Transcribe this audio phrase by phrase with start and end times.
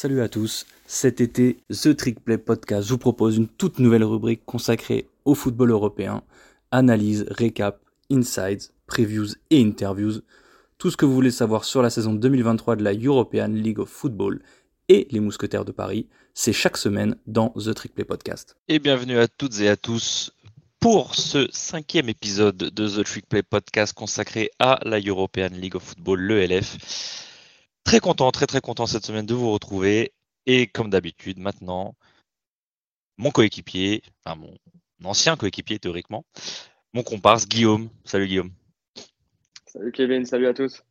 [0.00, 4.44] Salut à tous, cet été, The Trick Play Podcast vous propose une toute nouvelle rubrique
[4.46, 6.22] consacrée au football européen,
[6.70, 10.20] analyse, récap, insights, previews et interviews,
[10.78, 13.88] tout ce que vous voulez savoir sur la saison 2023 de la European League of
[13.88, 14.40] Football
[14.88, 18.56] et les Mousquetaires de Paris, c'est chaque semaine dans The Trick Play Podcast.
[18.68, 20.30] Et bienvenue à toutes et à tous
[20.78, 25.82] pour ce cinquième épisode de The Trick Play Podcast consacré à la European League of
[25.82, 27.26] Football, l'ELF.
[27.88, 30.12] Très content, très très content cette semaine de vous retrouver.
[30.44, 31.96] Et comme d'habitude, maintenant,
[33.16, 34.54] mon coéquipier, enfin mon
[35.08, 36.26] ancien coéquipier théoriquement,
[36.92, 37.88] mon comparse Guillaume.
[38.04, 38.52] Salut Guillaume.
[39.64, 40.82] Salut Kevin, salut à tous.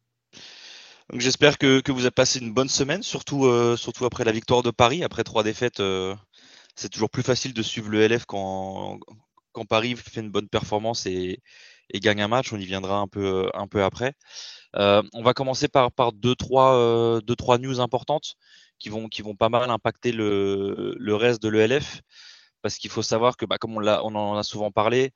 [1.12, 4.32] Donc j'espère que, que, vous avez passé une bonne semaine, surtout, euh, surtout après la
[4.32, 5.04] victoire de Paris.
[5.04, 6.16] Après trois défaites, euh,
[6.74, 8.98] c'est toujours plus facile de suivre le LF quand,
[9.52, 11.44] quand Paris fait une bonne performance et,
[11.90, 12.54] et gagne un match.
[12.54, 14.14] On y viendra un peu, un peu après.
[14.76, 18.36] Euh, on va commencer par, par deux, trois, euh, deux, trois news importantes
[18.80, 22.02] qui vont, qui vont pas mal impacter le, le reste de l'ELF.
[22.62, 25.12] Parce qu'il faut savoir que, bah, comme on, on, en a souvent parlé,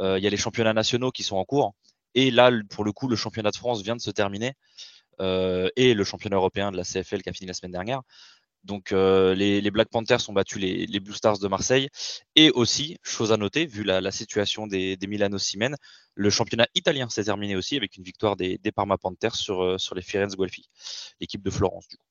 [0.00, 1.74] euh, il y a les championnats nationaux qui sont en cours.
[2.14, 4.54] Et là, pour le coup, le championnat de France vient de se terminer.
[5.20, 8.02] Euh, et le championnat européen de la CFL qui a fini la semaine dernière.
[8.66, 11.88] Donc euh, les, Black Panthers ont battu les, Blue Stars de Marseille.
[12.34, 15.76] Et aussi, chose à noter, vu la, situation des, des Milano Simen,
[16.14, 19.78] le championnat italien s'est terminé aussi avec une victoire des, des Parma Panthers sur, euh,
[19.78, 20.68] sur les Firenze Guelfi,
[21.20, 21.86] l'équipe de Florence.
[21.88, 22.02] Du coup.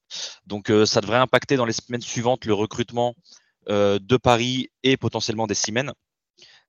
[0.45, 3.15] Donc euh, ça devrait impacter dans les semaines suivantes le recrutement
[3.67, 5.91] de Paris et potentiellement des Siemens.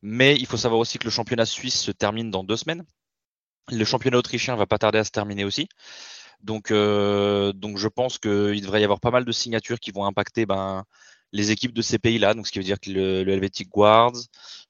[0.01, 2.85] Mais il faut savoir aussi que le championnat suisse se termine dans deux semaines.
[3.71, 5.69] Le championnat autrichien va pas tarder à se terminer aussi.
[6.43, 10.05] Donc, euh, donc je pense qu'il devrait y avoir pas mal de signatures qui vont
[10.05, 10.85] impacter ben,
[11.33, 12.35] les équipes de ces pays-là.
[12.35, 14.17] Donc, ce qui veut dire que le, le Helvetic Guards,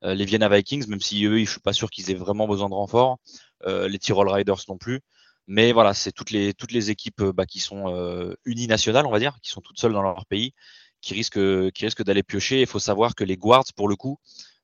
[0.05, 2.69] euh, les Vienna Vikings, même si eux, je suis pas sûr qu'ils aient vraiment besoin
[2.69, 3.19] de renfort,
[3.67, 5.01] euh, les Tyrol Riders non plus.
[5.47, 9.21] Mais voilà, c'est toutes les, toutes les équipes bah, qui sont euh, uninationales, on va
[9.21, 10.53] dire, qui sont toutes seules dans leur pays,
[11.01, 12.61] qui risquent, qui risquent d'aller piocher.
[12.63, 14.19] Il faut savoir que les Guards, pour le coup,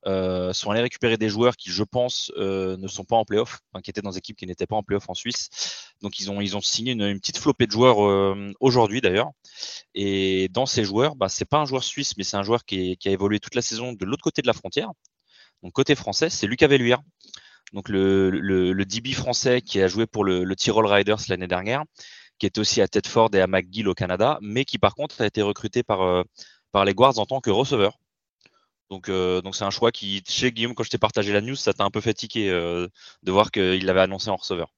[0.07, 3.61] euh, sont allés récupérer des joueurs qui, je pense, euh, ne sont pas en playoff,
[3.73, 5.49] enfin, qui étaient dans des équipes qui n'étaient pas en playoff en Suisse.
[6.01, 9.31] Donc ils ont, ils ont signé une, une petite flopée de joueurs euh, aujourd'hui d'ailleurs.
[9.95, 12.97] Et dans ces joueurs, bah, c'est pas un joueur suisse, mais c'est un joueur qui,
[12.97, 14.91] qui, a évolué toute la saison de l'autre côté de la frontière.
[15.63, 17.01] Donc côté français, c'est Lucas Velluire.
[17.73, 21.47] Donc le, le, le, DB français qui a joué pour le, le Tyrol Riders l'année
[21.47, 21.85] dernière,
[22.39, 25.27] qui était aussi à Tedford et à McGill au Canada, mais qui par contre a
[25.27, 26.25] été recruté par,
[26.73, 27.99] par les Guards en tant que receveur.
[28.93, 31.57] Donc, euh, donc c'est un choix qui, chez Guillaume, quand je t'ai partagé la news,
[31.57, 32.89] ça t'a un peu fatigué euh,
[33.23, 34.75] de voir qu'il l'avait annoncé en receveur.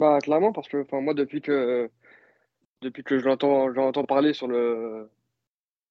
[0.00, 1.88] Bah, clairement, parce que moi, depuis que,
[2.82, 5.08] depuis que je l'entends parler sur le,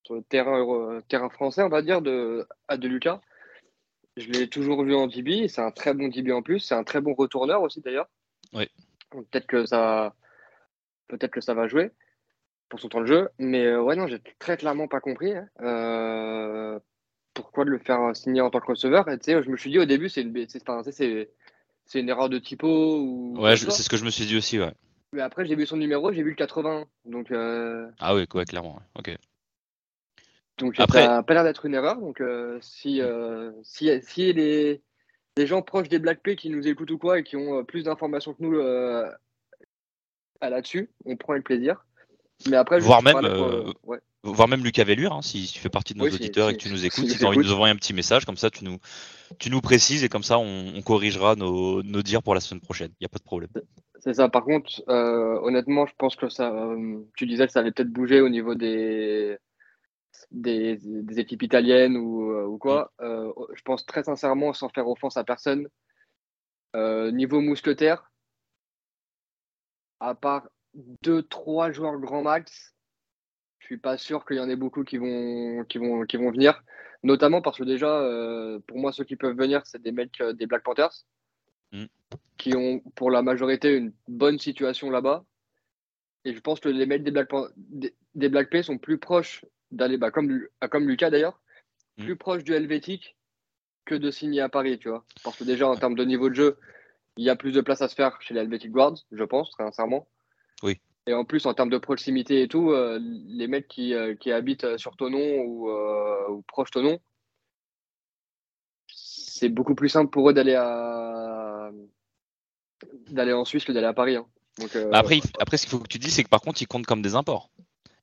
[0.03, 3.21] sur le terrain, euh, terrain français, on va dire, de, à de Lucas,
[4.17, 5.47] je l'ai toujours vu en DB.
[5.47, 6.59] C'est un très bon DB en plus.
[6.59, 8.09] C'est un très bon retourneur aussi, d'ailleurs.
[8.51, 8.67] Oui.
[9.09, 10.13] Peut-être que ça,
[11.07, 11.91] peut-être que ça va jouer
[12.73, 13.29] pour son temps de jeu.
[13.37, 15.47] Mais euh, ouais, non, j'ai très clairement pas compris hein.
[15.61, 16.79] euh,
[17.35, 19.07] pourquoi de le faire signer en tant que receveur?
[19.09, 22.97] Et, je me suis dit au début, c'est une, c'est, une erreur de typo.
[22.97, 24.59] Ou ouais, c'est ce que je me suis dit aussi.
[24.59, 24.73] Ouais.
[25.11, 26.85] Mais après, j'ai vu son numéro, j'ai vu le 80.
[27.05, 27.87] Donc, euh...
[27.99, 28.79] Ah oui, ouais, clairement.
[28.97, 29.15] Ok.
[30.57, 31.03] Donc après...
[31.03, 31.99] ça n'a pas l'air d'être une erreur.
[31.99, 34.81] Donc euh, si, euh, si, si les,
[35.37, 37.83] les gens proches des Black Play qui nous écoutent ou quoi et qui ont plus
[37.83, 38.53] d'informations que nous
[40.41, 41.85] là-dessus, on prend le plaisir.
[42.49, 43.99] Mais après, voire même, euh, ouais.
[44.23, 46.61] voire même Lucas Vellure, hein, si tu fais partie de nos oui, auditeurs et que
[46.61, 48.49] tu nous écoutes, si tu as envie de nous envoyer un petit message, comme ça
[48.49, 48.79] tu nous,
[49.39, 52.61] tu nous précises et comme ça on, on corrigera nos, nos dires pour la semaine
[52.61, 52.91] prochaine.
[52.99, 53.49] Il n'y a pas de problème.
[54.03, 54.27] C'est ça.
[54.27, 56.51] Par contre, euh, honnêtement, je pense que ça.
[56.51, 59.37] Euh, tu disais que ça allait peut-être bouger au niveau des,
[60.31, 62.91] des, des équipes italiennes ou, euh, ou quoi.
[62.99, 63.31] Mm.
[63.53, 65.69] je pense très sincèrement, sans faire offense à personne,
[66.75, 68.11] niveau mousquetaire,
[70.01, 72.73] à part deux, trois joueurs grand max,
[73.59, 76.31] je suis pas sûr qu'il y en ait beaucoup qui vont, qui vont, qui vont
[76.31, 76.63] venir.
[77.03, 80.33] Notamment parce que déjà, euh, pour moi, ceux qui peuvent venir, c'est des mecs euh,
[80.33, 81.05] des Black Panthers
[81.71, 81.85] mm.
[82.37, 85.25] qui ont pour la majorité une bonne situation là-bas.
[86.25, 89.45] Et je pense que les mecs des Black, des, des Black Pay sont plus proches
[89.71, 91.41] d'aller, bah, comme, comme Lucas d'ailleurs,
[91.97, 92.03] mm.
[92.05, 93.17] plus proches du Helvétique
[93.85, 95.05] que de signer à Paris, tu vois.
[95.23, 96.57] Parce que déjà, en termes de niveau de jeu,
[97.17, 99.51] il y a plus de place à se faire chez les Helvetic Guards, je pense,
[99.51, 100.07] très sincèrement.
[100.63, 100.79] Oui.
[101.05, 104.31] Et en plus, en termes de proximité et tout, euh, les mecs qui, euh, qui
[104.31, 106.97] habitent euh, sur Tonon ou, euh, ou proche Tonon,
[108.87, 111.69] c'est beaucoup plus simple pour eux d'aller à
[113.09, 114.15] d'aller en Suisse que d'aller à Paris.
[114.15, 114.25] Hein.
[114.59, 114.89] Donc, euh...
[114.93, 117.01] après, après, ce qu'il faut que tu dis, c'est que par contre, ils comptent comme
[117.01, 117.49] des imports.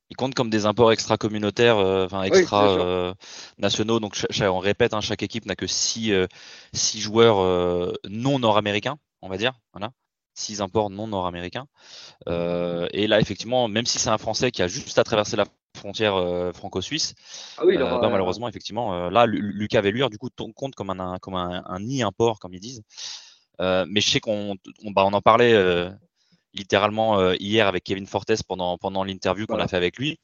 [0.09, 3.95] Ils comptent comme des imports extra-communautaires, enfin extra-nationaux.
[3.95, 6.13] Oui, Donc, on répète, hein, chaque équipe n'a que six,
[6.73, 9.53] six joueurs non nord-américains, on va dire.
[9.71, 9.93] Voilà.
[10.33, 11.65] Six imports non nord-américains.
[12.27, 15.45] et là, effectivement, même si c'est un Français qui a juste à traverser la
[15.75, 17.15] frontière franco-suisse,
[17.57, 22.03] ah bah, malheureusement, effectivement, là, Lucas Velluire, du coup, compte comme un, comme un, nid
[22.03, 22.83] import, comme ils disent.
[23.59, 24.55] mais je sais qu'on
[24.91, 25.55] bah, on en parlait
[26.53, 30.19] littéralement hier avec Kevin Fortes pendant, pendant l'interview qu'on a fait avec lui.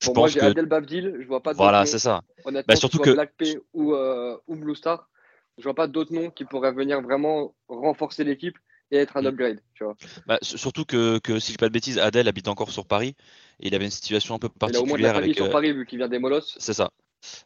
[0.00, 1.52] Je Pour moi, j'ai Adel Babdil, je vois pas.
[1.52, 2.22] Voilà, c'est ça.
[2.44, 5.10] Honnêtement, bah, surtout que Black P ou, ou Blue Star,
[5.58, 8.56] je vois pas d'autres noms qui pourraient venir vraiment renforcer l'équipe
[8.90, 9.26] et être un mm.
[9.26, 9.60] upgrade.
[9.74, 9.96] Tu vois.
[10.26, 12.86] Bah, surtout que, que, si je ne dis pas de bêtises, Adel habite encore sur
[12.86, 13.14] Paris
[13.60, 14.82] et il avait une situation un peu particulière.
[14.82, 16.56] Il a au moins de la avec, sur euh, Paris vu qu'il vient des Molosses.
[16.58, 16.90] C'est ça.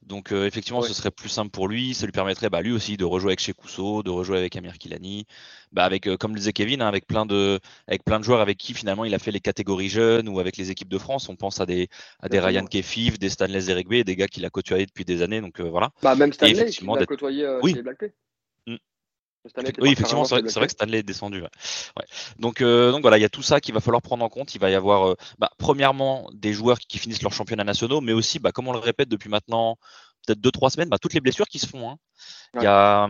[0.02, 1.94] Donc euh, effectivement, ce serait plus simple pour lui.
[1.94, 5.26] Ça lui permettrait bah, lui aussi de rejouer avec chez de rejouer avec Amir Kilani,
[5.72, 7.58] bah, avec euh, comme le disait Kevin, hein, avec plein de
[7.88, 10.56] avec plein de joueurs avec qui finalement il a fait les catégories jeunes ou avec
[10.56, 11.28] les équipes de France.
[11.28, 11.88] On pense à des
[12.20, 15.40] à des Ryan Kefif, des Stanley Zeregbe, des gars qu'il a côtoyés depuis des années.
[15.40, 15.90] Donc voilà.
[16.02, 17.74] Bah, même Stanley, il a côtoyé oui.
[17.74, 18.04] chez Black
[19.78, 21.42] oui, effectivement, c'est vrai, que Stanley est descendu.
[22.38, 24.54] Donc, euh, donc voilà, il y a tout ça qu'il va falloir prendre en compte.
[24.54, 28.12] Il va y avoir, euh, bah, premièrement, des joueurs qui finissent leurs championnats nationaux, mais
[28.12, 29.76] aussi, bah, comme on le répète depuis maintenant
[30.26, 31.90] peut-être deux trois semaines, bah, toutes les blessures qui se font.
[31.90, 31.96] Hein.
[32.54, 33.08] Il y a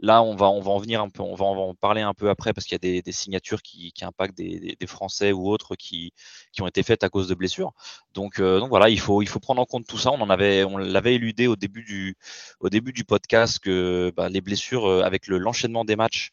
[0.00, 2.28] Là, on va, on va en venir un peu, on va, en parler un peu
[2.28, 6.12] après parce qu'il y a des, signatures qui, impactent des, Français ou autres qui,
[6.52, 7.72] qui ont été faites à cause de blessures.
[8.12, 10.10] Donc, euh, donc voilà, il faut, il faut prendre en compte tout ça.
[10.10, 12.16] On en avait, on l'avait éludé au début du,
[12.60, 16.32] au début du podcast que bah, les blessures euh, avec l'enchaînement des matchs,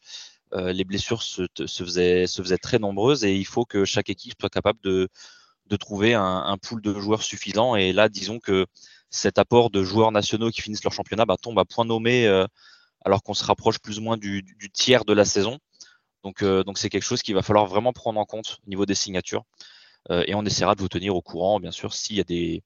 [0.54, 4.34] euh, les blessures se, faisaient, se faisaient très nombreuses et il faut que chaque équipe
[4.40, 5.08] soit capable de,
[5.66, 7.76] de trouver un, un pool de joueurs suffisant.
[7.76, 8.66] Et là, disons que
[9.08, 12.26] cet apport de joueurs nationaux qui finissent leur championnat bah, tombe à point nommé
[13.04, 15.58] alors qu'on se rapproche plus ou moins du, tiers de la saison.
[16.22, 18.86] Donc, euh, donc c'est quelque chose qu'il va falloir vraiment prendre en compte au niveau
[18.86, 19.44] des signatures.
[20.10, 22.62] Euh, et on essaiera de vous tenir au courant, bien sûr, s'il y a des,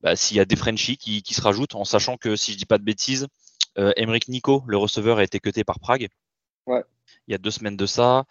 [0.00, 2.66] bah, s'il y a des Frenchies qui, se rajoutent, en sachant que si je dis
[2.66, 3.26] pas de bêtises,
[3.78, 3.92] euh,
[4.28, 6.08] Nico, le receveur, a été cuté par Prague.
[6.66, 6.84] Ouais.
[7.26, 8.24] Il y a deux semaines de ça.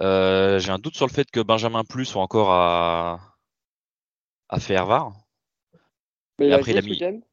[0.00, 3.36] Euh, j'ai un doute sur le fait que Benjamin Plus soit encore à,
[4.48, 5.12] à Fervar.
[6.38, 7.24] Mais après, il a mis.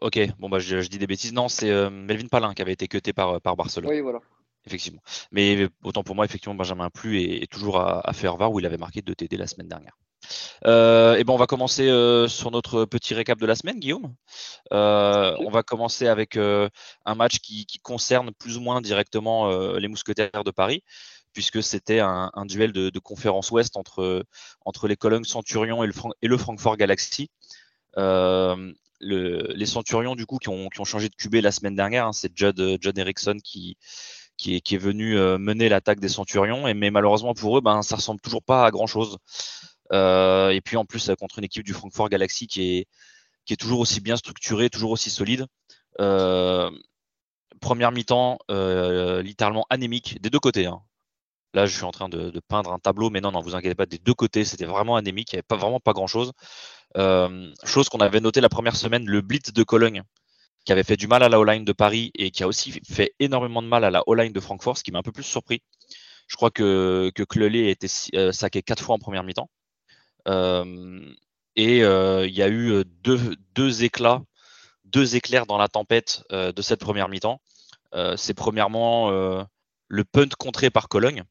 [0.00, 1.32] Ok, bon bah je, dis des bêtises.
[1.32, 3.90] Non, c'est euh, Melvin Palin qui avait été cuté par, par Barcelone.
[3.90, 4.20] Oui, voilà.
[4.66, 5.00] Effectivement.
[5.32, 8.76] Mais autant pour moi, effectivement, Benjamin Plu est, toujours à, à Fervar où il avait
[8.76, 9.96] marqué de TD la semaine dernière.
[10.66, 14.14] Euh, et ben on va commencer euh, sur notre petit récap de la semaine, Guillaume.
[14.70, 20.50] on va commencer avec un match qui, concerne plus ou moins directement les Mousquetaires de
[20.50, 20.82] Paris,
[21.32, 24.24] puisque c'était un, duel de, conférence Ouest entre,
[24.64, 27.30] entre les Cologne Centurion et le, et le Francfort Galaxy
[29.00, 32.58] les Centurions du coup qui ont, changé de QB la semaine dernière, hein, c'est Judd,
[32.60, 33.76] euh, John Erickson qui,
[34.36, 37.96] qui, est, venu euh, mener l'attaque des Centurions, et, mais malheureusement pour eux, ben, ça
[37.96, 39.18] ressemble toujours pas à grand chose.
[39.92, 42.86] Euh, et puis en plus contre une équipe du Frankfurt Galaxy qui est,
[43.46, 45.46] qui est toujours aussi bien structurée, toujours aussi solide.
[47.60, 50.66] première mi-temps, littéralement anémique des deux côtés.
[50.66, 50.82] Hein.
[51.54, 53.86] Là, je suis en train de, peindre un tableau, mais non, non, vous inquiétez pas,
[53.86, 56.32] des deux côtés, c'était vraiment anémique, il n'y avait vraiment pas grand-chose.
[56.96, 60.02] Euh, chose qu'on avait noté la première semaine, le blitz de Cologne,
[60.64, 63.14] qui avait fait du mal à la O-line de Paris et qui a aussi fait
[63.20, 65.62] énormément de mal à la O-line de Francfort, ce qui m'a un peu plus surpris.
[66.26, 69.50] Je crois que, que Clelé a été euh, saqué quatre fois en première mi-temps.
[70.26, 71.00] Euh,
[71.56, 74.22] et il y a eu deux, deux, éclats,
[74.84, 77.40] deux éclairs dans la tempête de cette première mi-temps.
[78.16, 81.24] c'est premièrement le punt contré par Cologne,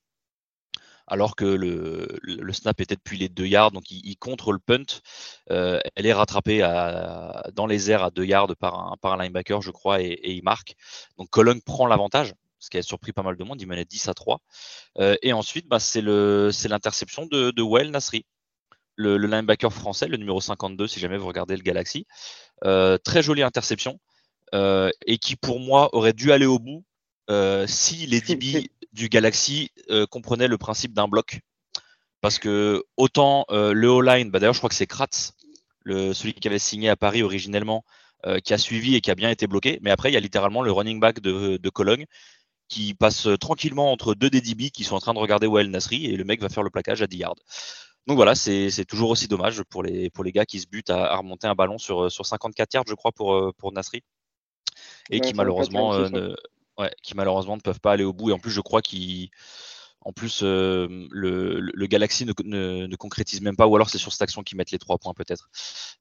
[1.07, 5.01] alors que le, snap était depuis les deux yards, donc il, contre le punt.
[5.49, 6.59] Euh, elle est rattrapée
[7.53, 10.75] dans les airs à deux yards par un, linebacker, je crois, et, il marque.
[11.17, 13.61] Donc Cologne prend l'avantage, ce qui a surpris pas mal de monde.
[13.61, 14.41] Il menait 10 à 3.
[14.99, 18.25] Euh, et ensuite, bah, c'est l'interception de, Well Nasri,
[18.95, 22.05] le, linebacker français, le numéro 52, si jamais vous regardez le Galaxy.
[22.65, 23.99] Euh, très jolie interception.
[24.53, 26.83] Et qui pour moi aurait dû aller au bout
[27.67, 31.39] si les DB du Galaxy euh, comprenait le principe d'un bloc.
[32.19, 35.33] Parce que autant euh, le O-line, bah d'ailleurs je crois que c'est Kratz,
[35.83, 37.85] le, celui qui avait signé à Paris originellement,
[38.25, 39.77] euh, qui a suivi et qui a bien été bloqué.
[39.81, 42.05] Mais après, il y a littéralement le running back de, de Cologne
[42.67, 46.05] qui passe tranquillement entre deux des DB qui sont en train de regarder Wael Nasri
[46.07, 47.35] et le mec va faire le plaquage à 10 yards.
[48.07, 51.15] Donc voilà, c'est toujours aussi dommage pour les, pour les gars qui se butent à,
[51.15, 54.01] remonter un ballon sur, sur 54 yards, je crois, pour, pour Nasri.
[55.09, 56.35] Et qui malheureusement ne,
[56.77, 58.29] Ouais, qui malheureusement ne peuvent pas aller au bout.
[58.29, 59.29] Et en plus, je crois qu'il.
[60.01, 64.21] En plus, euh, le, Galaxy ne, ne, concrétise même pas, ou alors c'est sur cette
[64.21, 65.49] action qu'ils mettent les trois points peut-être.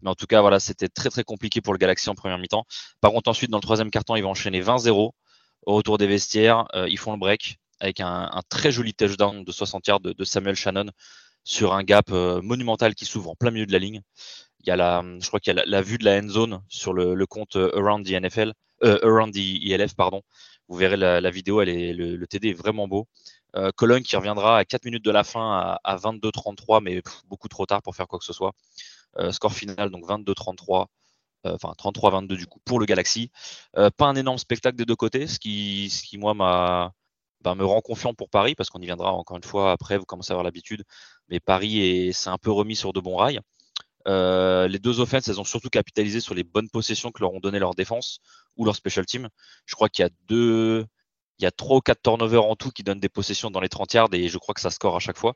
[0.00, 2.66] Mais en tout cas, voilà, c'était très très compliqué pour le Galaxy en première mi-temps.
[3.00, 5.10] Par contre, ensuite, dans le troisième quart-temps, ils vont enchaîner 20-0
[5.66, 6.66] au retour des vestiaires.
[6.74, 10.54] Euh, ils font le break avec un, très joli touchdown de 60 yards de, Samuel
[10.54, 10.86] Shannon
[11.42, 14.02] sur un gap euh, monumental qui s'ouvre en plein milieu de la ligne.
[14.60, 16.62] Il y a la, je crois qu'il y a la, vue de la end zone
[16.68, 18.52] sur le, le compte Around the NFL,
[18.82, 20.22] Around the ELF, pardon,
[20.68, 23.06] vous verrez la, vidéo, est, le, TD est vraiment beau.
[23.76, 27.82] Cologne qui reviendra à 4 minutes de la fin à, 22-33, mais beaucoup trop tard
[27.82, 28.52] pour faire quoi que ce soit.
[29.30, 30.86] score final, donc 22-33
[31.44, 33.30] enfin 33-22 du coup pour le Galaxy.
[33.72, 36.92] pas un énorme spectacle des deux côtés, ce qui, moi m'a
[37.42, 39.98] bah, me rend confiant pour Paris parce qu'on y viendra encore une fois après.
[39.98, 40.82] Vous commencez à avoir l'habitude,
[41.28, 43.40] mais Paris s'est un peu remis sur de bons rails.
[44.06, 47.40] Euh, les deux offenses, elles ont surtout capitalisé sur les bonnes possessions que leur ont
[47.40, 48.20] donné leur défense
[48.56, 49.28] ou leur special team.
[49.66, 50.86] Je crois qu'il y a deux,
[51.38, 53.68] il y a trois ou quatre turnovers en tout qui donnent des possessions dans les
[53.68, 55.34] 30 yards et je crois que ça score à chaque fois.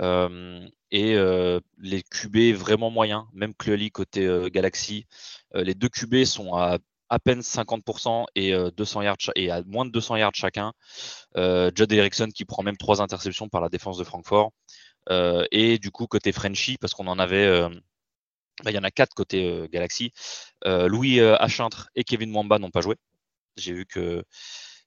[0.00, 5.06] Euh, et euh, les QB vraiment moyens, même Clearly côté Galaxy.
[5.54, 6.78] les deux QB sont à
[7.08, 10.72] à peine 50% et 200 yards et à moins de 200 yards chacun.
[11.36, 14.50] Judd Erickson qui prend même trois interceptions par la défense de Francfort.
[15.10, 17.68] et du coup côté Frenchy parce qu'on en avait
[18.70, 20.12] il y en a quatre côté euh, Galaxy.
[20.66, 22.96] Euh, Louis euh, Achintre et Kevin Mwamba n'ont pas joué.
[23.56, 24.24] J'ai vu que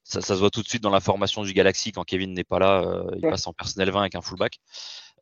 [0.04, 2.60] ça, se voit tout de suite dans la formation du Galaxy quand Kevin n'est pas
[2.60, 4.60] là, il passe en personnel 20 avec un fullback.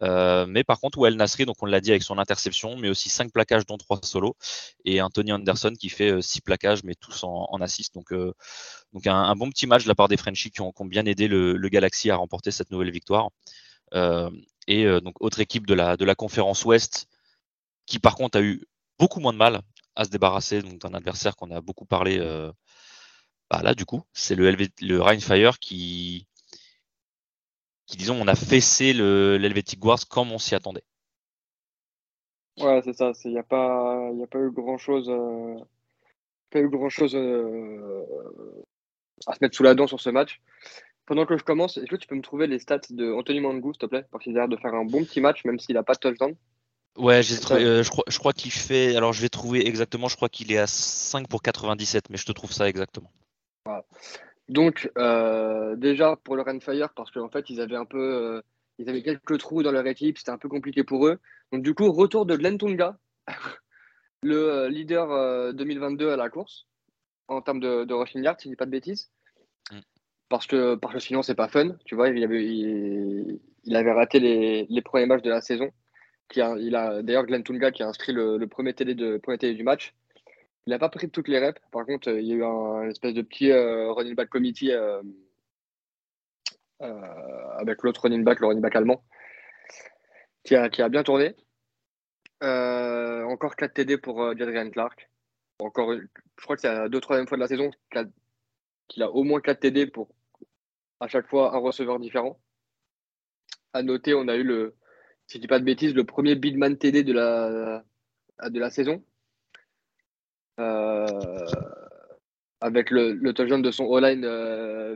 [0.01, 3.31] mais par contre, Well Nasri, donc on l'a dit avec son interception, mais aussi 5
[3.31, 4.35] plaquages dont 3 solos,
[4.85, 7.93] et Anthony Anderson qui fait 6 plaquages, mais tous en, assist.
[7.93, 8.13] Donc,
[8.93, 11.69] donc un, bon petit match de la part des Frenchies qui ont, bien aidé le,
[11.69, 13.29] Galaxy à remporter cette nouvelle victoire.
[14.67, 17.07] et donc autre équipe de la, de la conférence Ouest
[17.85, 18.63] qui par contre a eu
[18.99, 19.61] beaucoup moins de mal
[19.95, 22.17] à se débarrasser d'un adversaire qu'on a beaucoup parlé.
[22.19, 22.51] Euh,
[23.49, 26.27] bah là, du coup, c'est le, le Rheinfire qui,
[27.97, 30.83] disons, on a fessé l'Helvetic Wars comme on s'y attendait.
[32.59, 33.11] Ouais, c'est ça.
[33.25, 35.55] Il n'y a, pas, a pas eu grand-chose euh,
[36.51, 38.03] pas eu grand chose euh,
[39.27, 40.41] à se mettre sous la dent sur ce match.
[41.05, 43.73] Pendant que je commence, est-ce que tu peux me trouver les stats de Anthony Mangou,
[43.73, 45.75] s'il te plaît Parce qu'il a l'air de faire un bon petit match, même s'il
[45.75, 46.35] n'a pas de touchdown?
[46.97, 48.95] Ouais, j'ai euh, je crois, je crois qu'il fait.
[48.95, 50.07] Alors, je vais trouver exactement.
[50.07, 53.11] Je crois qu'il est à 5 pour 97, mais je te trouve ça exactement.
[54.49, 57.99] Donc, euh, déjà pour le Renfire, parce qu'en fait, ils avaient un peu.
[57.99, 58.41] Euh,
[58.77, 61.19] ils avaient quelques trous dans leur équipe, c'était un peu compliqué pour eux.
[61.51, 62.97] Donc, du coup, retour de Glenn Tunga,
[64.23, 66.67] le leader 2022 à la course,
[67.27, 69.11] en termes de, de rushing yard, si je dis pas de bêtises.
[69.71, 69.79] Mm.
[70.29, 71.75] Parce que, parce que sinon, c'est pas fun.
[71.85, 75.71] Tu vois, il avait, il, avait raté les, les premiers matchs de la saison
[76.37, 79.93] il a d'ailleurs Glenn Tunga qui a inscrit le, premier, télé du match.
[80.65, 81.61] Il n'a pas pris toutes les reps.
[81.71, 85.01] Par contre, il y a eu un, espèce de petit euh, running back committee euh,
[86.81, 89.03] euh, avec l'autre running back, le running back allemand,
[90.43, 91.35] qui a, qui a bien tourné.
[92.41, 95.09] encore 4 TD pour Jadrian Clark.
[95.59, 97.71] Encore, je crois que c'est la deux troisième fois de la saison
[98.87, 100.09] qu'il a, au moins 4 TD pour
[100.99, 102.39] à chaque fois un receveur différent.
[103.73, 104.75] À noter, on a eu le,
[105.33, 107.83] si je dis pas de bêtises, le premier big man TD de la,
[108.47, 109.03] de la saison.
[110.59, 111.07] Euh,
[112.61, 114.95] avec le, le touchdown de son all-line euh,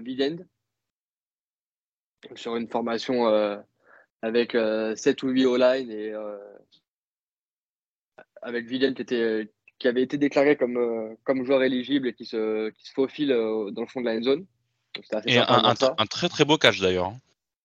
[2.35, 3.57] sur une formation euh,
[4.21, 6.13] avec 7 euh, ou 8 all-line et
[8.43, 12.69] avec Vidend qui, était, qui avait été déclaré comme, comme joueur éligible et qui se,
[12.69, 14.45] qui se faufile dans le fond de la end zone.
[15.25, 17.07] Et un, un, très très beau catch d'ailleurs.
[17.07, 17.19] Hein.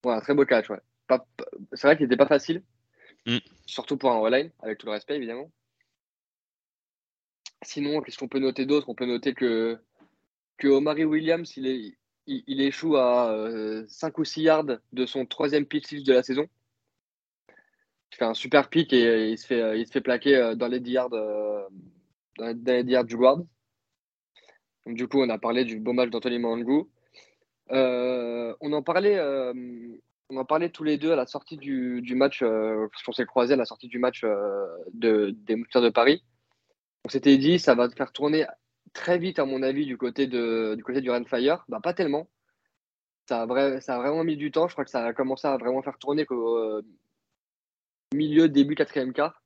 [0.07, 0.81] Ouais, un très beau catch, ouais
[1.73, 2.63] c'est vrai qu'il n'était pas facile,
[3.27, 3.39] mm.
[3.67, 5.51] surtout pour un online, avec tout le respect évidemment.
[7.63, 8.89] Sinon, qu'est-ce qu'on peut noter d'autre?
[8.89, 9.79] On peut noter que,
[10.59, 13.35] que Omari Williams, il, est, il, échoue à
[13.87, 16.47] 5 euh, ou 6 yards de son troisième pitch de la saison.
[18.13, 20.67] Il fait un super pick et, il, se fait, il se fait plaquer euh, dans
[20.67, 21.63] les 10 yards, euh,
[22.39, 23.39] dans les, yards du guard.
[24.85, 26.91] Donc, du coup, on a parlé du beau match d'Anthony Mangou.
[27.71, 29.19] on en parlait
[30.33, 33.55] on en parlait tous les deux à la sortie du, match, euh, on s'est croisés
[33.55, 36.25] à la sortie du match euh, de, des Mousquetaires de Paris.
[37.05, 38.47] On s'était dit, ça va faire tourner
[38.95, 41.65] très vite, à mon avis, du côté, du, côté du Renfire.
[41.69, 42.29] Bah, pas tellement.
[43.29, 44.69] Ça a, vraiment mis du temps.
[44.69, 46.83] Je crois que ça a commencé à vraiment faire tourner qu'au euh,
[48.15, 49.43] milieu, début, quatrième quart.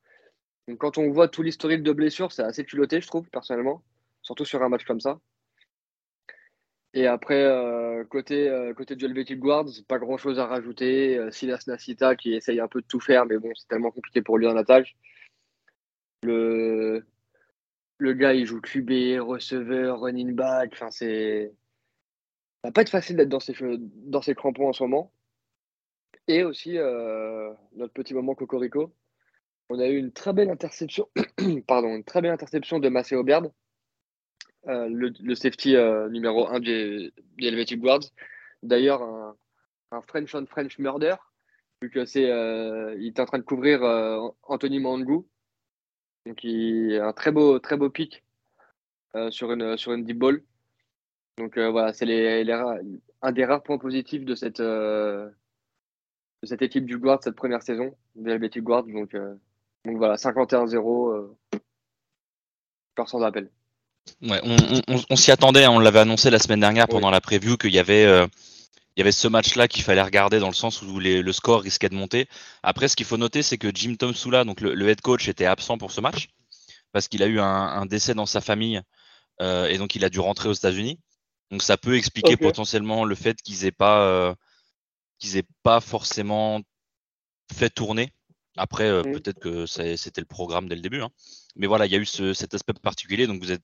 [0.69, 3.83] Donc, quand on voit tout l'historique de blessures, c'est assez culotté, je trouve, personnellement.
[4.23, 5.19] Surtout sur un match comme ça.
[6.97, 11.19] Et après, euh, côté, euh, côté du Helvetic Guards, pas grand chose à rajouter.
[11.19, 14.23] Euh, Silas Nasita qui essaye un peu de tout faire, mais bon, c'est tellement compliqué
[14.23, 14.97] pour lui en attaque.
[16.23, 17.05] Le,
[17.99, 20.71] le gars, il joue QB, receveur, running back.
[20.73, 21.53] Enfin, c'est.
[22.63, 25.13] Ça va pas être facile d'être dans ses, dans crampons en ce moment.
[26.29, 26.75] Et aussi,
[27.75, 28.95] notre petit moment Cocorico.
[29.69, 31.09] On a eu une très belle interception,
[31.67, 33.53] pardon, une très belle interception de Maceo Baird
[34.69, 38.11] euh, le, safety euh, numéro 1 des, Helvetic Guards.
[38.63, 39.03] D'ailleurs,
[39.93, 41.15] un, French on French murder,
[41.81, 43.83] vu que euh, est en train de couvrir
[44.43, 45.29] Anthony Mangou.
[46.27, 48.25] Donc, il un très beau, très beau pic
[49.31, 50.43] sur, une, sur une deep ball.
[51.39, 52.51] Donc voilà, c'est les,
[53.23, 55.33] un des rares points positifs de cette, de
[56.43, 58.85] cette équipe du Guard cette première saison, de l'Helvetic Guard.
[58.85, 61.37] Donc, donc voilà, 51-0,
[62.97, 63.51] peur sans appel.
[64.23, 64.41] Ouais,
[65.11, 67.79] on, s'y attendait, hein, on l'avait annoncé la semaine dernière pendant la preview qu'il y
[67.79, 68.27] avait
[68.97, 71.91] il y avait ce match-là qu'il fallait regarder dans le sens où le score risquait
[71.91, 72.29] de monter.
[72.63, 75.77] Après, ce qu'il faut noter, c'est que Jim Tomsula, donc le, head coach, était absent
[75.77, 76.29] pour ce match
[76.93, 78.81] parce qu'il a eu un, décès dans sa famille
[79.43, 80.99] euh, et donc il a dû rentrer aux États-Unis.
[81.51, 84.35] Donc ça peut expliquer potentiellement le fait qu'ils n'aient pas, euh,
[85.19, 86.63] qu'ils aient pas forcément
[87.53, 88.13] fait tourner.
[88.57, 89.13] Après, euh, mm.
[89.13, 91.03] peut-être que c'était le programme dès le début.
[91.03, 91.11] Hein.
[91.55, 93.27] Mais voilà, il y a eu cet aspect particulier.
[93.27, 93.63] Donc vous êtes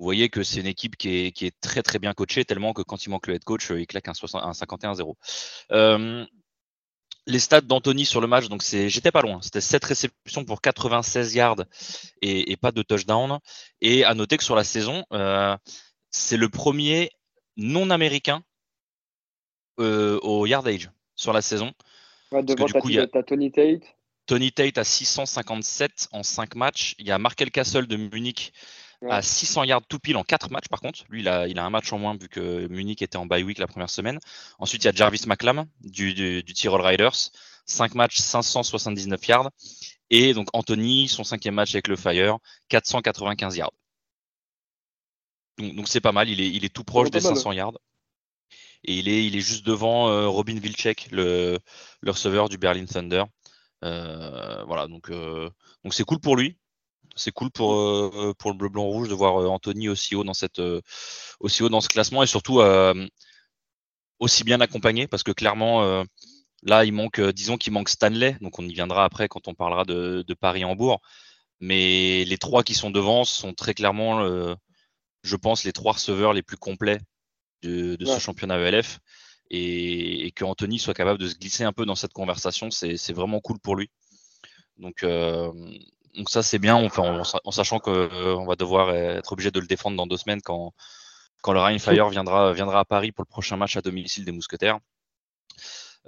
[0.00, 3.04] vous voyez que c'est une équipe qui est, très très bien coachée, tellement que quand
[3.04, 5.14] il manque le head coach, il claque un, 51-0.
[5.72, 6.24] Euh,
[7.26, 9.42] les stats d'Anthony sur le match, donc c'est, j'étais pas loin.
[9.42, 11.64] C'était 7 réceptions pour 96 yards
[12.22, 13.40] et, pas de touchdown.
[13.82, 15.54] Et à noter que sur la saison, euh,
[16.10, 17.10] c'est le premier
[17.58, 18.42] non-américain
[19.80, 21.72] euh, au yardage sur la saison.
[22.32, 23.82] devant du coup, il y a Tony Tate.
[24.24, 26.94] Tony Tate à 657 en 5 matchs.
[26.98, 28.54] Il y a Markel Castle de Munich
[29.08, 31.04] à 600 yards tout pile en 4 matchs par contre.
[31.08, 33.42] Lui, il a, il a un match en moins vu que Munich était en bye
[33.42, 34.18] week la première semaine.
[34.58, 37.30] Ensuite, il y a Jarvis McLam du, du, Tyrol Riders.
[37.66, 39.50] 5 matchs, 579 yards.
[40.10, 42.38] Et donc Anthony, son cinquième match avec le Fire,
[42.68, 43.72] 495 yards.
[45.58, 47.78] Donc c'est pas mal, il est, il est tout proche des 500 yards.
[48.84, 51.58] Et il est, il est juste devant euh, Robin Vilcek, le,
[52.00, 53.24] le receveur du Berlin Thunder.
[53.84, 55.48] Euh, voilà, donc euh,
[55.84, 56.58] donc c'est cool pour lui
[57.16, 60.24] c'est cool pour, euh, pour le bleu blanc rouge de voir euh, Anthony aussi haut
[60.24, 60.80] dans cette euh,
[61.40, 62.60] aussi haut dans ce classement et surtout
[64.18, 66.04] aussi bien accompagné parce que clairement
[66.62, 68.36] là il manque disons qu'il manque Stanley.
[68.40, 71.00] Donc on y viendra après quand on parlera de, Paris Hambourg
[71.60, 74.22] mais les trois qui sont devant sont très clairement
[75.22, 77.00] je pense les trois receveurs les plus complets
[77.62, 78.98] de, ce championnat ELF
[79.50, 83.40] et, que Anthony soit capable de se glisser un peu dans cette conversation c'est vraiment
[83.40, 83.90] cool pour lui.
[84.76, 85.02] Donc
[86.16, 89.66] donc ça c'est bien, enfin, en, sachant qu'on euh, va devoir être obligé de le
[89.66, 90.74] défendre dans deux semaines quand,
[91.42, 94.78] quand le Fire viendra, viendra à Paris pour le prochain match à domicile des Mousquetaires.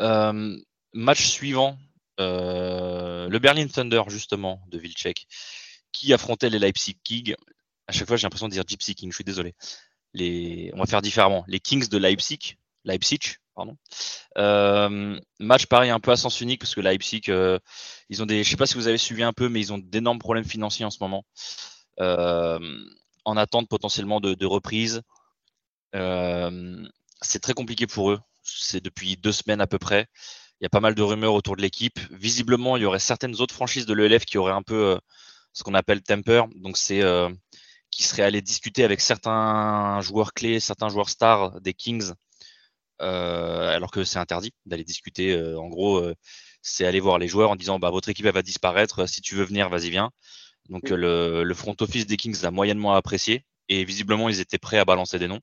[0.01, 0.57] Euh,
[0.93, 1.79] match suivant,
[2.21, 5.27] euh, le Berlin Thunder justement de Vilcek,
[5.93, 7.35] qui affrontait les Leipzig King.
[7.87, 9.55] À chaque fois j'ai l'impression de dire Gypsy King, je suis désolé.
[10.15, 11.45] Les, on va faire différemment.
[11.47, 13.37] Les Kings de Leipzig, Leipzig,
[14.38, 17.59] Euh, match pareil un peu à sens unique parce que Leipzig, euh,
[18.09, 19.79] ils ont des, je sais pas si vous avez suivi un peu, mais ils ont
[19.79, 21.25] d'énormes problèmes financiers en ce moment,
[22.01, 22.59] euh,
[23.25, 25.03] en attente potentiellement de, reprise.
[25.93, 28.21] c'est très compliqué pour eux.
[28.43, 30.07] C'est depuis deux semaines à peu près.
[30.61, 31.99] Il y a pas mal de rumeurs autour de l'équipe.
[32.11, 34.99] Visiblement, il y aurait certaines autres franchises de l'ELF qui auraient un peu
[35.53, 36.45] ce qu'on appelle temper.
[36.57, 36.77] Donc
[37.91, 42.15] qui seraient allés discuter avec certains joueurs clés, certains joueurs stars des Kings euh,
[43.03, 45.33] alors que c'est interdit d'aller discuter.
[45.33, 46.15] Euh, en gros, euh,
[46.62, 49.35] c'est aller voir les joueurs en disant bah, votre équipe elle va disparaître, si tu
[49.35, 50.11] veux venir, vas-y viens.
[50.69, 54.85] Donc le, front office des Kings a moyennement apprécié et visiblement ils étaient prêts à
[54.85, 55.41] balancer des noms.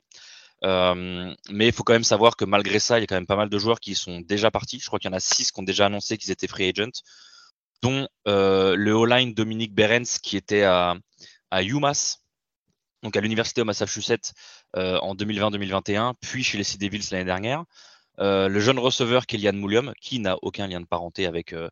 [0.64, 3.36] mais il faut quand même savoir que malgré ça, il y a quand même pas
[3.36, 4.80] mal de joueurs qui sont déjà partis.
[4.80, 7.04] Je crois qu'il y en a six qui ont déjà annoncé qu'ils étaient free agent,
[7.82, 10.96] dont le O-line Dominique Berens qui était à,
[11.52, 12.20] à UMass,
[13.04, 14.34] donc à l'université au Massachusetts
[14.76, 17.64] euh, en 2020-2021, puis chez les Sea Devils l'année dernière.
[18.20, 21.70] Euh, le jeune receveur Kylian Moulium, qui n'a aucun lien de parenté avec, euh,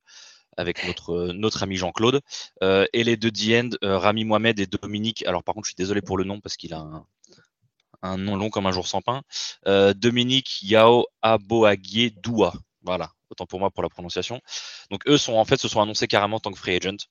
[0.56, 2.22] avec notre, notre ami Jean-Claude,
[2.62, 5.26] et les deux D-end, Rami Mohamed et Dominique.
[5.26, 7.06] Alors par contre, je suis désolé pour le nom parce qu'il a
[8.02, 9.22] un, nom long comme un jour sans pain.
[9.66, 12.54] Dominique Yao Aboagie Doua.
[12.82, 14.42] Voilà, autant pour moi pour la prononciation.
[14.90, 17.06] Donc eux sont en fait se sont annoncés carrément en tant que free agent.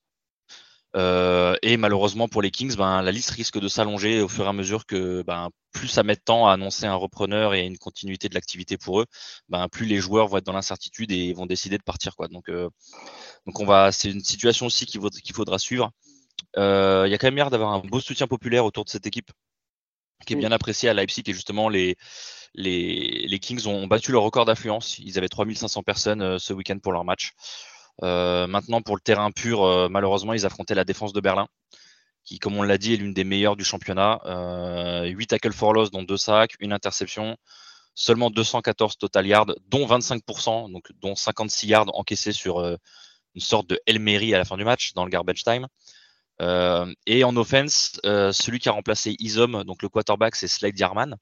[0.96, 4.48] Euh, et malheureusement pour les Kings, ben, la liste risque de s'allonger au fur et
[4.48, 7.76] à mesure que ben, plus ça met de temps à annoncer un repreneur et une
[7.76, 9.06] continuité de l'activité pour eux,
[9.50, 12.16] ben, plus les joueurs vont être dans l'incertitude et vont décider de partir.
[12.16, 12.28] Quoi.
[12.28, 12.70] Donc, euh,
[13.46, 15.90] donc on va, c'est une situation aussi qu'il, qu'il faudra suivre.
[16.56, 19.06] Euh, il y a quand même l'air d'avoir un beau soutien populaire autour de cette
[19.06, 19.30] équipe
[20.26, 21.96] qui est bien apprécié à Leipzig et justement les,
[22.54, 24.98] les, les Kings ont battu leur record d'affluence.
[24.98, 27.34] Ils avaient 3500 personnes ce week-end pour leur match.
[28.02, 31.48] Euh, maintenant, pour le terrain pur, euh, malheureusement, ils affrontaient la défense de Berlin,
[32.24, 34.20] qui, comme on l'a dit, est l'une des meilleures du championnat.
[34.26, 37.36] Euh, 8 tackles for loss, dont 2 sacs, une interception,
[37.94, 42.76] seulement 214 total yards, dont 25%, donc dont 56 yards encaissés sur euh,
[43.34, 45.66] une sorte de Elmery à la fin du match, dans le garbage time.
[46.42, 50.78] Euh, et en offense, euh, celui qui a remplacé Isom, donc le quarterback, c'est Slade
[50.78, 51.16] Yarman.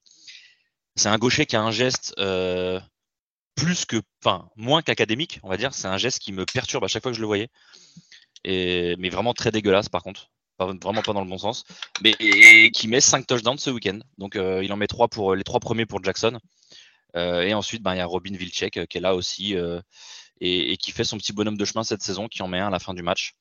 [0.97, 2.81] C'est un gaucher qui a un geste euh,
[3.55, 5.75] plus que, enfin, moins qu'académique, on va dire.
[5.75, 7.49] C'est un geste qui me perturbe à chaque fois que je le voyais.
[8.45, 10.31] Et, mais vraiment très dégueulasse, par contre.
[10.59, 11.65] vraiment pas dans le bon sens,
[12.03, 12.15] mais
[12.73, 13.99] qui met 5 touchdowns ce week-end.
[14.19, 16.39] Donc il en met 3 pour les trois premiers pour Jackson.
[17.15, 19.57] et ensuite, ben, il y a Robin Vilcek qui est là aussi
[20.41, 22.71] et, qui fait son petit bonhomme de chemin cette saison, qui en met un à
[22.71, 23.35] la fin du match.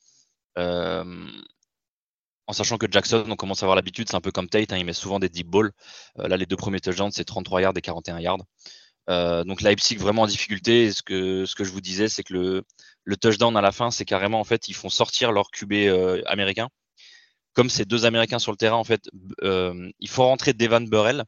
[0.55, 4.77] en sachant que Jackson, on commence à avoir l'habitude, c'est un peu comme Tate, hein,
[4.77, 5.71] il met souvent des deep balls.
[6.15, 8.45] là, les deux premiers touchdowns, c'est 33 yards et 41 yards.
[9.09, 10.91] Euh, donc Leipzig vraiment en difficulté.
[10.91, 12.63] ce que, ce que je vous disais, c'est que le,
[13.03, 16.21] le, touchdown à la fin, c'est carrément en fait, ils font sortir leur QB euh,
[16.25, 16.69] américain.
[17.53, 19.09] Comme ces deux Américains sur le terrain, en fait,
[19.43, 21.23] euh, il faut rentrer Devan Burrell,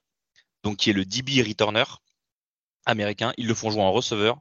[0.64, 1.84] donc qui est le DB returner
[2.86, 3.34] américain.
[3.38, 4.40] Ils le font jouer en receveur.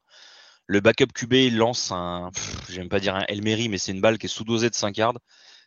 [0.66, 2.30] Le backup QB, il lance un,
[2.70, 5.18] j'aime pas dire un Elmery, mais c'est une balle qui est sous-dosée de 5 yards.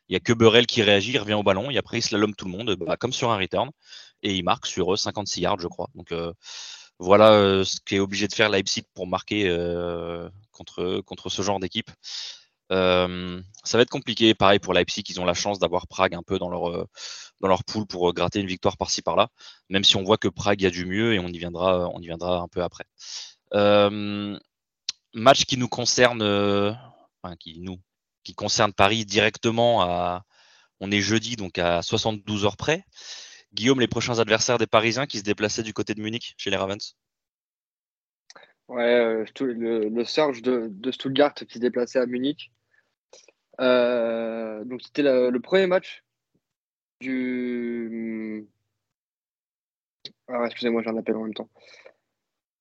[0.09, 2.33] Il n'y a que Burrell qui réagit, il revient au ballon, et après il slalom
[2.33, 3.69] tout le monde, bah, comme sur un return,
[4.23, 5.89] et il marque sur 56 yards, je crois.
[5.95, 6.11] Donc
[6.99, 11.91] voilà euh, ce qu'est obligé de faire Leipzig pour marquer euh, contre, ce genre d'équipe.
[12.71, 16.23] Euh, ça va être compliqué, pareil pour Leipzig, ils ont la chance d'avoir Prague un
[16.23, 16.87] peu dans leur,
[17.41, 19.29] dans pool pour gratter une victoire par-ci par-là,
[19.69, 22.01] même si on voit que Prague y a du mieux et on y viendra, on
[22.01, 22.85] y viendra un peu après.
[25.13, 26.77] match qui nous concerne,
[27.39, 27.79] qui nous,
[28.23, 30.23] qui concerne Paris directement à,
[30.79, 32.83] on est jeudi donc à 72 heures près.
[33.53, 36.57] Guillaume, les prochains adversaires des Parisiens qui se déplaçaient du côté de Munich chez les
[36.57, 36.95] Ravens?
[38.67, 42.51] Ouais, euh, le, Surge de, Stuttgart qui se déplaçait à Munich.
[43.59, 46.03] Euh, donc c'était le, premier match
[46.99, 48.47] du.
[50.27, 51.49] Ah, excusez-moi, j'ai un appel en même temps.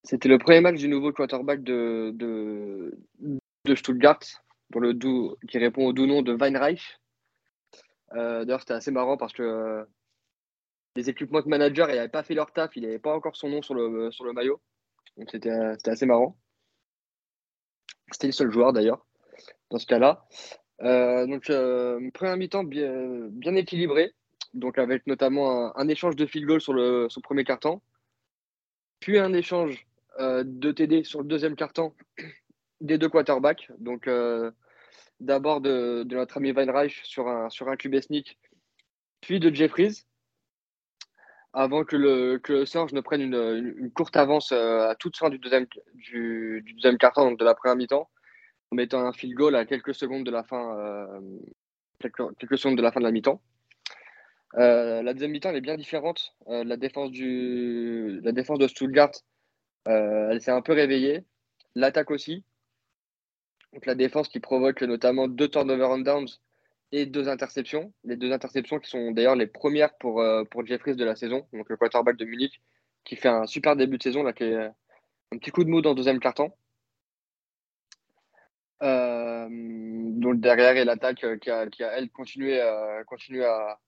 [0.04, 4.20] C'était le premier match du nouveau quarterback de, de, Stuttgart,
[4.74, 4.92] le
[5.48, 7.00] qui répond au doux nom de Weinreich.
[8.12, 9.84] Euh, d'ailleurs, c'était assez marrant parce que
[10.96, 13.62] les équipements de manager n'avaient pas fait leur taf, il n'avait pas encore son nom
[13.62, 14.60] sur le, sur le maillot.
[15.16, 15.50] Donc c'était
[15.86, 16.36] assez marrant.
[18.10, 19.06] C'était le seul joueur d'ailleurs,
[19.70, 20.26] dans ce cas-là.
[20.82, 24.12] Euh, donc, euh, première mi-temps bien, bien, équilibré,
[24.54, 27.80] donc avec notamment un, échange de field goal sur le, premier carton,
[29.00, 29.86] puis un échange
[30.20, 31.94] euh, de TD sur le deuxième carton
[32.80, 33.70] des deux quarterbacks.
[33.78, 34.08] Donc,
[35.18, 38.38] d'abord de, notre ami Weinreich sur un, sur un QB sneak,
[39.20, 40.04] puis de Jeffries
[41.56, 45.30] avant que le, que le Surge ne prenne une, courte avance euh, à toute fin
[45.30, 48.10] du deuxième, du, deuxième quart donc de la première mi-temps,
[48.70, 51.20] en mettant un field goal à quelques secondes de la fin, euh,
[51.98, 53.40] quelques, secondes de la fin de la mi-temps.
[54.58, 56.34] Euh, la deuxième mi-temps elle est bien différente.
[56.46, 59.12] la, défense du, la défense de Stuttgart,
[59.86, 61.24] elle s'est un peu réveillée.
[61.74, 62.44] L'attaque aussi.
[63.72, 66.38] Donc la défense qui provoque notamment deux turnover and downs
[66.92, 67.92] et deux interceptions.
[68.04, 71.46] Les deux interceptions qui sont d'ailleurs les premières pour, euh, pour Jeffries de la saison,
[71.52, 72.60] donc le quarterback de Munich,
[73.04, 75.82] qui fait un super début de saison, là, qui est un petit coup de mou
[75.82, 76.52] dans le deuxième carton.
[78.82, 83.78] Euh, donc derrière, et l'attaque euh, qui a, qui a, elle, continué, à,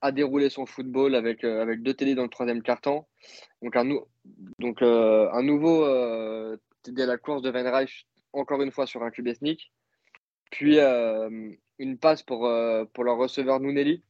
[0.00, 3.04] à, dérouler son football avec, avec deux télés dans le troisième carton.
[3.62, 3.84] Donc un,
[4.58, 5.86] donc, un nouveau
[6.82, 9.70] TD à la course de Van Reich, encore une fois sur un QB sneak.
[10.52, 10.78] Puis
[11.78, 14.02] une passe pour, euh, pour leur receveur Nunelli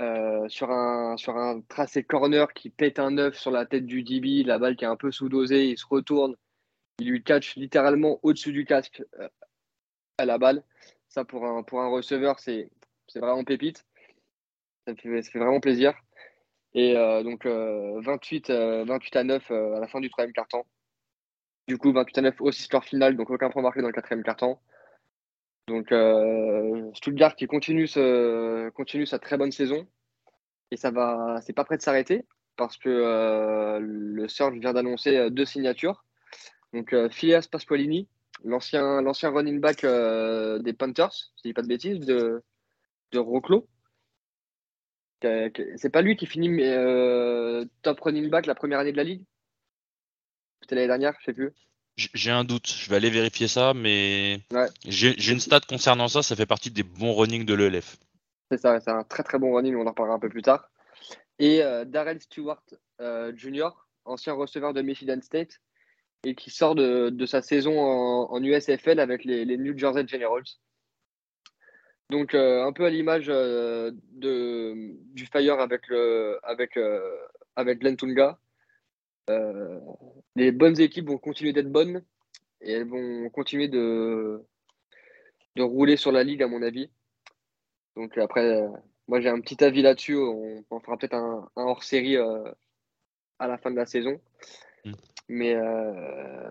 [0.00, 4.02] euh, sur, un, sur un tracé corner qui pète un œuf sur la tête du
[4.02, 6.36] DB, la balle qui est un peu sous-dosée, il se retourne,
[6.98, 9.28] il lui catch littéralement au-dessus du casque euh,
[10.18, 10.62] à la balle.
[11.08, 12.70] Ça, pour un, pour un receveur, c'est
[13.14, 13.86] vraiment pépite.
[14.86, 15.94] Ça fait, ça fait, vraiment plaisir.
[16.74, 20.66] Et donc, 28, 28 à 9 à la fin du troisième quart-temps.
[21.68, 24.22] Du coup, 28 à 9 aussi score final, donc aucun point marqué dans le quatrième
[24.22, 24.60] quart-temps.
[25.66, 29.86] Donc euh, Stuttgart qui continue, sa très bonne saison
[30.70, 32.24] et ça va, c'est pas prêt de s'arrêter
[32.56, 36.04] parce que euh, le Surge vient d'annoncer euh, deux signatures.
[36.72, 38.08] Donc Phileas Pasqualini,
[38.44, 42.42] l'ancien l'ancien running back des Panthers, si je dis pas de bêtises, de
[43.12, 43.68] de Roclo.
[45.22, 46.50] C'est pas lui qui finit
[47.82, 49.24] top running back la première année de la ligue?
[50.60, 51.52] C'était l'année dernière, je sais plus.
[51.96, 54.40] J'ai un doute, je vais aller vérifier ça, mais
[54.86, 57.96] j'ai une stat concernant ça, ça fait partie des bons runnings de l'ELF.
[58.50, 60.68] C'est ça, c'est un très très bon running, on en reparlera un peu plus tard.
[61.38, 62.62] Et euh, Darrell Stewart
[63.00, 63.70] euh, Jr.,
[64.04, 65.60] ancien receveur de Michigan State,
[66.24, 70.44] et qui sort de, sa saison en, USFL avec les, New Jersey Generals.
[72.10, 76.78] Donc euh, un peu à l'image du Fire avec, le, avec,
[77.56, 78.38] avec Glenn Tunga,
[79.30, 79.80] euh,
[80.36, 82.02] les bonnes équipes vont continuer d'être bonnes
[82.60, 84.44] et elles vont continuer de,
[85.56, 86.90] de rouler sur la ligue, à mon avis.
[87.96, 88.68] Donc après, euh,
[89.08, 90.16] moi j'ai un petit avis là-dessus.
[90.16, 92.50] On, fera peut-être un, hors-série euh,
[93.38, 94.20] à la fin de la saison.
[94.84, 94.92] Mm.
[95.28, 95.56] Mais,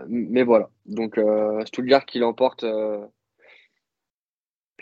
[0.07, 0.69] mais voilà.
[0.85, 1.17] Donc
[1.65, 2.65] Stuttgart qui l'emporte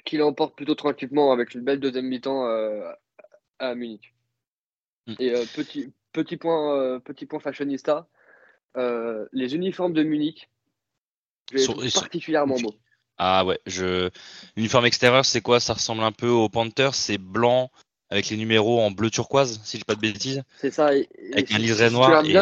[0.03, 2.43] qu'il emporte plutôt tranquillement avec une belle deuxième mi-temps
[3.59, 4.15] à Munich.
[5.05, 5.13] Mm.
[5.19, 8.07] Et petit, petit, point, petit point fashionista,
[8.75, 10.49] les uniformes de Munich,
[11.57, 12.75] sont, particulièrement beaux.
[13.17, 14.09] Ah ouais, je...
[14.55, 15.59] l'uniforme extérieur, c'est quoi?
[15.59, 17.69] Ça ressemble un peu au Panther, c'est blanc
[18.09, 20.43] avec les numéros en bleu turquoise, si je dis pas de bêtises.
[20.57, 20.87] C'est ça.
[20.87, 22.23] avec un liseré noir.
[22.23, 22.37] Tu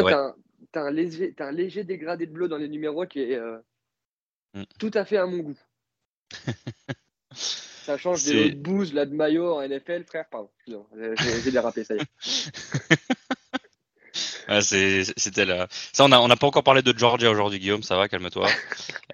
[0.78, 3.58] as, un léger, un léger dégradé de bleu dans les numéros qui est euh,
[4.54, 4.62] mm.
[4.78, 5.58] tout à fait à mon goût.
[7.32, 10.26] ça change des booze là de maillot en NFL, frère.
[10.30, 10.50] Pardon,
[10.96, 12.06] j'ai dérapé, ça y est.
[14.60, 15.68] c'était là.
[15.92, 17.82] Ça, on n'a on a pas encore parlé de Georgia aujourd'hui, Guillaume.
[17.82, 18.48] Ça va, calme-toi.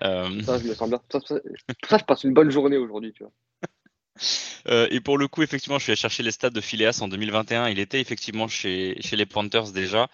[0.04, 1.00] Euh, ça, je me sens bien.
[1.10, 3.32] Ça, je passe une bonne journée aujourd'hui, tu vois.
[4.66, 7.08] Euh, et pour le coup, effectivement, je suis allé chercher les stats de Phileas en
[7.08, 7.68] 2021.
[7.68, 10.08] Il était effectivement chez, chez les Panthers déjà.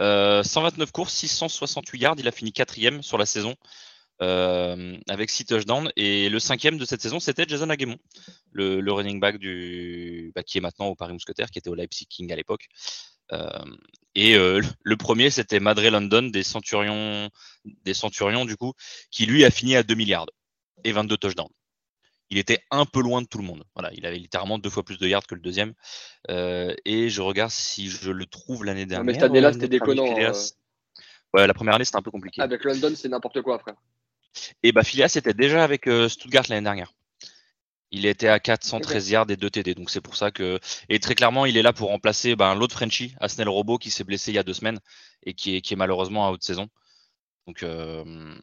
[0.00, 2.16] euh, courses, 668 yards.
[2.18, 3.54] Il a fini quatrième sur la saison.
[4.20, 5.92] avec 6 touchdowns.
[5.94, 7.98] Et le cinquième de cette saison, c'était Jason Aguemon,
[8.50, 11.74] le, le running back du, bah, qui est maintenant au Paris Mousquetaire, qui était au
[11.76, 12.68] Leipzig King à l'époque.
[13.32, 13.48] Euh,
[14.16, 17.28] et euh, le premier, c'était Madre London des Centurions,
[17.84, 18.72] des Centurions du coup,
[19.10, 20.26] qui lui a fini à 2 milliards
[20.84, 21.52] et 22 touchdowns.
[22.30, 23.62] Il était un peu loin de tout le monde.
[23.74, 25.74] Voilà, il avait littéralement deux fois plus de yards que le deuxième.
[26.30, 29.04] Euh, et je regarde si je le trouve l'année dernière.
[29.04, 30.06] mais cette année-là, c'était déconnant.
[31.34, 32.40] Ouais, la première année, c'était un peu compliqué.
[32.40, 33.74] Avec London, c'est n'importe quoi, frère.
[34.62, 36.95] Et bah, Phileas était déjà avec Stuttgart l'année dernière.
[37.90, 39.74] Il était à 413 yards et 2 TD.
[39.74, 40.58] Donc c'est pour ça que.
[40.88, 44.04] Et très clairement, il est là pour remplacer ben, l'autre Frenchie, Asnel Robot, qui s'est
[44.04, 44.80] blessé il y a deux semaines
[45.24, 46.68] et qui est, qui est malheureusement à haute saison.
[47.46, 48.34] Donc, euh,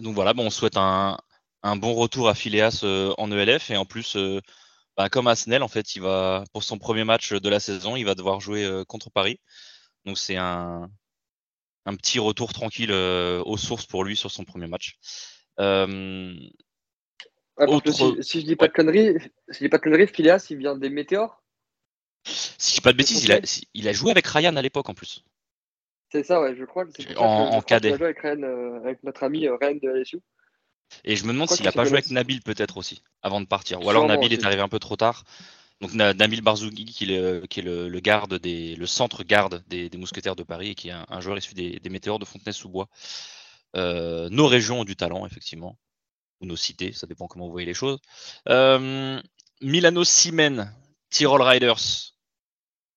[0.00, 1.18] Donc voilà, bon, on souhaite un,
[1.62, 3.70] un bon retour à Phileas euh, en ELF.
[3.70, 4.40] Et en plus, euh,
[4.96, 8.04] ben, comme Asnel, en fait, il va pour son premier match de la saison, il
[8.04, 9.40] va devoir jouer contre Paris.
[10.06, 10.88] Donc c'est un,
[11.86, 14.98] un petit retour tranquille aux sources pour lui sur son premier match.
[18.20, 19.14] Si, je dis pas de conneries,
[19.48, 21.42] si je dis pas de conneries, Phileas, il vient des Météores.
[22.24, 23.40] Si je dis pas de bêtises, il a,
[23.72, 25.24] il a joué avec Ryan à l'époque en plus.
[26.12, 27.88] C'est ça, ouais, je crois que en, en cadet.
[27.88, 30.20] Il a joué avec, euh, avec notre ami euh, Ryan de LSU.
[31.04, 33.82] Et je me demande s'il n'a pas joué avec Nabil peut-être aussi, avant de partir.
[33.84, 35.24] Ou alors Nabil est arrivé un peu trop tard.
[35.80, 40.36] Donc Nabil Barzougi, qui est, qui est le, garde des, le centre garde des, mousquetaires
[40.36, 42.88] de Paris et qui est un, joueur issu des, Météores de Fontenay-sous-Bois.
[43.74, 45.76] Euh, nos régions ont du talent, effectivement
[46.40, 47.98] ou nos cités, ça dépend comment vous voyez les choses.
[48.48, 49.20] Euh,
[49.60, 50.74] Milano Simen,
[51.10, 52.12] Tyrol Riders.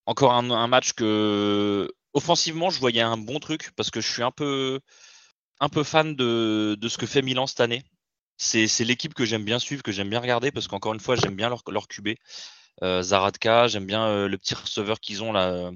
[0.06, 4.32] Encore un, match que offensivement je voyais un bon truc parce que je suis un
[4.32, 4.80] peu
[5.84, 7.84] fan de, ce que fait Milan cette année.
[8.36, 11.36] C'est, l'équipe que j'aime bien suivre, que j'aime bien regarder parce qu'encore une fois j'aime
[11.36, 12.10] bien leur, leur QB.
[12.82, 15.70] Euh, Zaradka, j'aime bien euh, le petit receveur qu'ils ont là,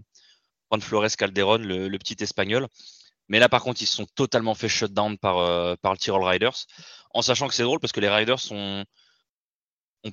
[0.71, 2.67] Juan Flores Calderon, le, petit espagnol.
[3.29, 5.37] Mais là, par contre, ils se sont totalement fait shutdown par,
[5.79, 6.67] par le Tyrol Riders
[7.15, 8.85] en sachant que c'est drôle parce que les Riders ont,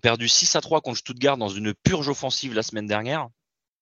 [0.02, 3.28] perdu 6 à 3 contre Stuttgart dans une purge offensive la semaine dernière.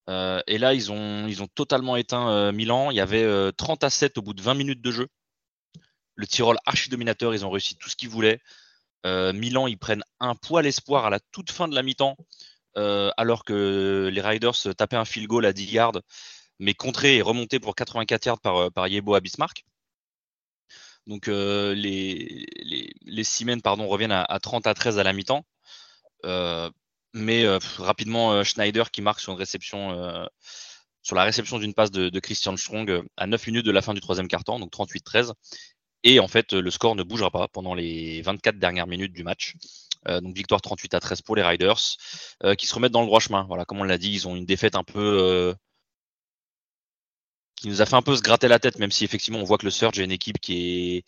[0.10, 2.89] Euh, et là, ils ont, ils ont totalement éteint euh, Milan.
[2.89, 5.08] Il y avait 30 euh, à 7 au bout de 20 minutes de jeu.
[6.15, 8.39] Le Tyrol archi-dominateur, ils ont réussi tout ce qu'ils voulaient.
[9.06, 12.18] Milan, ils prennent un poil espoir à la toute fin de la mi-temps,
[12.76, 16.02] alors que les Riders tapaient un field goal à 10 yards,
[16.60, 19.65] mais contré et remonté pour 84 yards par, par Yebo à Bismarck.
[21.10, 22.45] Donc euh, les,
[23.02, 25.43] les, Siemens pardon, reviennent à, 30 à 13 à la mi-temps.
[26.26, 26.69] Euh,
[27.13, 30.30] mais euh, rapidement, Schneider qui marque sur, une réception,
[31.02, 34.02] sur la réception d'une passe de, Christian Strong à 9 minutes de la fin du
[34.02, 35.34] troisième quart-temps, donc 38-13.
[36.04, 39.56] Et en fait, le score ne bougera pas pendant les 24 dernières minutes du match.
[40.06, 41.98] donc victoire 38 à 13 pour les Riders,
[42.56, 43.45] qui se remettent dans le droit chemin.
[43.48, 45.56] Voilà, comme on l'a dit, ils ont une défaite un peu
[47.60, 49.58] qui nous a fait un peu se gratter la tête, même si effectivement on voit
[49.58, 51.04] que le Surge est une équipe qui est,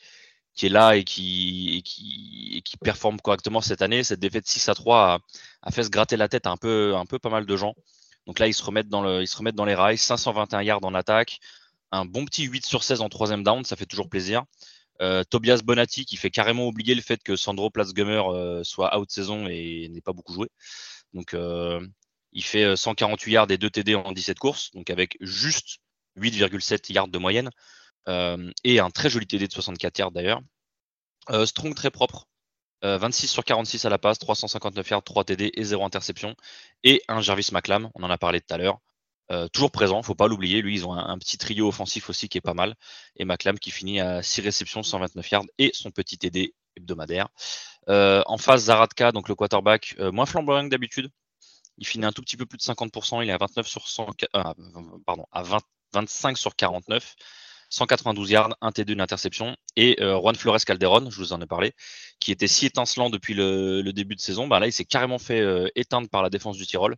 [0.54, 4.04] qui est là et qui, qui, qui performe correctement cette année.
[4.04, 5.20] Cette défaite 6 à 3
[5.62, 7.74] a, fait se gratter la tête à un peu, un peu pas mal de gens.
[8.28, 9.98] Donc là, ils se remettent dans, le, ils se remettent dans les rails.
[9.98, 11.40] 521 yards en attaque.
[11.92, 14.44] Un bon petit 8 sur 16 en troisième down, ça fait toujours plaisir.
[15.02, 19.10] Euh, Tobias Bonatti qui fait carrément oublier le fait que Sandro Platzgummer euh, soit out
[19.10, 20.50] saison et n'ait pas beaucoup joué.
[21.14, 21.86] Donc euh,
[22.34, 25.80] il fait 148 yards et 2 TD en 17 courses, donc avec juste
[26.18, 27.50] 8,7 yards de moyenne.
[28.08, 30.42] Euh, et un très joli TD de 64 yards d'ailleurs.
[31.30, 32.28] Euh, Strong très propre.
[32.84, 36.36] 26 euh, sur 46 à la passe, 359 yards, 3 TD et 0 interception.
[36.84, 38.80] Et un Jarvis McLam, on en a parlé tout à l'heure.
[39.54, 40.62] toujours présent, faut pas l'oublier.
[40.62, 42.76] Lui, ils ont un, petit trio offensif aussi qui est pas mal.
[43.18, 47.30] Et McLam qui finit à 6 réceptions, 129 yards et son petit TD hebdomadaire.
[47.88, 51.12] en face, Zaradka, donc le quarterback, moins flamboyant que d'habitude.
[51.78, 53.24] Il finit un tout petit peu plus de 50%.
[53.24, 54.08] Il est à 29 sur 100,
[55.06, 55.62] pardon, à 20,
[55.94, 57.16] 25 sur 49.
[57.72, 59.56] 192 yards, un TD, une interception.
[59.76, 61.74] Et Juan Flores Calderon, je vous en ai parlé,
[62.20, 65.72] qui était si étincelant depuis le, début de saison, bah là, il s'est carrément fait
[65.76, 66.98] éteindre par la défense du Tyrol.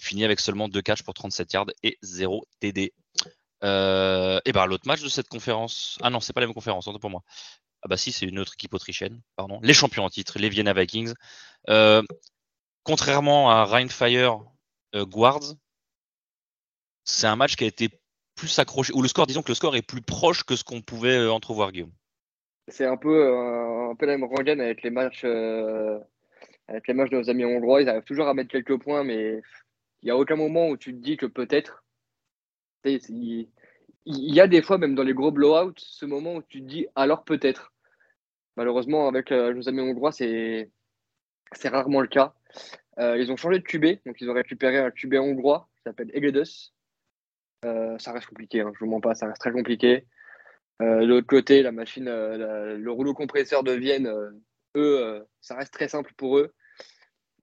[0.00, 2.92] Il finit avec seulement deux catchs pour 37 yards et 0 TD.
[3.62, 5.98] et ben l'autre match de cette conférence.
[6.02, 7.22] Ah non, c'est pas la même conférence, pour moi.
[7.82, 9.60] Ah bah si, c'est une autre équipe autrichienne, pardon.
[9.62, 11.14] Les champions en titre, les Vienna Vikings.
[12.82, 14.40] contrairement à Rheinfire
[14.94, 15.54] Guards,
[17.04, 18.01] c'est un match qui a été
[18.34, 20.80] plus accroché, ou le score, disons que le score est plus proche que ce qu'on
[20.80, 21.92] pouvait euh, entrevoir, Guillaume.
[22.68, 25.98] C'est un peu, euh, peu la même rengaine avec les matchs, euh,
[26.68, 27.82] avec les de nos amis hongrois.
[27.82, 29.40] Ils arrivent toujours à mettre quelques points, mais
[30.02, 31.84] il n'y a aucun moment où tu te dis que peut-être.
[32.84, 33.48] Il,
[34.04, 36.86] y a des fois, même dans les gros blowouts, ce moment où tu te dis
[36.96, 37.72] alors peut-être.
[38.56, 40.68] Malheureusement, avec nos amis hongrois, c'est
[41.64, 42.34] rarement le cas.
[42.98, 46.72] ils ont changé de QB, donc ils ont récupéré un QB hongrois qui s'appelle Egedus,
[47.64, 50.06] euh, ça reste compliqué, hein, je vous mens pas, ça reste très compliqué.
[50.80, 54.12] Euh, de l'autre côté, la machine, euh, le rouleau compresseur de Vienne,
[54.76, 56.52] eux, ça reste très simple pour eux,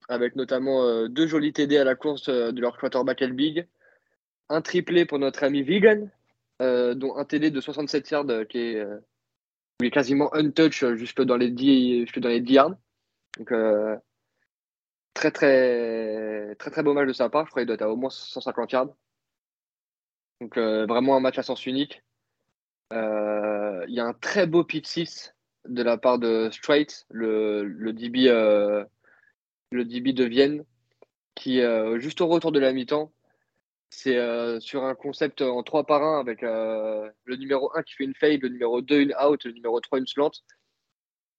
[0.08, 3.66] avec notamment deux jolis TD à la course de leur quarterback Big,
[4.48, 6.10] un triplé pour notre ami Vegan,
[6.60, 8.84] dont un TD de 67 yards qui est,
[9.82, 12.74] est quasiment untouch jusque dans les 10, jusque dans les 10 yards.
[13.38, 13.52] Donc,
[15.14, 17.46] très, très, très, très beau match de sa part.
[17.46, 18.94] Je crois qu'il doit être à au moins 150 yards.
[20.40, 22.02] Donc euh, vraiment un match à sens unique.
[22.92, 25.34] Euh, il y a un très beau pick 6
[25.68, 28.84] de la part de Straight, le, le, DB, euh,
[29.70, 30.64] le DB de Vienne,
[31.34, 31.60] qui,
[31.96, 33.12] juste au retour de la mi-temps,
[33.90, 34.18] c'est
[34.60, 38.42] sur un concept en 3 par 1 avec le numéro 1 qui fait une fade,
[38.42, 40.32] le numéro 2 une out, le numéro 3 une slant.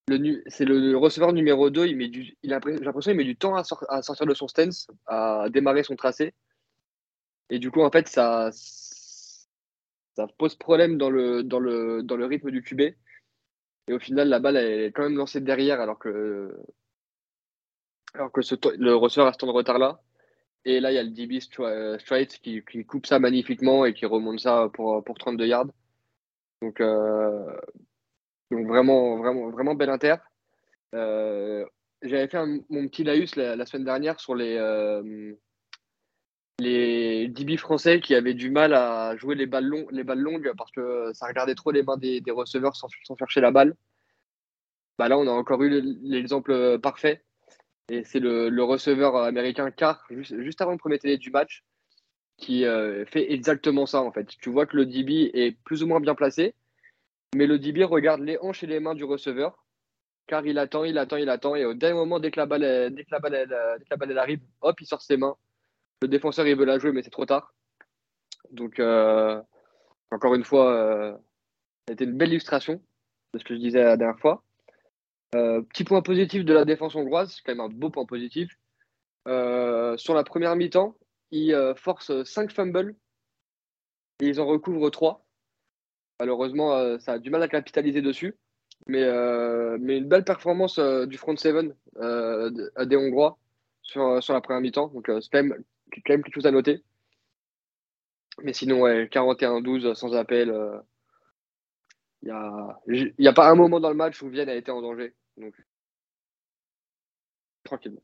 [0.07, 3.37] C'est le, receveur numéro 2, il met du, il a, j'ai l'impression qu'il met du
[3.37, 6.33] temps à, à, sortir de son stance, à démarrer son tracé.
[7.49, 8.49] Et du coup, en fait, ça,
[10.15, 12.81] ça pose problème dans le, dans le, dans le rythme du QB.
[13.87, 16.55] Et au final, la balle est quand même lancée derrière alors que,
[18.13, 18.41] alors que
[18.77, 20.01] le receveur a ce temps de retard là.
[20.65, 24.05] Et là, il y a le DB Straight qui, qui, coupe ça magnifiquement et qui
[24.05, 25.67] remonte ça pour, pour 32 yards.
[26.61, 27.57] Donc, euh,
[28.51, 30.15] donc vraiment, vraiment, vraiment belle inter.
[30.93, 31.65] Euh,
[32.03, 32.37] j'avais fait
[32.69, 35.33] mon petit laïus la, semaine dernière sur les, euh,
[36.61, 40.71] les DB français qui avaient du mal à jouer les balles, les balles longues parce
[40.71, 43.75] que ça regardait trop les mains des, receveurs sans, sans, chercher la balle.
[44.99, 47.23] Bah là, on a encore eu l'exemple parfait.
[47.89, 51.63] Et c'est le, receveur américain Carr, juste, avant le premier télé du match,
[52.37, 54.27] qui euh, fait exactement ça en fait.
[54.39, 56.53] Tu vois que le DB est plus ou moins bien placé,
[57.35, 59.65] mais le DB regarde les hanches et les mains du receveur,
[60.27, 62.93] car il attend, il attend, il attend, et au dernier moment, dès que la balle,
[62.93, 63.47] dès que la balle,
[63.79, 65.35] dès que la balle arrive, hop, il sort ses mains
[66.01, 67.53] le défenseur, il veut la jouer, mais c'est trop tard.
[68.51, 69.41] Donc, euh,
[70.09, 71.17] encore une fois, euh,
[71.89, 72.81] été une belle illustration
[73.33, 74.43] de ce que je disais la dernière fois.
[75.35, 78.57] Euh, petit point positif de la défense hongroise, c'est quand même un beau point positif.
[79.25, 80.95] sur la première mi-temps,
[81.31, 82.95] ils forcent 5 fumbles
[84.19, 85.23] et ils en recouvrent 3.
[86.19, 88.35] Malheureusement, ça a du mal à capitaliser dessus.
[88.87, 89.05] Mais,
[89.79, 93.37] mais une belle performance du front 7 des Hongrois
[93.83, 94.87] sur, sur la première mi-temps.
[94.87, 95.63] Donc, c'est quand même
[96.05, 96.83] quand même quelque chose à noter.
[98.43, 100.47] Mais sinon, 41-12 sans appel.
[102.23, 102.73] Il euh,
[103.19, 105.13] n'y a, a, pas un moment dans le match où Vienne a été en danger.
[105.37, 105.53] Donc,
[107.63, 108.01] tranquillement.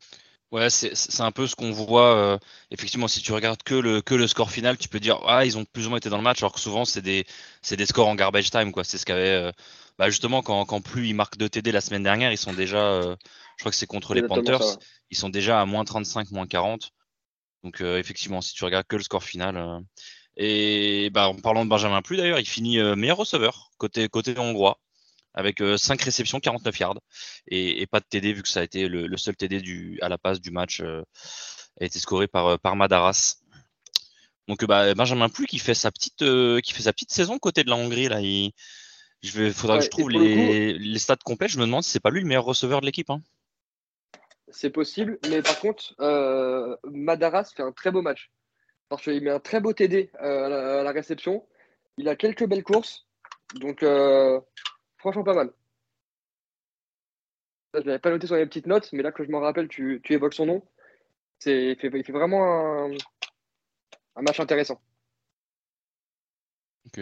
[0.52, 2.16] Ouais, c'est un peu ce qu'on voit.
[2.16, 2.38] Euh,
[2.72, 5.58] effectivement, si tu regardes que le, que le score final, tu peux dire ah ils
[5.58, 7.26] ont plus ou moins été dans le match, alors que souvent c'est des,
[7.70, 8.86] des scores en garbage time quoi.
[8.86, 9.52] C'est ce qu'avait euh,
[9.98, 13.02] bah, justement quand, quand plus ils marquent 2 TD la semaine dernière, ils sont déjà,
[13.02, 14.78] je crois que c'est contre les Panthers,
[15.12, 16.94] ils sont déjà à moins 35, moins 40.
[17.64, 19.58] Donc euh, effectivement, si tu regardes que le score final.
[19.58, 19.80] Euh,
[20.38, 24.38] et bah, en parlant de Benjamin Plus d'ailleurs, il finit euh, meilleur receveur côté, côté
[24.38, 24.80] hongrois
[25.34, 27.00] avec 5 réceptions, 49 yards
[27.48, 30.18] et, pas de TD vu que ça a été le, seul TD du, à la
[30.18, 33.36] passe du match a été scoré par, par Madaras.
[34.48, 36.26] Donc bah, Benjamin Plus qui fait sa petite
[36.64, 38.20] qui fait sa petite saison côté de la Hongrie là.
[38.20, 38.52] Il,
[39.22, 41.48] je vais, faudra que je trouve les, les, stats complets.
[41.48, 43.10] Je me demande si c'est pas lui le meilleur receveur de l'équipe.
[43.10, 43.22] Hein.
[44.50, 48.32] C'est possible, mais par contre, euh, Madaras fait un très beau match.
[48.90, 51.46] Parce qu'il met un très beau TD euh, à, la, réception.
[51.98, 53.06] Il a quelques belles courses.
[53.56, 54.40] Donc, euh,
[54.98, 55.52] franchement, pas mal.
[57.74, 59.68] Je ne l'avais pas noté sur les petites notes, mais là que je m'en rappelle,
[59.68, 60.68] tu, évoques son nom.
[61.46, 62.92] Il fait, il fait vraiment un,
[64.16, 64.82] un match intéressant.
[66.86, 67.02] Ok.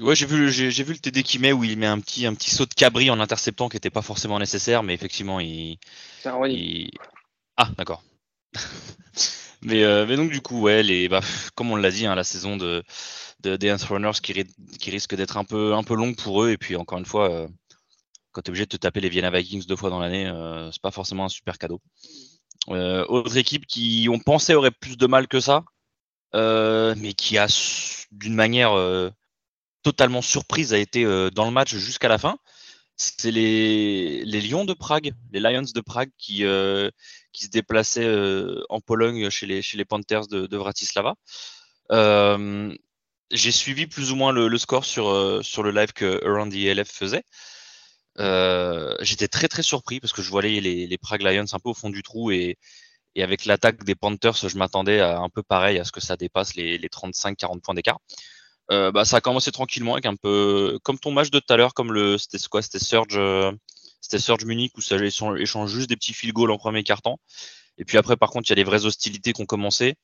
[0.00, 2.34] Ouais, j'ai vu, j'ai, vu le TD qu'il met où il met un petit, un
[2.34, 5.78] petit saut de cabri en interceptant qui n'était pas forcément nécessaire, mais effectivement, il.
[6.24, 6.90] il...
[7.58, 8.02] Ah, d'accord.
[9.62, 11.20] mais, euh, mais donc du coup, ouais, les, bah,
[11.54, 12.82] comme on l'a dit, hein, la saison de,
[13.40, 14.32] de des Runners qui,
[14.80, 16.50] qui risque d'être un peu, un peu longue pour eux.
[16.50, 17.48] Et puis encore une fois, euh,
[18.32, 20.70] quand tu es obligé de te taper les Vienna Vikings deux fois dans l'année, euh,
[20.72, 21.80] c'est pas forcément un super cadeau.
[22.68, 25.64] Euh, autre équipe qui on pensait aurait plus de mal que ça,
[26.34, 27.46] euh, mais qui a
[28.12, 29.10] d'une manière euh,
[29.82, 31.04] totalement surprise a été
[31.34, 32.36] dans le match jusqu'à la fin.
[32.96, 36.44] C'est les, Lions de Prague, les Lions de Prague qui,
[37.32, 38.08] qui se déplaçaient
[38.68, 41.14] en Pologne chez les, Panthers de, Bratislava.
[41.90, 46.88] J'ai suivi plus ou moins le, score sur, sur le live que Around the LF
[46.88, 47.24] faisait.
[48.18, 51.74] Euh, j'étais très très surpris parce que je voyais les, Prague Lions un peu au
[51.74, 52.58] fond du trou et,
[53.14, 56.54] et avec l'attaque des Panthers, je m'attendais un peu pareil à ce que ça dépasse
[56.54, 57.98] les 35-40 points d'écart.
[58.72, 61.56] Euh, bah, ça a commencé tranquillement avec un peu comme ton match de tout à
[61.58, 63.52] l'heure, comme le c'était quoi, c'était Surge, euh,
[64.00, 67.20] Surge Munich où ça échange juste des petits field goals en premier quart-temps.
[67.76, 69.94] Et puis après, par contre, il y a les vraies hostilités qui ont commencé.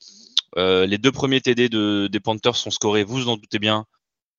[0.57, 3.87] Euh, les deux premiers TD de, des Panthers sont scorés, vous vous en doutez bien,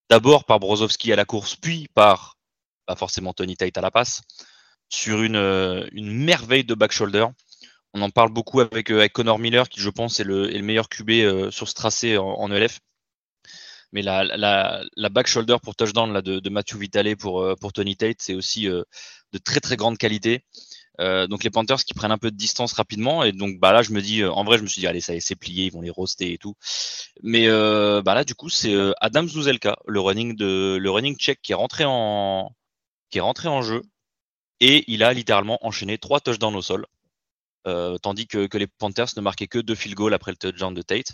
[0.09, 2.37] d'abord par Brozovski à la course, puis par
[2.97, 4.21] forcément Tony Tate à la passe,
[4.89, 7.27] sur une, merveille de back shoulder.
[7.93, 11.67] On en parle beaucoup avec, Connor Miller, qui je pense est le, meilleur QB sur
[11.67, 12.79] ce tracé en ELF.
[13.91, 17.73] Mais la, la, la, back shoulder pour touchdown là, de, de Matthew Vitale pour, pour
[17.73, 18.85] Tony Tate, c'est aussi de
[19.43, 20.43] très très grande qualité.
[20.99, 23.81] Euh, donc les Panthers qui prennent un peu de distance rapidement et donc bah là
[23.81, 25.65] je me dis en vrai je me suis dit allez ça y est c'est plié
[25.65, 26.55] ils vont les roaster et tout
[27.23, 31.41] mais euh, bah là du coup c'est Adam Zuzelka le running de le running check
[31.41, 32.51] qui est rentré en
[33.11, 33.81] qui est rentré en jeu
[34.59, 36.85] et il a littéralement enchaîné trois touchdowns au sol.
[37.67, 40.81] Euh, tandis que, les Panthers ne marquaient que deux field goals après le touchdown de
[40.81, 41.11] Tate.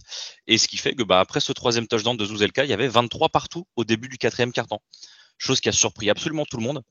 [0.48, 2.88] Et ce qui fait que bah, après ce troisième touchdown de Zuzelka, il y avait
[2.88, 4.82] 23 partout au début du quatrième quart-temps.
[5.38, 6.82] Chose qui a surpris absolument tout le monde.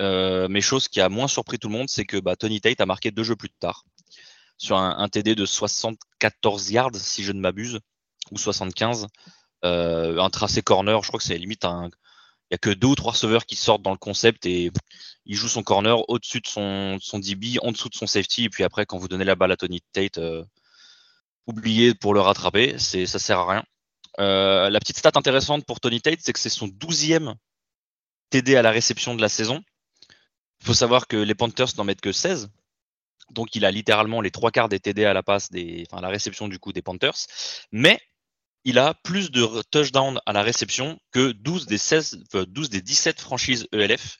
[0.00, 2.80] Euh, mais chose qui a moins surpris tout le monde, c'est que bah, Tony Tate
[2.80, 3.84] a marqué deux jeux plus tard.
[4.58, 7.78] Sur un, un TD de 74 yards, si je ne m'abuse,
[8.32, 9.06] ou 75.
[9.64, 11.90] Euh, un tracé corner, je crois que c'est limite un,
[12.50, 14.70] il y a que deux ou trois receveurs qui sortent dans le concept et
[15.24, 18.44] il joue son corner au-dessus de son, son DB, en dessous de son safety.
[18.44, 20.44] Et puis après, quand vous donnez la balle à Tony Tate, euh,
[21.46, 23.64] oubliez pour le rattraper, c'est, ça sert à rien.
[24.20, 27.34] Euh, la petite stat intéressante pour Tony Tate, c'est que c'est son douzième
[28.30, 29.62] TD à la réception de la saison.
[30.60, 32.48] Il faut savoir que les Panthers n'en mettent que 16.
[33.30, 36.00] Donc il a littéralement les trois quarts des TD à la passe, des, enfin, à
[36.00, 37.26] la réception du coup des Panthers.
[37.72, 38.00] Mais
[38.66, 43.20] il a plus de touchdowns à la réception que 12 des, 16, 12 des 17
[43.20, 44.18] franchises ELF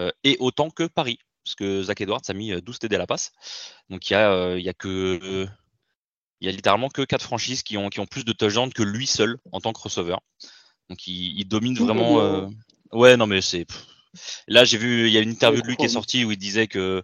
[0.00, 3.06] euh, et autant que Paris, parce que Zach Edwards a mis 12 TD à la
[3.06, 3.30] passe.
[3.88, 5.46] Donc il y a, euh, il y a que
[6.40, 8.82] il y a littéralement que 4 franchises qui ont, qui ont plus de touchdowns que
[8.82, 10.20] lui seul en tant que receveur.
[10.90, 12.20] Donc il, il domine vraiment.
[12.20, 12.46] Euh...
[12.90, 13.64] Ouais, non, mais c'est.
[14.48, 16.38] Là, j'ai vu, il y a une interview de lui qui est sortie où il
[16.38, 17.02] disait que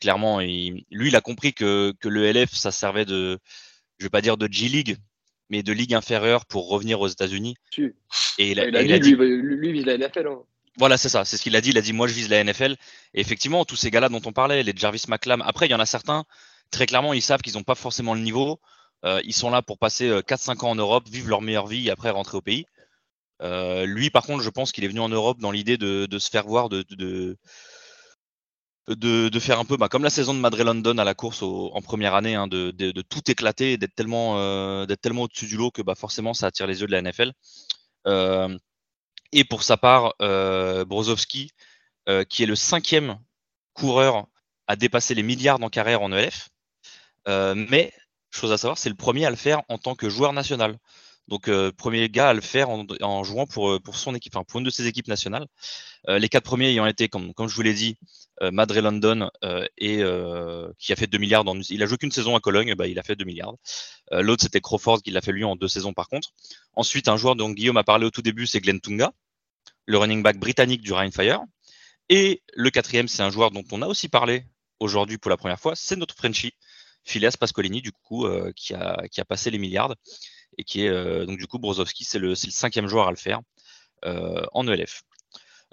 [0.00, 0.84] clairement, il...
[0.90, 3.38] lui, il a compris que, que le LF, ça servait de,
[3.98, 4.96] je vais pas dire de G-League,
[5.50, 7.56] mais de ligue inférieure pour revenir aux États-Unis.
[8.38, 10.26] Et il a, il a, dit, il a dit, lui, lui, vise la NFL.
[10.26, 10.42] Hein.
[10.78, 11.70] Voilà, c'est ça, c'est ce qu'il a dit.
[11.70, 12.76] Il a dit, moi, je vise la NFL.
[13.14, 15.80] Et effectivement, tous ces gars-là dont on parlait, les Jarvis McLam, après, il y en
[15.80, 16.24] a certains,
[16.70, 18.60] très clairement, ils savent qu'ils n'ont pas forcément le niveau.
[19.04, 21.88] Euh, ils sont là pour passer 4-5 euh, ans en Europe, vivre leur meilleure vie
[21.88, 22.66] et après rentrer au pays.
[23.42, 26.18] Euh, lui, par contre, je pense qu'il est venu en Europe dans l'idée de, de,
[26.18, 27.36] se faire voir, de, de,
[28.88, 31.80] de, faire un peu bah, comme la saison de Madrid London à la course en
[31.82, 35.94] première année, hein, de, tout éclater et d'être tellement, euh, au-dessus du lot que bah,
[35.94, 37.32] forcément ça attire les yeux de la NFL.
[38.06, 38.56] Euh,
[39.32, 40.84] et pour sa part, euh,
[42.08, 43.18] euh, qui est le cinquième
[43.74, 44.26] coureur
[44.66, 46.48] à dépasser les milliards en carrière en ELF,
[47.26, 47.92] mais
[48.30, 50.78] chose à savoir, c'est le premier à le faire en tant que joueur national.
[51.28, 54.64] Donc, euh, premier gars à le faire en, jouant pour, pour son équipe, pour une
[54.64, 55.46] de ses équipes nationales.
[56.08, 57.96] Euh, les quatre premiers ayant été, comme, je vous l'ai dit,
[58.42, 61.44] euh, Madre London euh, et euh, qui a fait 2 milliards.
[61.68, 63.54] Il a joué qu'une saison à Cologne, bah, il a fait 2 milliards.
[64.12, 66.30] Euh, l'autre, c'était Crawford qui l'a fait lui en deux saisons par contre.
[66.74, 69.12] Ensuite, un joueur dont Guillaume a parlé au tout début, c'est Glenn Tunga,
[69.86, 71.40] le running back britannique du Rhine Fire.
[72.08, 74.44] Et le quatrième, c'est un joueur dont on a aussi parlé
[74.80, 76.54] aujourd'hui pour la première fois, c'est notre Frenchie,
[77.04, 79.94] Phileas Pascolini, du coup, qui a passé les milliards
[80.58, 83.16] et qui est euh, donc du coup Brozovski, c'est le, le, cinquième joueur à le
[83.16, 83.40] faire
[84.04, 85.02] euh, en ELF.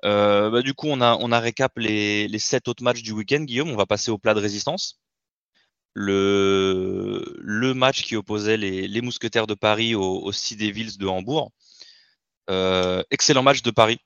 [0.04, 3.12] Euh, bah, du coup, on a, on a récap les, les sept autres matchs du
[3.12, 3.70] week-end, Guillaume.
[3.72, 5.02] On va passer au plat de résistance.
[5.94, 11.08] Le, le match qui opposait les, les Mousquetaires de Paris aux, aux Sea Devils de
[11.08, 11.52] Hambourg.
[13.10, 14.00] Excellent match de Paris.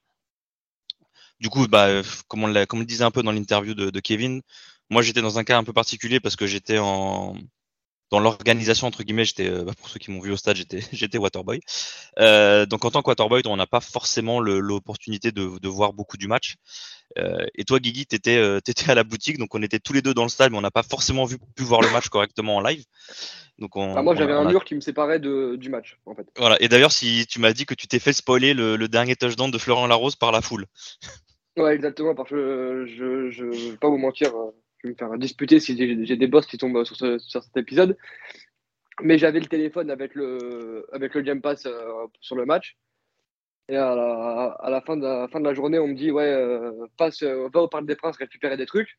[1.39, 4.41] Du coup, bah, comme, on comme le disait un peu dans l'interview de, Kevin,
[4.89, 7.35] moi j'étais dans un cas un peu particulier parce que j'étais en,
[8.11, 10.79] dans l'organisation entre guillemets, j'étais euh, bah, pour ceux qui m'ont vu au stade, j'étais
[10.91, 11.61] j'étais waterboy.
[12.19, 16.17] Euh, donc en tant que waterboy, on n'a pas forcément l'opportunité de, de, voir beaucoup
[16.17, 16.55] du match.
[17.17, 20.01] Euh, et toi, Guigui, t'étais euh, étais à la boutique, donc on était tous les
[20.01, 22.57] deux dans le stade, mais on n'a pas forcément vu, pu voir le match correctement
[22.57, 22.83] en live.
[23.59, 26.25] Donc ah, moi, j'avais un mur qui me séparait de, du match, en fait.
[26.37, 26.55] Voilà.
[26.61, 29.51] Et d'ailleurs, si tu m'as dit que tu t'es fait spoiler le, le, dernier touchdown
[29.51, 30.65] de Florent Larose par la foule.
[31.57, 32.15] Ouais, exactement.
[32.15, 35.77] Parce que je ne vais pas vous mentir, euh, je vais me faire disputer si
[35.77, 37.97] j'ai des boss qui tombent sur, sur cet épisode.
[39.01, 42.77] Mais j'avais le téléphone avec le, avec le Game Pass euh, sur le match.
[43.69, 46.87] Et à la, fin, de la fin de la journée, on me dit Ouais, euh,
[46.97, 48.97] passe, va au Parc des Princes récupérer des trucs.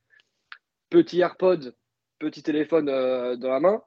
[0.91, 1.75] Petit AirPod,
[2.19, 3.83] petit téléphone dans la main.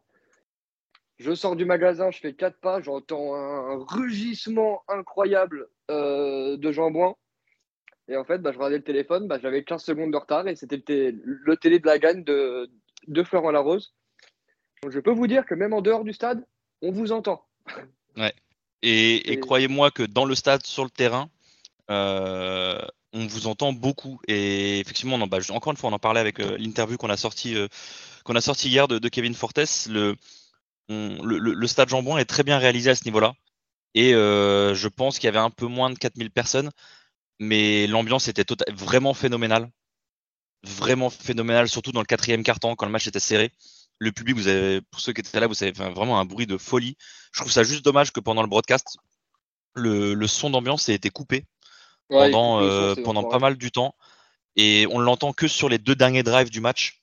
[1.20, 7.16] Je sors du magasin, je fais quatre pas, j'entends un rugissement incroyable euh, de jambon.
[8.08, 10.56] Et en fait, bah, je regardais le téléphone, bah, j'avais 15 secondes de retard et
[10.56, 10.82] c'était
[11.24, 12.70] le, télé de la gagne de,
[13.08, 13.94] de Florent Larose.
[14.82, 16.46] Donc je peux vous dire que même en dehors du stade,
[16.82, 17.46] on vous entend.
[18.18, 18.34] Ouais.
[18.82, 21.30] Et, croyez-moi que dans le stade, sur le terrain,
[21.90, 22.78] euh,
[23.14, 24.20] on vous entend beaucoup.
[24.28, 27.56] Et effectivement, bah, encore une fois, on en parlait avec euh, l'interview qu'on a sorti
[28.24, 29.88] qu'on a sorti hier de, de Kevin Fortes.
[29.90, 30.16] Le,
[30.90, 33.34] le, stade Jambon est très bien réalisé à ce niveau-là.
[33.96, 36.72] Et euh, je pense qu'il y avait un peu moins de 4000 personnes,
[37.40, 39.70] mais l'ambiance était tota-, vraiment phénoménale.
[40.64, 43.52] Vraiment phénoménale, surtout dans le quatrième quart-temps, quand le match était serré.
[44.00, 46.58] Le public, vous avez, pour ceux qui étaient là, vous avez vraiment un bruit de
[46.58, 46.98] folie.
[47.32, 48.98] Je trouve ça juste dommage que pendant le broadcast,
[49.76, 51.46] le, son d'ambiance ait été coupé
[52.10, 53.96] pendant, euh, pendant pas mal du temps.
[54.56, 57.02] Et on l'entend que sur les deux derniers drives du match.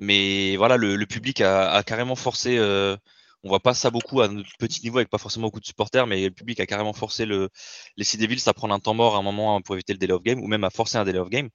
[0.00, 2.56] Mais voilà, le, public a, carrément forcé.
[2.56, 2.96] Euh,
[3.44, 6.06] on voit pas ça beaucoup à notre petit niveau avec pas forcément beaucoup de supporters,
[6.06, 7.50] mais le public a carrément forcé le,
[7.96, 10.12] les Sea Devils à prendre un temps mort à un moment pour éviter le delay
[10.12, 11.48] of game ou même à forcer un delay of game.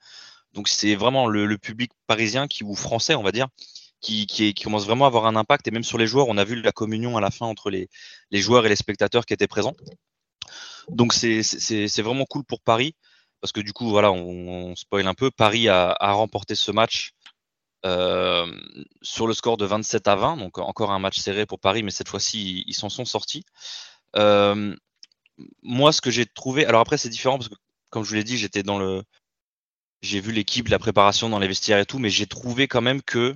[0.54, 3.48] Donc c'est vraiment le, public parisien qui ou français, on va dire,
[4.02, 5.68] qui, commence vraiment à avoir un impact.
[5.68, 7.90] Et même sur les joueurs, on a vu la communion à la fin entre les,
[8.32, 9.76] joueurs et les spectateurs qui étaient présents.
[10.90, 12.96] Donc c'est vraiment cool pour Paris
[13.42, 15.32] parce que du coup, voilà, on, spoil un peu.
[15.32, 17.14] Paris a remporté ce match
[17.86, 18.48] euh,
[19.02, 21.92] sur le score de 27 à 20, donc encore un match serré pour Paris, mais
[21.92, 23.44] cette fois-ci, ils s'en sont sortis.
[24.16, 24.76] Euh,
[25.62, 27.56] moi, ce que j'ai trouvé, alors après, c'est différent parce que,
[27.90, 29.04] comme je vous l'ai dit, j'étais dans le.
[30.02, 33.02] J'ai vu l'équipe, la préparation dans les vestiaires et tout, mais j'ai trouvé quand même
[33.02, 33.36] que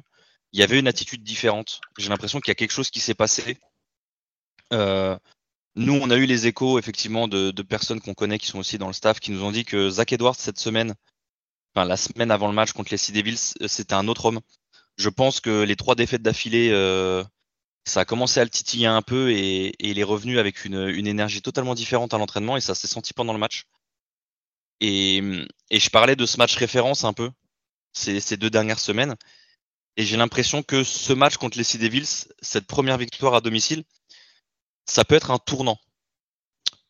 [0.54, 1.82] il y avait une attitude différente.
[1.98, 3.58] J'ai l'impression qu'il y a quelque chose qui s'est passé.
[4.74, 5.18] Euh,
[5.76, 8.78] nous, on a eu les échos effectivement de, de personnes qu'on connaît qui sont aussi
[8.78, 10.96] dans le staff qui nous ont dit que Zach Edwards cette semaine
[11.86, 14.42] la semaine avant le match contre les Sea Devils, euh, c'était un autre homme.
[14.98, 17.24] Je pense que les trois défaites d'affilée, euh,
[17.86, 21.42] ça a commencé à le titiller un peu et, il est revenu avec une, énergie
[21.42, 23.66] totalement différente à l'entraînement et ça s'est senti pendant le match.
[24.82, 25.22] Et,
[25.72, 27.32] je parlais de ce match référence un peu
[27.94, 29.16] ces, ces deux dernières semaines.
[29.98, 33.84] Et j'ai l'impression que ce match contre les Sea Devils, cette première victoire à domicile,
[34.86, 35.80] ça peut être un tournant.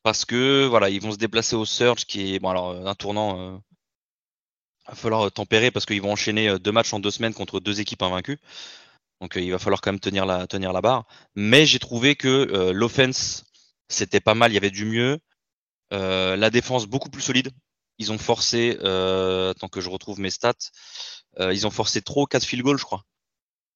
[0.03, 3.39] Parce que voilà, ils vont se déplacer au Surge, qui est bon alors un tournant.
[3.39, 3.57] Euh,
[4.91, 7.79] va falloir tempérer parce qu'ils vont enchaîner euh, deux matchs en deux semaines contre deux
[7.81, 8.39] équipes invaincues.
[9.21, 11.05] Donc euh, il va falloir quand même tenir la, tenir la barre.
[11.35, 13.45] Mais j'ai trouvé que euh, l'offense,
[13.89, 15.19] c'était pas mal, il y avait du mieux.
[15.91, 17.51] la défense, beaucoup plus solide.
[17.99, 18.77] Ils ont forcé,
[19.59, 20.53] tant que je retrouve mes stats,
[21.39, 23.03] ils ont forcé trop 4 field goals, je crois.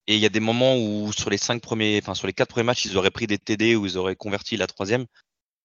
[0.07, 2.49] Et il y a des moments où sur les cinq premiers, enfin sur les quatre
[2.49, 5.05] premiers matchs, ils auraient pris des TD ou ils auraient converti la troisième.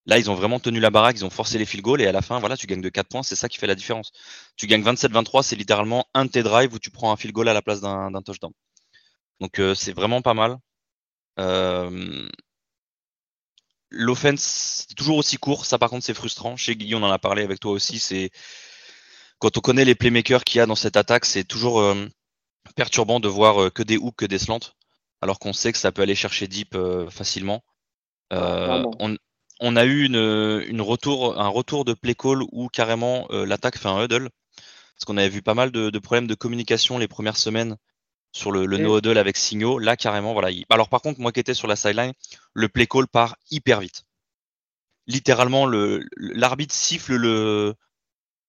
[0.06, 2.12] Là, ils ont vraiment tenu la baraque, ils ont forcé les field goals et à
[2.12, 4.12] la fin, voilà, tu gagnes de 4 points, c'est ça qui fait la différence.
[4.56, 7.48] Tu gagnes 27-23, c'est littéralement un de tes drives où tu prends un field goal
[7.48, 8.52] à la place d'un touchdown.
[9.40, 10.58] Donc euh, c'est vraiment pas mal.
[11.40, 12.28] Euh,
[13.90, 16.56] L'offense, c'est toujours aussi court, ça par contre c'est frustrant.
[16.56, 18.30] Chez Guillaume, on en a parlé avec toi aussi, c'est
[19.38, 22.06] quand on connaît les playmakers qu'il y a dans cette attaque, c'est toujours euh,
[22.76, 24.60] perturbant de voir euh, que des hooks, que des slants,
[25.20, 26.76] alors qu'on sait que ça peut aller chercher deep
[27.10, 27.64] facilement.
[28.30, 29.16] on,
[29.60, 33.88] on a eu une, retour, un retour de play call où carrément euh, l'attaque fait
[33.88, 34.28] un huddle.
[34.94, 37.76] Parce qu'on avait vu pas mal de, problèmes de communication les premières semaines
[38.32, 39.78] sur le, no huddle avec Signaux.
[39.78, 40.48] Là, carrément, voilà.
[40.70, 42.12] Alors, par contre, moi qui étais sur la sideline,
[42.54, 44.04] le play call part hyper vite.
[45.06, 45.66] Littéralement,
[46.16, 47.74] l'arbitre siffle le,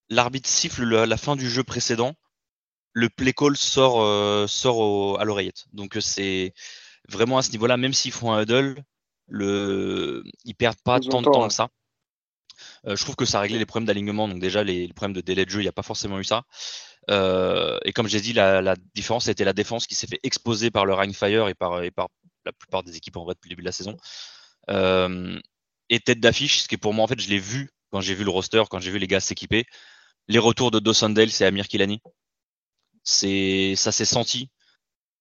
[0.09, 2.13] l'arbitre siffle la fin du jeu précédent.
[2.93, 5.65] Le play call sort, euh, sort à l'oreillette.
[5.73, 6.53] Donc, c'est
[7.09, 8.81] vraiment à ce niveau-là, même s'ils font un huddle,
[9.27, 11.69] le, ils perdent pas tant de temps que ça.
[12.85, 14.27] Euh, je trouve que ça a réglé les problèmes d'alignement.
[14.27, 16.43] Donc déjà, les, problèmes de délai de jeu, il n'y a pas forcément eu ça.
[17.09, 20.71] Euh, et comme j'ai dit, la, la, différence était la défense qui s'est fait exposer
[20.71, 22.09] par le Fire et par, et par
[22.45, 23.97] la plupart des équipes en vrai depuis le début de la saison.
[24.69, 25.39] Euh,
[25.89, 28.15] et tête d'affiche, ce qui est pour moi, en fait, je l'ai vu quand j'ai
[28.15, 29.65] vu le roster, quand j'ai vu les gars s'équiper.
[30.27, 32.01] Les retours de Dawson Dale, c'est Amir Kilani.
[33.03, 34.49] C'est, ça s'est senti.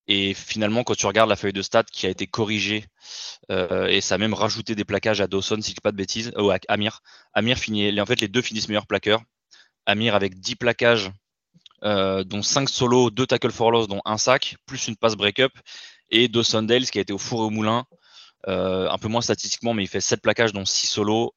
[0.08, 2.84] Et finalement, quand tu regardes la feuille de stats qui a été corrigée,
[3.50, 5.96] euh, et ça a même rajouté des plaquages à Dawson, si je dis pas de
[5.96, 7.02] bêtises, ou à Amir.
[7.32, 9.22] Amir finit, en fait, les deux finissent meilleurs plaqueurs.
[9.84, 11.10] Amir avec 10 plaquages,
[11.82, 15.52] euh, dont 5 solos, 2 tackles for loss, dont un sac, plus une passe break-up.
[16.10, 17.84] Et Dawson Dales qui a été au four et au moulin,
[18.46, 21.34] un peu moins statistiquement, mais il fait 7 plaquages dont 6 solos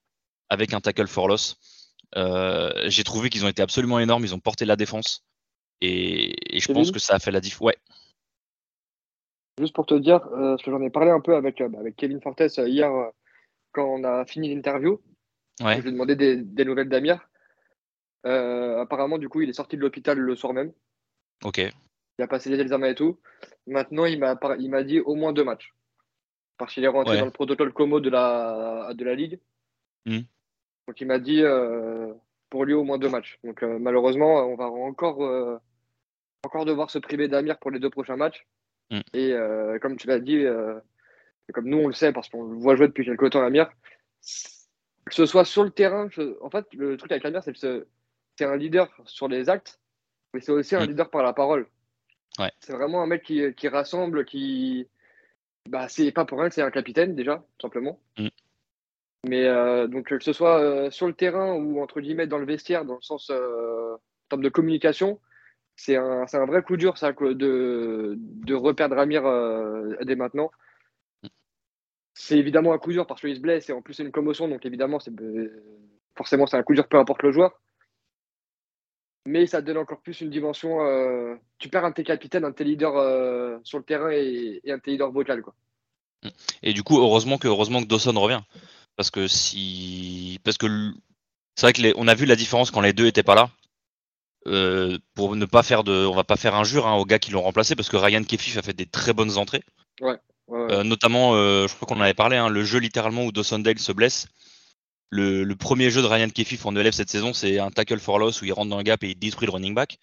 [0.48, 1.58] avec un tackle for loss.
[2.16, 5.24] J'ai trouvé qu'ils ont été absolument énormes, ils ont porté la défense.
[5.82, 7.62] Et, je pense que ça a fait la diff.
[7.62, 7.78] Ouais.
[9.60, 12.58] Juste pour te dire, parce que j'en ai parlé un peu avec, avec Kevin Fortes
[12.58, 12.90] hier
[13.72, 15.00] quand on a fini l'interview.
[15.62, 15.78] Ouais.
[15.78, 17.28] Je lui ai demandé des, nouvelles d'Amir.
[18.26, 20.72] Euh, apparemment, du coup, il est sorti de l'hôpital le soir même.
[21.44, 21.58] Ok.
[21.58, 23.20] Il a passé les examens et tout.
[23.68, 25.74] Maintenant, il m'a, il m'a dit au moins deux matchs.
[26.58, 29.40] Parce qu'il est rentré dans le protocole Como de la, de la Ligue.
[30.06, 30.22] Hmm.
[30.88, 32.14] Donc, il m'a dit euh,
[32.50, 33.40] pour lui au moins deux matchs.
[33.44, 35.62] Donc, euh, malheureusement, on va encore,
[36.44, 38.46] encore devoir se priver d'Amir pour les deux prochains matchs.
[38.92, 39.02] Hmm.
[39.14, 39.34] Et
[39.82, 40.46] comme tu l'as dit,
[41.54, 43.70] comme nous on le sait parce qu'on le voit jouer depuis quelques temps, Amir,
[45.06, 46.08] que ce soit sur le terrain,
[46.42, 47.88] en fait, le truc avec Amir, c'est que
[48.38, 49.80] c'est un leader sur les actes,
[50.34, 50.90] mais c'est aussi un mm.
[50.90, 51.68] leader par la parole.
[52.38, 52.52] Ouais.
[52.60, 54.88] C'est vraiment un mec qui, qui rassemble, qui.
[55.68, 58.00] Bah, c'est pas pour rien que c'est un capitaine, déjà, tout simplement.
[58.18, 58.28] Mm.
[59.28, 62.46] Mais euh, donc, que ce soit euh, sur le terrain ou entre guillemets dans le
[62.46, 65.20] vestiaire, dans le sens euh, en termes de communication,
[65.80, 69.24] c'est un, vrai coup dur, ça, de, de reperdre Amir
[70.04, 70.52] dès maintenant
[72.20, 74.50] c'est évidemment un coup dur parce qu'il se blesse et en plus c'est une commotion,
[74.50, 75.14] donc évidemment, c'est
[76.16, 77.58] forcément c'est un coup dur peu importe le joueur.
[79.26, 80.82] Mais ça donne encore plus une dimension.
[80.82, 84.12] Euh, tu perds un de tes capitaines, un de tes leaders euh, sur le terrain
[84.12, 85.42] et, un de tes leaders vocal.
[86.62, 88.42] Et du coup, heureusement que, heureusement que Dawson revient.
[88.98, 90.40] Parce que si.
[90.44, 90.68] Parce que
[91.56, 93.50] c'est vrai que on a vu la différence quand les deux étaient pas là.
[94.48, 96.06] Euh, pour ne pas faire de.
[96.06, 98.58] On va pas faire injure hein, aux gars qui l'ont remplacé parce que Ryan Kefif
[98.58, 99.64] a fait des très bonnes entrées.
[100.02, 100.18] Ouais.
[100.50, 103.60] Euh, notamment, euh, je crois qu'on en avait parlé, hein, le jeu littéralement où Dawson
[103.60, 104.28] Dale se blesse.
[105.12, 108.42] Le, premier jeu de Ryan Kefif en élève cette saison, c'est un tackle for loss
[108.42, 110.00] où il rentre dans le gap et il détruit le running back.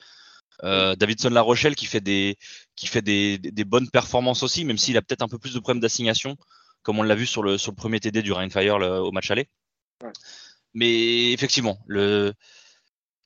[0.63, 2.37] Davidson La Rochelle qui fait des
[2.77, 5.81] qui fait des, bonnes performances aussi, même s'il a peut-être un peu plus de problèmes
[5.81, 6.37] d'assignation,
[6.83, 9.31] comme on l'a vu sur le sur le premier TD du Ryan Fire au match
[9.31, 9.49] aller.
[10.75, 12.33] Mais effectivement, le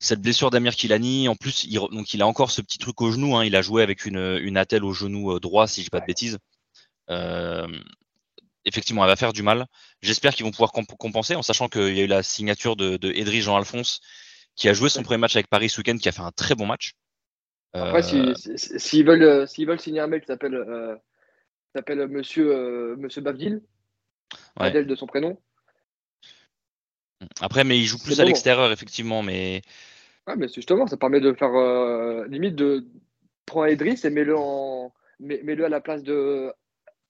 [0.00, 3.12] cette blessure d'Amir Kilani, en plus, il, donc il a encore ce petit truc au
[3.12, 3.36] genou.
[3.36, 6.00] Hein, il a joué avec une, une attelle au genou droit, si je dis pas
[6.00, 6.38] de bêtises.
[7.10, 7.68] Euh,
[8.64, 9.66] effectivement, elle va faire du mal.
[10.00, 13.12] J'espère qu'ils vont pouvoir compenser, en sachant qu'il y a eu la signature de, de
[13.12, 14.00] Edry Jean-Alphonse,
[14.56, 16.54] qui a joué son premier match avec Paris ce week-end, qui a fait un très
[16.54, 16.94] bon match.
[17.72, 20.96] Après, s'ils si, veulent, euh, veulent signer un mec qui s'appelle euh,
[21.74, 23.62] s'appelle Monsieur, Monsieur Bavdil,
[24.56, 25.38] Adèle de son prénom.
[27.40, 29.22] Après, mais il joue plus à l'extérieur, effectivement.
[29.22, 29.62] Mais...
[30.26, 31.52] Ouais, mais justement, ça permet de faire
[32.28, 32.86] limite de
[33.46, 36.52] prendre Edris et mets-le en mets-le à la place de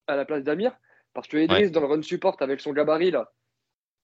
[0.07, 0.73] à la place d'Amir.
[1.13, 3.33] Parce que Edris, dans le run support, avec son gabarit, là.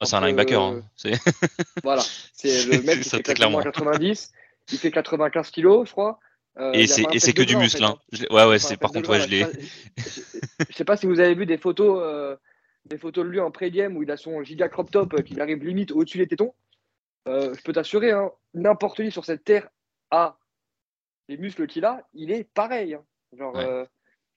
[0.01, 0.61] Ah, c'est un linebacker.
[0.61, 0.83] Hein.
[1.83, 2.03] voilà.
[2.33, 4.33] C'est le mec qui fait 90.
[4.73, 6.19] Il fait 95 kilos, je crois.
[6.59, 7.85] Euh, et c'est que du muscle.
[7.85, 7.97] Hein.
[8.13, 8.25] Hein.
[8.31, 9.47] Ouais, ouais, c'est par contre, ouais, je l'ai.
[9.97, 12.37] Je sais pas si vous avez vu des photos, euh,
[12.87, 15.39] des photos de lui en pré-game où il a son giga crop top euh, qui
[15.41, 16.55] arrive limite au-dessus des tétons.
[17.27, 18.13] Je peux t'assurer,
[18.55, 19.69] n'importe qui sur cette terre
[20.11, 20.39] a
[21.29, 22.97] les muscles qu'il a, il est pareil.
[23.37, 23.55] Genre,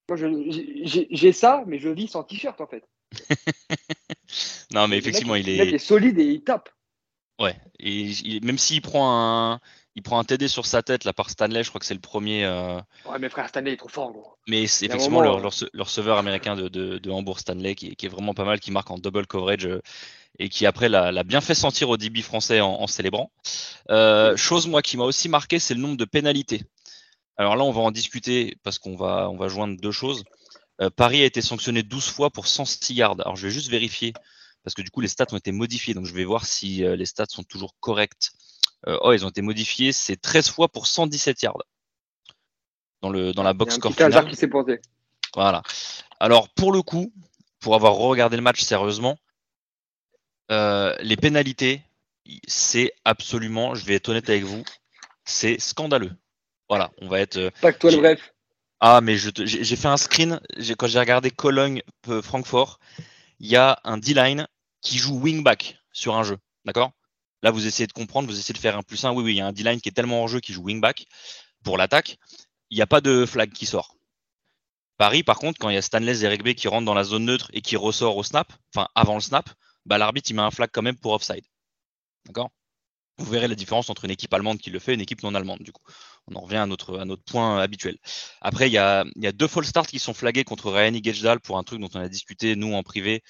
[0.09, 2.83] moi, j'ai ça, mais je vis sans t-shirt en fait.
[4.73, 5.67] non, mais effectivement, il, est...
[5.67, 6.69] il est solide et il tape.
[7.39, 9.59] Ouais, et même s'il prend un,
[9.99, 11.99] il prend un TD sur sa tête là par Stanley, je crois que c'est le
[11.99, 12.45] premier.
[12.45, 14.37] Euh, ouais, mais frère, Stanley est trop fort, gros.
[14.47, 18.33] Mais c'est effectivement leur, leur, receveur américain de, de, Hambourg, Stanley, qui, qui, est vraiment
[18.33, 19.81] pas mal, qui marque en double coverage euh,
[20.39, 23.29] et qui après l'a bien fait sentir au DB français en, célébrant.
[23.89, 26.61] Euh, chose moi qui m'a aussi marqué, c'est le nombre de pénalités.
[27.35, 30.23] Alors là, on va en discuter parce qu'on va, on va joindre deux choses.
[30.95, 33.19] Paris a été sanctionné 12 fois pour 106 yards.
[33.19, 34.13] Alors je vais juste vérifier
[34.63, 35.93] parce que du coup les stats ont été modifiés.
[35.93, 38.31] Donc je vais voir si les stats sont toujours corrects.
[38.87, 39.91] Euh, oh, ils ont été modifiés.
[39.91, 41.57] C'est 13 fois pour 117 yards
[43.01, 44.29] dans, le, dans la box score finale.
[44.29, 44.79] qui s'est posé.
[45.35, 45.61] Voilà.
[46.19, 47.11] Alors pour le coup,
[47.59, 49.17] pour avoir regardé le match sérieusement,
[50.49, 51.83] les pénalités,
[52.47, 54.63] c'est absolument, je vais être honnête avec vous,
[55.25, 56.11] c'est scandaleux.
[56.67, 57.37] Voilà, on va être.
[57.37, 58.33] Euh, Pas que toi le bref.
[58.79, 60.39] Ah, mais j'ai fait un screen.
[60.77, 62.79] Quand j'ai regardé Cologne-Francfort,
[63.39, 64.47] il y a un D-line
[64.81, 66.37] qui joue wingback sur un jeu.
[66.63, 66.91] D'accord?
[67.43, 69.11] Là, vous essayez de comprendre, vous essayez de faire un plus un.
[69.11, 71.05] Oui, oui, il y a un D-line qui est tellement en jeu qui joue wingback
[71.63, 72.17] pour l'attaque.
[72.69, 73.95] Il n'y a pas de flag qui sort.
[74.97, 77.25] Paris, par contre, quand il y a Stanley et Regbe qui rentrent dans la zone
[77.25, 79.49] neutre et qui ressort au snap, enfin avant le snap,
[79.85, 81.45] bah, l'arbitre il met un flag quand même pour offside.
[82.25, 82.49] D'accord?
[83.17, 85.35] Vous verrez la différence entre une équipe allemande qui le fait et une équipe non
[85.35, 85.83] allemande, du coup
[86.29, 87.97] on en revient à notre, point habituel.
[88.41, 91.39] Après, il y a, y a deux false starts qui sont flagués contre Ryan Gejdal
[91.39, 93.23] pour un truc dont on a discuté, nous, en privé,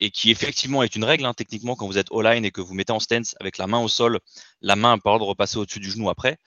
[0.00, 2.74] et qui effectivement est une règle, hein, techniquement, quand vous êtes all-line et que vous
[2.74, 4.20] mettez en stance avec la main au sol,
[4.60, 6.38] la main n'a pas le droit de repasser au-dessus du genou après.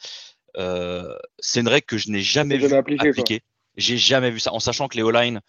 [0.58, 3.42] Euh, c'est une règle que je n'ai jamais vu appliquée.
[3.78, 5.42] J'ai jamais vu ça, en sachant que les O-line,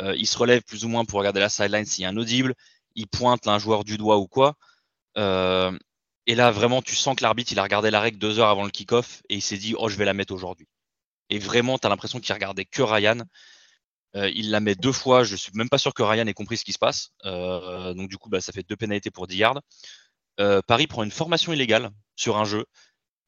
[0.00, 2.16] euh, ils se relèvent plus ou moins pour regarder la sideline s'il y a un
[2.16, 2.54] audible,
[2.94, 4.56] ils pointent un joueur du doigt ou quoi.
[5.16, 5.76] Euh,
[6.26, 8.64] et là, vraiment, tu sens que l'arbitre, il a regardé la règle deux heures avant
[8.64, 10.68] le kick-off et il s'est dit, oh, je vais la mettre aujourd'hui.
[11.30, 13.18] Et vraiment, tu as l'impression qu'il regardait que Ryan.
[14.16, 15.24] Euh, il la met deux fois.
[15.24, 17.10] Je suis même pas sûr que Ryan ait compris ce qui se passe.
[17.24, 19.60] Euh, donc du coup, bah, ça fait deux pénalités pour 10 yards.
[20.40, 22.64] Euh, Paris prend une formation illégale sur un jeu.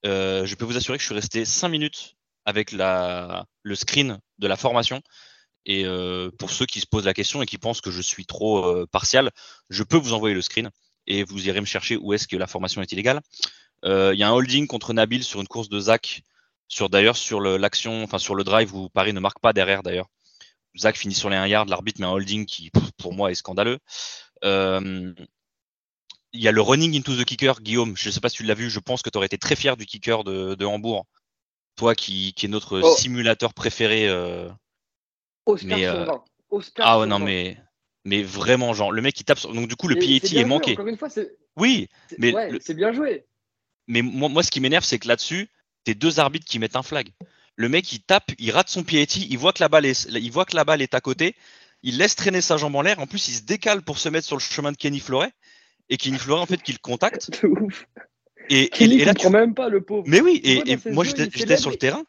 [0.05, 4.57] je peux vous assurer que je suis resté 5 minutes avec le screen de la
[4.57, 5.01] formation.
[5.64, 5.85] Et
[6.39, 9.30] pour ceux qui se posent la question et qui pensent que je suis trop partial,
[9.70, 10.70] je peux vous envoyer le screen
[11.07, 13.20] et vous irez me chercher où est-ce que la formation est illégale.
[13.85, 16.22] Il y a un holding contre Nabil sur une course de Zach,
[16.68, 20.09] sur d'ailleurs sur l'action, enfin sur le drive où Paris ne marque pas derrière d'ailleurs.
[20.77, 23.79] Zach finit sur les 1 yard, l'arbitre met un holding qui, pour moi, est scandaleux.
[24.45, 25.12] Euh,
[26.33, 27.97] il y a le running into the kicker, Guillaume.
[27.97, 28.70] Je ne sais pas si tu l'as vu.
[28.70, 31.07] Je pense que tu aurais été très fier du kicker de, Hambourg.
[31.77, 32.97] Toi qui, qui est notre oh.
[32.97, 34.09] simulateur préféré.
[34.09, 34.49] Euh,
[35.47, 36.07] Oscar mais, euh,
[36.79, 37.57] ah ouais, non, mais,
[38.05, 39.41] mais vraiment, genre, le mec qui tape.
[39.43, 40.77] Donc, du coup, le PAT est, manqué.
[41.57, 42.35] oui, mais.
[42.61, 43.27] c'est bien joué.
[43.89, 45.49] Mais moi, moi ce qui m'énerve, c'est que là-dessus,
[45.85, 47.11] t'es deux arbitres qui mettent un flag.
[47.63, 50.33] Le mec, il tape, il rate son pied il voit que la balle est, il
[50.33, 51.37] voit que la balle est à côté,
[51.85, 52.99] il laisse traîner sa jambe en l'air.
[52.99, 55.31] En plus, il se décale pour se mettre sur le chemin de Kenny Floret
[55.89, 57.31] et Kenny Floret, en fait, qu'il contacte.
[58.51, 60.03] Et, et, là, tu même pas le pauvre.
[60.09, 62.03] Mais oui, et, moi, j'étais sur le terrain.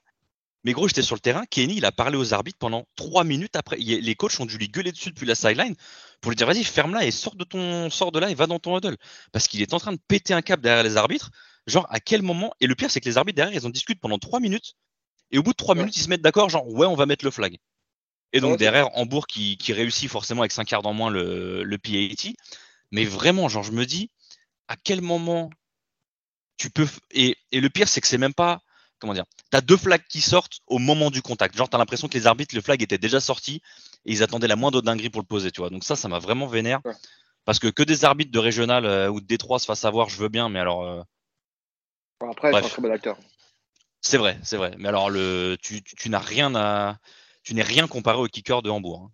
[0.64, 1.44] Mais gros, j'étais sur le terrain.
[1.46, 3.78] Kenny, il a parlé aux arbitres pendant trois minutes après.
[3.78, 5.76] Les coachs ont dû lui gueuler dessus depuis la sideline
[6.22, 8.58] pour lui dire vas-y, ferme-la et sors de ton, sors de là et va dans
[8.58, 8.98] ton huddle.
[9.32, 11.30] Parce qu'il est en train de péter un câble derrière les arbitres.
[11.68, 12.52] Genre, à quel moment?
[12.60, 14.74] Et le pire, c'est que les arbitres derrière, ils ont discuté pendant trois minutes
[15.34, 17.26] et au bout de trois minutes, ils se mettent d'accord, genre, ouais, on va mettre
[17.26, 17.58] le flag.
[18.34, 21.78] Et donc, derrière, Hambourg qui, qui, réussit forcément avec 5 quarts en moins le, le
[21.78, 22.34] PAT.
[22.92, 24.12] Mais vraiment, genre, je me dis,
[24.68, 25.50] à quel moment
[26.58, 26.88] tu peux.
[27.12, 28.62] Et, et le pire, c'est que c'est même pas.
[29.00, 31.58] Comment dire Tu as deux flags qui sortent au moment du contact.
[31.58, 33.62] Genre, tu as l'impression que les arbitres, le flag était déjà sorti
[34.06, 35.72] et ils attendaient la moindre dinguerie pour le poser, tu vois.
[35.72, 36.82] Donc, ça, ça m'a vraiment vénère.
[37.46, 40.18] Parce que que des arbitres de régional euh, ou de Détroit se fassent avoir, je
[40.18, 40.84] veux bien, mais alors.
[40.84, 41.02] Euh,
[42.22, 43.18] après, c'est un très bon acteur.
[44.04, 44.76] C'est vrai, c'est vrai.
[44.78, 46.98] Mais alors, le, tu, n'as rien
[47.44, 49.04] tu n'es rien comparé au kicker de Hambourg.
[49.06, 49.12] Hein.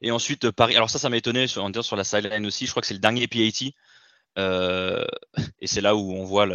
[0.00, 0.74] Et ensuite, Paris.
[0.76, 2.66] Alors ça, ça m'a étonné sur, sur la sideline aussi.
[2.66, 3.70] Je crois que c'est le dernier PAT.
[4.38, 5.04] Euh,
[5.60, 6.46] et c'est là où on voit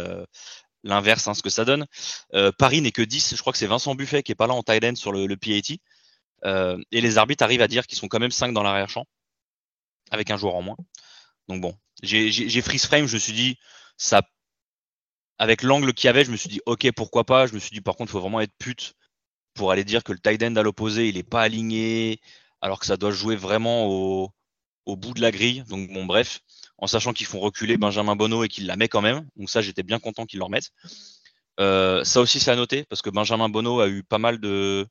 [0.82, 1.86] l'inverse, hein, ce que ça donne.
[2.34, 3.34] Euh, Paris n'est que 10.
[3.36, 5.76] Je crois que c'est Vincent Buffet qui est pas là en tight sur le, PAT.
[6.44, 9.04] Euh, et les arbitres arrivent à dire qu'ils sont quand même 5 dans l'arrière-champ,
[10.10, 10.76] avec un joueur en moins.
[11.48, 13.58] Donc bon, j'ai freeze frame, je me suis dit,
[13.96, 14.22] ça
[15.38, 17.46] avec l'angle qu'il y avait, je me suis dit, ok, pourquoi pas.
[17.46, 18.94] Je me suis dit, par contre, il faut vraiment être pute
[19.54, 22.20] pour aller dire que le tight end à l'opposé, il n'est pas aligné,
[22.60, 24.32] alors que ça doit jouer vraiment au,
[24.86, 25.64] bout de la grille.
[25.68, 26.40] Donc, bon, bref,
[26.78, 29.28] en sachant qu'ils font reculer Benjamin Bonneau et qu'il la met quand même.
[29.36, 30.72] Donc, ça, j'étais bien content qu'ils le remettent.
[31.60, 34.86] Euh, ça aussi, c'est à noter, parce que Benjamin Bonneau a eu pas mal de.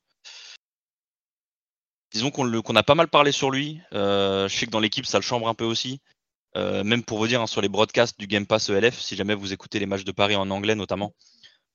[2.12, 3.80] Disons qu'on a pas mal parlé sur lui.
[3.92, 6.00] Euh, je sais que dans l'équipe, ça le chambre un peu aussi.
[6.58, 9.34] Euh, même pour vous dire, hein, sur les broadcasts du Game Pass ELF, si jamais
[9.34, 11.14] vous écoutez les matchs de Paris en anglais notamment,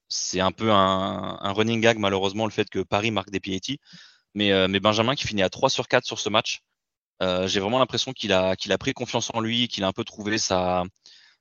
[0.10, 3.42] c'est un peu un, running gag malheureusement le fait que Paris marque des.
[4.36, 6.64] Mais, euh, mais Benjamin qui finit à 3 sur 4 sur ce match,
[7.22, 9.94] euh, j'ai vraiment l'impression qu'il a, qu'il a pris confiance en lui, qu'il a un
[9.94, 10.84] peu trouvé sa,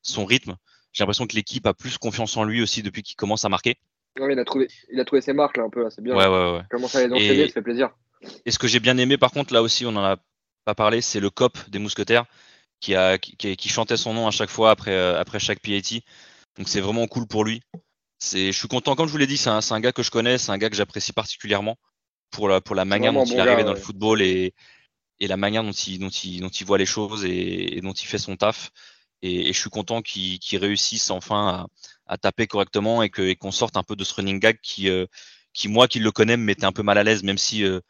[0.02, 0.54] son rythme.
[0.92, 3.78] J'ai l'impression que l'équipe a plus confiance en lui aussi depuis qu'il commence à marquer.
[4.20, 6.14] il, a trouvé, il a trouvé ses marques là un peu, c'est bien.
[6.14, 6.62] Ouais, ouais, ouais.
[6.70, 7.90] Comment ça les enchaîner, ça fait plaisir.
[8.44, 10.16] Et ce que j'ai bien aimé par contre là aussi, on en a
[10.64, 12.26] pas parlé, c'est le cop des mousquetaires
[12.82, 16.00] qui, a, qui, chantait son nom à chaque fois après, euh, après chaque PAT.
[16.58, 17.62] Donc c'est vraiment cool pour lui.
[18.20, 20.36] Je suis content, comme je vous l'ai dit, c'est un, un, gars que je connais,
[20.36, 21.78] c'est un gars que j'apprécie particulièrement
[22.30, 24.52] pour la, pour la manière dont il est arrivé dans le football et,
[25.20, 28.06] et la manière dont il, dont, il, dont il voit les choses et, dont il
[28.06, 28.70] fait son taf.
[29.22, 31.68] Et, je suis content qu'il réussisse enfin
[32.06, 35.06] à, à, taper correctement et qu'on sorte un peu de ce running gag qui, euh,
[35.52, 37.80] qui moi qui le connais, me mettait un peu mal à l'aise, même si, euh,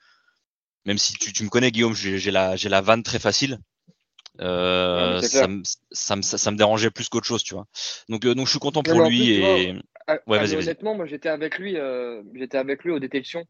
[0.84, 3.58] même si tu, tu, me connais, Guillaume, j'ai la, la vanne très facile.
[4.40, 7.66] Euh, ça, me, ça, me, ça, me dérangeait plus qu'autre chose, tu vois.
[8.08, 9.34] Donc, euh, donc je suis content pour lui.
[9.34, 9.74] et...
[10.26, 13.44] ouais, honnêtement, moi j'étais avec lui, euh, j'étais avec lui aux détections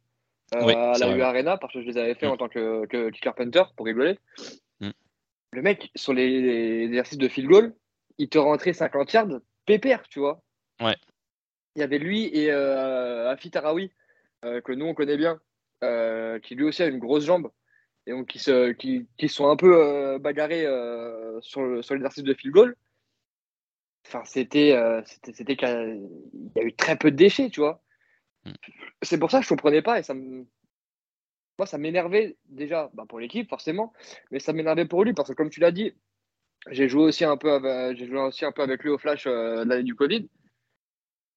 [0.53, 2.33] à la U Arena parce que je les avais fait mm.
[2.33, 4.19] en tant que, que Carpenter pour rigoler.
[4.81, 4.91] Mm.
[5.53, 7.75] Le mec, sur les, exercices de field goal,
[8.19, 10.43] il te rentrait 50 yards pépère, tu vois.
[10.81, 10.97] Ouais.
[11.77, 13.93] Il y avait lui et Afi Tarawi,
[14.43, 15.41] que nous on connaît bien,
[16.43, 17.51] qui lui aussi a une grosse jambe
[18.07, 22.25] et donc qui, se, qui, qui sont un peu euh, bagarrés euh, sur, sur l'exercice
[22.25, 22.77] de field goal.
[24.07, 25.69] Enfin, c'était, euh, c'était, c'était qu'il
[26.57, 27.83] y a eu très peu de déchets, tu vois.
[28.45, 28.53] Mm.
[29.03, 30.47] C'est pour ça que je comprenais pas et ça me,
[31.59, 33.93] moi, ça m'énervait déjà bah, pour l'équipe, forcément,
[34.31, 35.95] mais ça m'énervait pour lui parce que, comme tu l'as dit,
[36.71, 39.27] j'ai joué aussi un peu avec, j'ai joué aussi un peu avec lui au flash
[39.27, 40.29] l'année du Covid,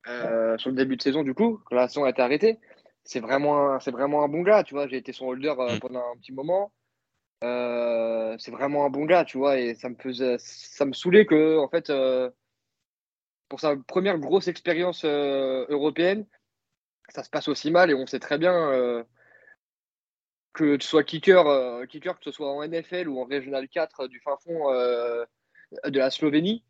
[0.06, 2.60] sur le début de saison, du coup, quand la saison a été arrêtée.
[3.06, 4.88] C'est vraiment, c'est vraiment un bon gars, tu vois.
[4.88, 5.80] J'ai été son holder Mm.
[5.80, 6.72] pendant un petit moment.
[8.38, 11.58] c'est vraiment un bon gars, tu vois, et ça me faisait, ça me saoulait que,
[11.60, 11.92] en fait,
[13.48, 16.26] pour sa première grosse expérience européenne,
[17.10, 19.06] ça se passe aussi mal et on sait très bien
[20.54, 24.36] que sois kicker, kicker, que ce soit en NFL ou en Régional 4 du fin
[24.44, 26.64] fond de la Slovénie,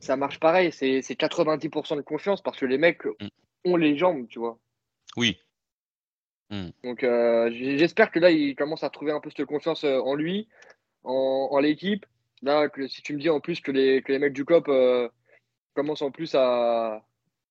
[0.00, 0.72] ça marche pareil.
[0.72, 3.28] C'est 90% de confiance parce que les mecs Mm.
[3.64, 4.58] ont les jambes, tu vois.
[5.16, 5.38] Oui.
[6.84, 10.48] Donc j'espère que là, il commence à trouver un peu cette confiance en lui,
[11.02, 12.06] en, en l'équipe.
[12.42, 14.68] Là, que, si tu me dis en plus que les, que les mecs du COP
[15.74, 17.04] commencent en plus à,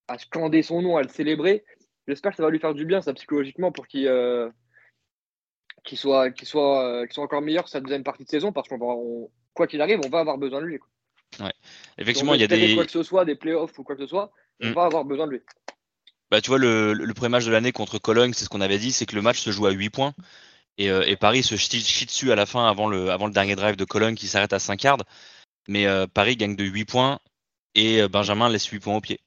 [0.08, 1.64] à scander son nom, à le célébrer,
[2.08, 4.08] j'espère que ça va lui faire du bien, ça psychologiquement, pour qu'il
[5.84, 8.78] qu'il soit, qu'il soit, qu'il soit encore meilleur sa deuxième partie de saison, parce qu'on
[8.80, 10.78] on- quoi qu'il arrive, on va avoir besoin de lui.
[10.78, 10.88] quoi.
[11.98, 12.74] Effectivement, il y a des.
[12.74, 14.72] quoi que ce soit, des playoffs ou quoi que ce soit, on Mm.
[14.72, 15.42] va avoir besoin de lui.
[16.30, 18.78] Bah, tu vois, le, le premier match de l'année contre Cologne, c'est ce qu'on avait
[18.78, 20.14] dit, c'est que le match se joue à 8 points.
[20.78, 23.56] Et, euh, et Paris se chie, dessus à la fin avant le, avant le dernier
[23.56, 25.04] drive de Cologne qui s'arrête à 5 yards.
[25.68, 27.20] Mais euh, Paris gagne de 8 points
[27.74, 29.20] et euh, Benjamin laisse 8 points au pied.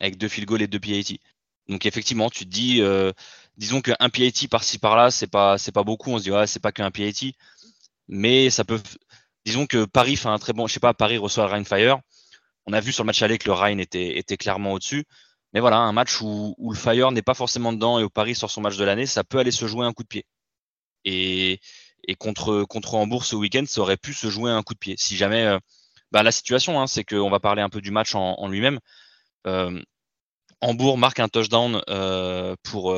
[0.00, 1.16] Avec deux field goals et deux PAT.
[1.68, 3.12] Donc effectivement, tu te dis, euh,
[3.56, 6.10] disons qu'un PAT par-ci par-là, c'est pas, pas beaucoup.
[6.12, 7.32] On se dit, ouais, c'est pas qu'un PAT.
[8.08, 8.80] Mais ça peut.
[9.44, 10.66] Disons que Paris fait un très bon.
[10.66, 12.00] Je sais pas, Paris reçoit le Rhein Fire.
[12.66, 15.04] On a vu sur le match aller que le Rhein était, était clairement au-dessus.
[15.52, 18.50] Mais voilà, un match où, le Fire n'est pas forcément dedans et où Paris sort
[18.50, 20.26] son match de l'année, ça peut aller se jouer un coup de pied.
[21.04, 21.60] Et,
[22.18, 24.96] contre, contre Hambourg ce week-end, ça aurait pu se jouer un coup de pied.
[24.98, 25.44] Si jamais.
[25.44, 25.58] euh,
[26.12, 28.80] bah, la situation, hein, c'est qu'on va parler un peu du match en, lui-même.
[29.46, 29.82] Euh,
[30.60, 32.96] Hambourg marque un touchdown euh, pour,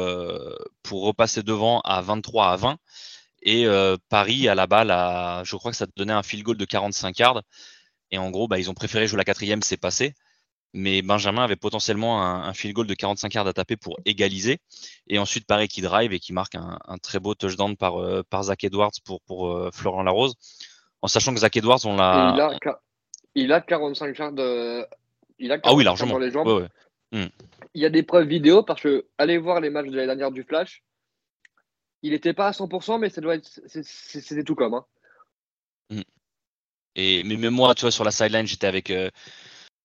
[0.82, 2.78] pour repasser devant à 23 à 20.
[3.42, 3.66] Et
[4.08, 7.18] Paris à la balle, à, je crois que ça donnait un field goal de 45
[7.18, 7.42] yards.
[8.10, 10.14] Et en gros, bah, ils ont préféré jouer la quatrième, c'est passé.
[10.72, 14.58] Mais Benjamin avait potentiellement un, un field goal de 45 yards à taper pour égaliser.
[15.08, 18.22] Et ensuite, Paris qui drive et qui marque un, un très beau touchdown par, euh,
[18.30, 20.34] par Zach Edwards pour, pour euh, Florent Larose.
[21.02, 22.32] En sachant que Zach Edwards, on l'a.
[22.36, 22.80] il, a, qua-
[23.34, 24.86] il a 45 yards de-
[25.40, 26.12] Il a Ah oui, 45 largement.
[26.12, 26.46] dans les jambes.
[26.46, 26.68] Ouais,
[27.18, 27.30] ouais.
[27.74, 30.30] Il y a des preuves vidéo parce que allez voir les matchs de l'année dernière
[30.30, 30.84] du Flash.
[32.02, 34.74] Il n'était pas à 100%, mais ça doit être, c'est- c'est- c'était tout comme.
[34.74, 34.84] hein.
[36.96, 39.10] Et mais même moi, tu vois, sur la sideline, j'étais avec euh,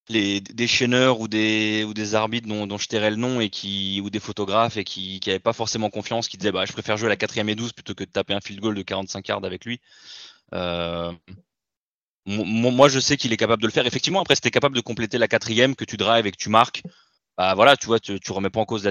[0.09, 3.49] les, des chaîneurs ou des, ou des arbitres dont, dont je tairais le nom et
[3.49, 6.97] qui, ou des photographes et qui n'avaient pas forcément confiance, qui disaient bah, je préfère
[6.97, 9.45] jouer la quatrième et 12 plutôt que de taper un field goal de 45 yards
[9.45, 9.81] avec lui.
[10.53, 11.11] Euh,
[12.25, 13.85] mo- mo- moi, je sais qu'il est capable de le faire.
[13.85, 16.49] Effectivement, après, si tu capable de compléter la quatrième, que tu drives et que tu
[16.49, 16.83] marques,
[17.37, 18.83] bah voilà, tu vois, tu, tu remets pas en cause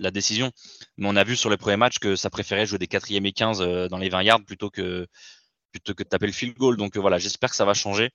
[0.00, 0.52] la décision.
[0.98, 3.32] Mais on a vu sur les premiers matchs que ça préférait jouer des quatrièmes et
[3.32, 5.06] 15 euh, dans les 20 yards plutôt que,
[5.72, 6.76] plutôt que de taper le field goal.
[6.76, 8.10] Donc euh, voilà, j'espère que ça va changer.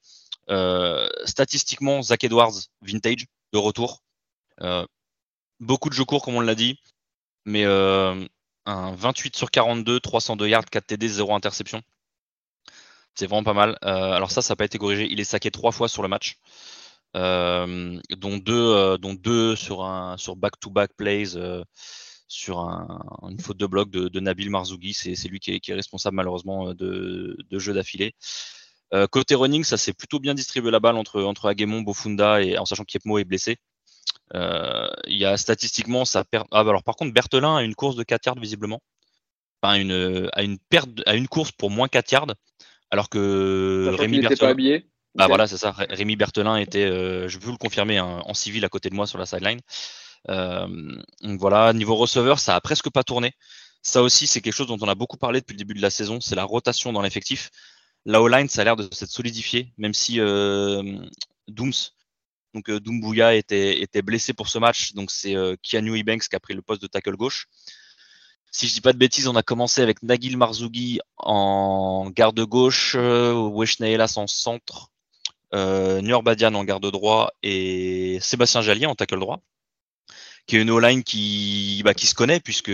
[0.49, 4.01] Euh, statistiquement, Zach Edwards, vintage, de retour.
[4.61, 4.85] Euh,
[5.59, 6.79] beaucoup de jeux courts, comme on l'a dit,
[7.45, 8.25] mais euh,
[8.65, 11.81] un 28 sur 42, 302 yards, 4 TD, 0 interception.
[13.15, 13.77] C'est vraiment pas mal.
[13.81, 15.07] Alors ça, ça n'a pas été corrigé.
[15.11, 16.39] Il est saqué trois fois sur le match,
[17.13, 21.37] dont deux, sur un sur back-to-back plays,
[22.27, 24.93] sur un, une faute de bloc de, Nabil Marzougui.
[24.93, 28.15] C'est lui qui est, responsable malheureusement de jeux d'affilée.
[28.93, 32.57] Euh, côté running, ça s'est plutôt bien distribué la balle entre, entre Aguemon, Bofunda et
[32.57, 33.57] en sachant qu'Yepmo est blessé.
[34.35, 36.45] Euh, il y a statistiquement ça perd.
[36.51, 38.81] Ah, bah alors par contre, Berthelin a une course de 4 yards visiblement.
[39.61, 42.35] Enfin, une, à une perte, à une course pour moins 4 yards,
[42.91, 44.51] alors que Sachant Rémi n'était pas Berthelin.
[44.51, 44.89] habillé.
[45.15, 45.71] Bah voilà, c'est ça.
[45.71, 48.89] Ré- Rémi Berthelin était, euh, je peux vous le confirmer, hein, en civil à côté
[48.89, 49.59] de moi sur la sideline.
[50.27, 53.33] Donc voilà, niveau receveur, ça a presque pas tourné.
[53.81, 55.89] Ça aussi, c'est quelque chose dont on a beaucoup parlé depuis le début de la
[55.89, 57.49] saison, c'est la rotation dans l'effectif.
[58.05, 60.99] La O-line, ça a l'air de s'être solidifié, même si euh,
[61.47, 61.71] Dooms,
[62.53, 64.93] donc euh, Doumbouya était, était blessé pour ce match.
[64.93, 67.47] Donc c'est euh, Keanu Ebanks qui a pris le poste de tackle gauche.
[68.51, 72.95] Si je dis pas de bêtises, on a commencé avec Nagil Marzougi en garde gauche,
[72.95, 74.91] Wesh Naelas en centre,
[75.55, 79.39] euh, Nur Badian en garde droit et Sébastien Jallier en tackle droit,
[80.45, 82.71] qui est une O-line qui, bah, qui se connaît puisque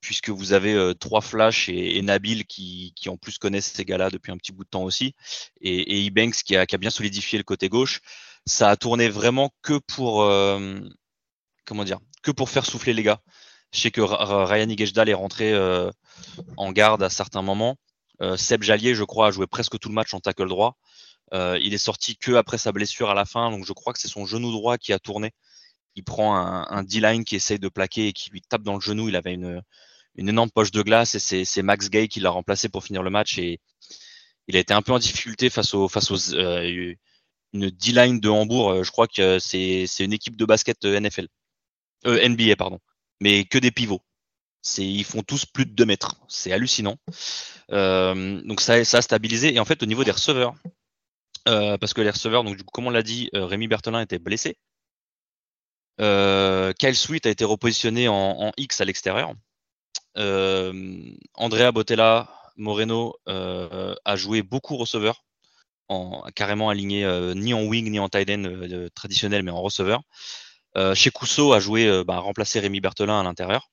[0.00, 3.84] puisque vous avez euh, trois Flash et, et Nabil qui, qui en plus connaissent ces
[3.84, 5.14] gars-là depuis un petit bout de temps aussi,
[5.60, 8.00] et, et Ebanks qui a, bien solidifié le côté gauche.
[8.46, 10.80] Ça a tourné vraiment que pour euh,
[11.66, 13.20] comment dire, que pour faire souffler les gars.
[13.72, 15.90] Je sais que Ryan Higedal est rentré euh,
[16.56, 17.76] en garde à certains moments.
[18.20, 20.76] Euh, Seb Jallier, je crois, a joué presque tout le match en tackle droit.
[21.32, 24.08] Il est sorti que après sa blessure à la fin, donc je crois que c'est
[24.08, 25.30] son genou droit qui a tourné.
[25.94, 28.80] Il prend un, un D-line qui essaye de plaquer et qui lui tape dans le
[28.80, 29.08] genou.
[29.08, 29.62] Il avait une,
[30.16, 33.02] une énorme poche de glace et c'est, c'est Max Gay qui l'a remplacé pour finir
[33.02, 33.60] le match et
[34.50, 36.94] il a été un peu en difficulté face aux face aux euh,
[37.52, 38.70] une D-line de Hambourg.
[38.70, 41.28] Euh, Je crois que c'est, c'est une équipe de basket euh, NFL,
[42.04, 42.80] NBA pardon.
[43.20, 44.02] mais que des pivots.
[44.78, 46.16] Ils font tous plus de 2 mètres.
[46.28, 46.96] C'est hallucinant.
[47.70, 49.54] Donc ça, ça a stabilisé.
[49.54, 50.54] Et en fait, au niveau des receveurs,
[51.44, 54.58] parce que les receveurs, donc comme on l'a dit, Rémi Berthelin était blessé.
[55.98, 59.34] Kyle Sweet a été repositionné en, X à l'extérieur.
[60.16, 65.24] Andrea Botella Moreno a joué beaucoup receveur,
[65.88, 67.04] en, carrément aligné
[67.34, 70.02] ni en wing ni en tight end traditionnel, mais en receveur.
[70.94, 73.68] chez Cousseau a joué, bah, remplacé Rémi Berthelin à l'intérieur.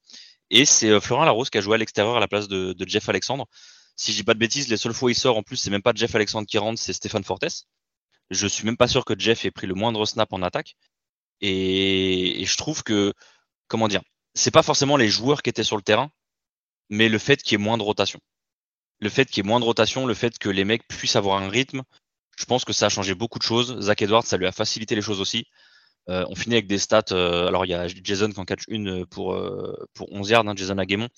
[0.49, 3.47] Et c'est Florent Larose qui a joué à l'extérieur à la place de, Jeff Alexandre
[3.97, 5.71] si je dis pas de bêtises, les seules fois où il sort, en plus, c'est
[5.71, 7.65] même pas Jeff Alexandre qui rentre, c'est Stéphane Fortes.
[8.29, 10.75] Je suis même pas sûr que Jeff ait pris le moindre snap en attaque.
[11.41, 13.13] Et, je trouve que,
[13.67, 14.01] comment dire,
[14.35, 16.11] c'est pas forcément les joueurs qui étaient sur le terrain,
[16.89, 18.19] mais le fait qu'il y ait moins de rotation.
[18.99, 21.41] Le fait qu'il y ait moins de rotation, le fait que les mecs puissent avoir
[21.41, 21.83] un rythme,
[22.37, 23.79] je pense que ça a changé beaucoup de choses.
[23.81, 25.45] Zach Edwards, ça lui a facilité les choses aussi.
[26.09, 27.03] Euh, on finit avec des stats.
[27.11, 30.47] Euh, alors, il y a Jason qui en catch une pour, euh, pour 11 yards,
[30.47, 31.09] hein, Jason Aguemon.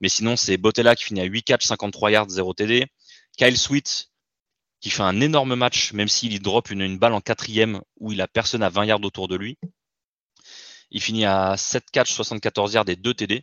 [0.00, 2.86] Mais sinon, c'est Botella qui finit à 8 catch, 53 yards, 0 TD.
[3.36, 4.08] Kyle Sweet
[4.80, 8.20] qui fait un énorme match, même s'il drop une, une, balle en quatrième où il
[8.20, 9.58] a personne à 20 yards autour de lui.
[10.90, 13.42] Il finit à 7 catch, 74 yards et 2 TD.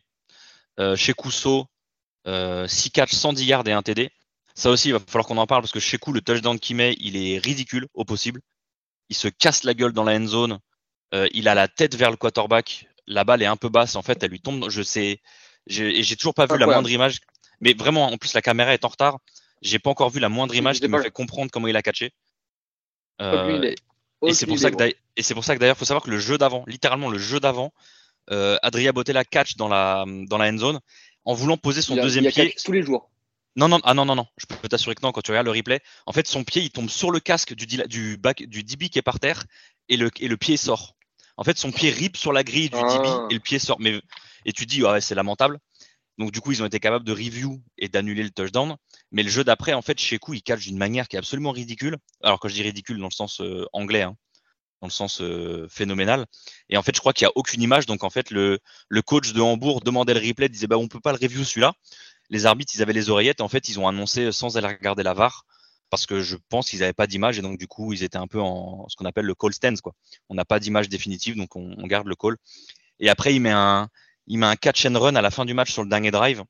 [0.96, 1.68] chez Cousseau,
[2.26, 4.12] 6 catch, 110 yards et 1 TD.
[4.56, 6.78] Ça aussi, il va falloir qu'on en parle parce que chez Kou, le touchdown qu'il
[6.78, 8.42] met, il est ridicule au possible.
[9.10, 10.60] Il se casse la gueule dans la end zone.
[11.14, 12.88] Euh, il a la tête vers le quarterback.
[13.06, 13.96] La balle est un peu basse.
[13.96, 14.70] En fait, elle lui tombe.
[14.70, 15.22] Je sais.
[15.68, 17.20] J'ai toujours pas vu la moindre image.
[17.60, 19.20] Mais vraiment, en plus, la caméra est en retard.
[19.62, 22.12] J'ai pas encore vu la moindre image qui me fait comprendre comment il a catché.
[23.22, 23.74] Euh,
[24.26, 24.60] et c'est pour, pour
[25.44, 27.74] ça que d'ailleurs, faut savoir que le jeu d'avant, littéralement le jeu d'avant,
[28.32, 30.80] euh, Adria Botella catch dans la dans la end zone
[31.26, 32.56] en voulant poser son deuxième pied.
[32.64, 33.10] tous les jours.
[33.58, 34.28] Non, non, ah non, non, non.
[34.38, 35.82] Je peux t'assurer que non, quand tu regardes le replay.
[36.06, 39.00] En fait, son pied, il tombe sur le casque du, du, back, du DB qui
[39.00, 39.46] est par terre
[39.88, 40.96] et le, et le pied sort.
[41.38, 43.28] En fait, son pied rip sur la grille du DB ah.
[43.30, 43.78] et le pied sort.
[43.80, 44.02] Mais,
[44.46, 45.60] et tu dis, ouais, c'est lamentable.
[46.18, 48.76] Donc, du coup, ils ont été capables de review et d'annuler le touchdown.
[49.12, 51.52] Mais le jeu d'après, en fait, chez Kou, il catch d'une manière qui est absolument
[51.52, 51.98] ridicule.
[52.24, 54.16] Alors, quand je dis ridicule dans le sens euh, anglais, hein,
[54.82, 56.26] dans le sens euh, phénoménal.
[56.70, 57.86] Et en fait, je crois qu'il n'y a aucune image.
[57.86, 58.60] Donc, en fait, le,
[59.06, 61.74] coach de Hambourg demandait le replay, disait, bah, on peut pas le review celui-là.
[62.30, 63.42] Les arbitres, ils avaient les oreillettes.
[63.42, 65.46] En fait, ils ont annoncé sans aller regarder la VAR
[65.90, 68.28] parce que je pense qu'ils n'avaient pas d'image et donc du coup ils étaient un
[68.28, 69.94] peu en ce qu'on appelle le call stance quoi.
[70.30, 72.36] On n'a pas d'image définitive donc on, garde le call.
[73.00, 73.88] Et après il met un
[74.28, 76.44] il met un catch and run à la fin du match sur le dernier drive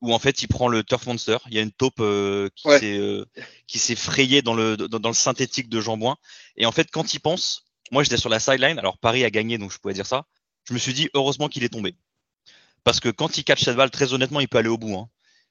[0.00, 1.38] où en fait il prend le turf monster.
[1.46, 3.24] Il y a une taupe euh, euh,
[3.66, 6.16] qui s'est frayée dans le dans, le synthétique de Jambouin
[6.56, 8.78] et en fait quand il pense, moi j'étais sur la sideline.
[8.78, 10.26] Alors Paris a gagné donc je pouvais dire ça.
[10.64, 11.96] Je me suis dit heureusement qu'il est tombé
[12.84, 14.94] parce que quand il catch cette balle très honnêtement il peut aller au bout.
[14.94, 15.08] Hein.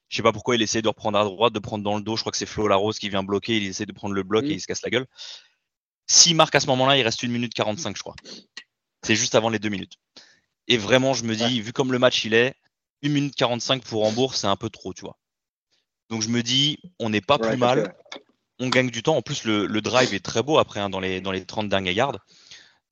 [0.10, 2.16] Je sais pas pourquoi il essaie de reprendre à droite, de prendre dans le dos.
[2.16, 3.58] Je crois que c'est Flo Larose qui vient bloquer.
[3.58, 5.06] Il essaie de prendre le bloc et il se casse la gueule.
[6.08, 8.16] S'il marque à ce moment-là, il reste 1 minute 45, je crois.
[9.04, 9.98] C'est juste avant les 2 minutes.
[10.70, 12.56] Et vraiment, je me dis, vu comme le match il est,
[13.04, 15.18] 1 minute 45 pour Hambourg, c'est un peu trop, tu vois.
[16.10, 17.96] Donc je me dis, on n'est pas plus mal.
[18.60, 19.18] On gagne du temps.
[19.18, 21.94] En plus, le, drive est très beau après, hein, dans, les, dans les 30 derniers
[21.94, 22.18] yards.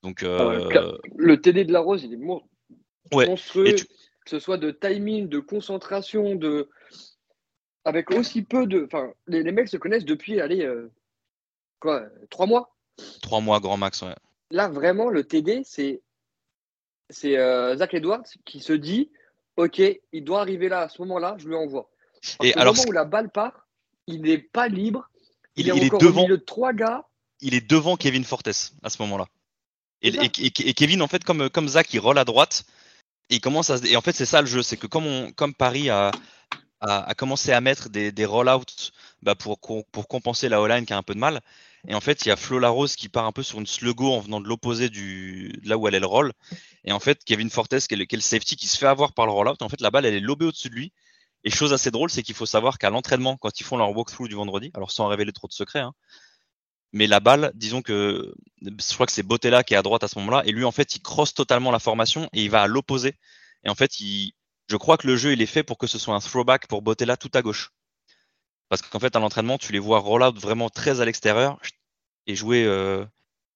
[0.04, 3.74] Donc, euh, Le TD de la Rose, il est monstrueux.
[3.74, 6.70] Que ce soit de timing, de concentration, de,
[7.84, 8.84] avec aussi peu de.
[8.86, 10.92] Enfin, les, mecs se connaissent depuis, allez, euh,
[11.80, 12.76] quoi, trois mois
[13.22, 14.16] Trois mois, grand max, ouais.
[14.50, 16.02] Là, vraiment, le TD, c'est
[17.10, 19.12] c'est euh, Zach Edwards qui se dit
[19.58, 19.82] Ok,
[20.12, 21.90] il doit arriver là, à ce moment-là, je lui envoie.
[22.44, 23.68] Et au moment où la balle part,
[24.08, 25.10] il n'est pas libre.
[25.56, 27.06] Il, est, encore devant, au milieu de trois gars.
[27.42, 29.28] Il est devant Kevin Fortes à ce moment-là.
[30.02, 32.66] Et, et, Kevin, en fait, comme, comme Zach, il roll à droite.
[33.30, 34.62] Et, il commence à, et en fait, c'est ça le jeu.
[34.62, 36.12] C'est que comme, on, comme Paris a,
[36.82, 38.92] a, commencé à mettre des, des roll-outs
[39.24, 41.42] bah, pour, pour compenser la O-line qui a un peu de mal.
[41.88, 44.12] Et en fait, il y a Flo Larose qui part un peu sur une sluggo
[44.12, 46.32] en venant de l'opposé de là où elle est le roll.
[46.84, 49.32] Et en fait, Kevin Fortes, qui est, le, safety, qui se fait avoir par le
[49.32, 49.62] roll-out.
[49.62, 50.94] En fait, la balle, elle est lobée au-dessus de lui.
[51.44, 54.28] Et chose assez drôle, c'est qu'il faut savoir qu'à l'entraînement, quand ils font leur walkthrough
[54.28, 55.94] du vendredi, alors sans révéler trop de secrets, hein,
[56.96, 60.08] mais la balle, disons que je crois que c'est Botella qui est à droite à
[60.08, 62.68] ce moment-là, et lui en fait il crosse totalement la formation et il va à
[62.68, 63.16] l'opposé.
[63.66, 66.16] Et en fait, je crois que le jeu il est fait pour que ce soit
[66.16, 67.72] un throwback pour Botella tout à gauche.
[68.78, 71.58] Parce qu'en fait, à l'entraînement, tu les vois roll out vraiment très à l'extérieur
[72.28, 73.06] et jouer, euh,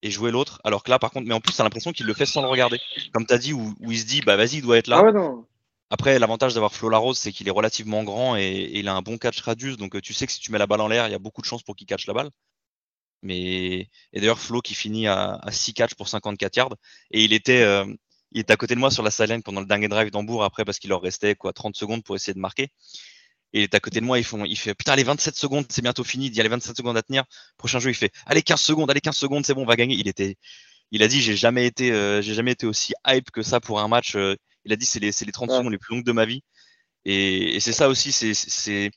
[0.01, 0.61] et jouer l'autre.
[0.63, 2.41] Alors que là, par contre, mais en plus, tu as l'impression qu'il le fait sans
[2.41, 2.79] le regarder.
[3.11, 5.03] Comme tu as dit, où, il se dit, bah vas-y, il doit être là.
[5.05, 5.33] Ah
[5.89, 9.17] Après, l'avantage d'avoir Flo Larose, c'est qu'il est relativement grand et, il a un bon
[9.17, 9.75] catch radius.
[9.75, 11.19] Donc, euh, tu sais que si tu mets la balle en l'air, il y a
[11.19, 12.29] beaucoup de chances pour qu'il catch la balle.
[13.21, 16.75] Mais et d'ailleurs, Flo qui finit à, 6 catch pour 54 yards.
[17.11, 17.85] Et il était, euh,
[18.31, 20.63] il est à côté de moi sur la sideline pendant le dernier drive d'Hambourg après
[20.63, 22.69] parce qu'il leur restait quoi 30 secondes pour essayer de marquer.
[23.53, 25.65] Et il est à côté de moi, ils font, il fait putain, les 27 secondes,
[25.69, 26.27] c'est bientôt fini.
[26.27, 27.23] Il y a les 27 secondes à tenir.
[27.57, 29.95] Prochain jeu, il fait allez 15 secondes, allez 15 secondes, c'est bon, on va gagner.
[29.95, 30.37] Il était,
[30.91, 33.79] il a dit j'ai jamais été, euh, j'ai jamais été aussi hype que ça pour
[33.79, 34.15] un match.
[34.15, 34.35] Euh,
[34.65, 36.43] il a dit c'est les, les 30 secondes les plus longues de ma vie.
[37.05, 38.91] Et, c'est ça aussi, c'est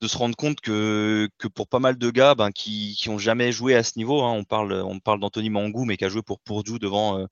[0.00, 3.18] de se rendre compte que, que pour pas mal de gars ben, qui, qui ont
[3.18, 6.08] jamais joué à ce niveau, hein, on parle, on parle d'Anthony Mangou, mais qui a
[6.08, 7.26] joué pour Purdue devant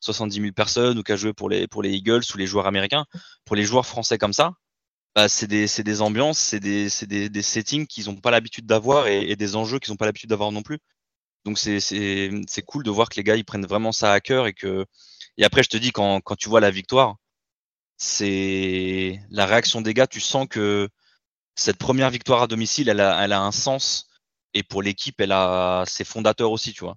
[0.00, 2.66] 70 000 personnes ou qui a joué pour les, pour les Eagles ou les joueurs
[2.66, 3.04] américains,
[3.44, 4.54] pour les joueurs français comme ça,
[5.14, 9.06] bah, c'est des, des, ambiances, c'est des, des, des, settings qu'ils n'ont pas l'habitude d'avoir
[9.06, 10.80] et, des enjeux qu'ils n'ont pas l'habitude d'avoir non plus.
[11.44, 14.54] Donc c'est cool de voir que les gars ils prennent vraiment ça à cœur et
[14.54, 14.86] que
[15.38, 17.16] et après je te dis quand, quand tu vois la victoire,
[17.96, 20.88] c'est la réaction des gars, tu sens que
[21.56, 24.08] cette première victoire à domicile, elle a, elle a un sens
[24.54, 26.96] et pour l'équipe, elle a ses fondateurs aussi, tu vois.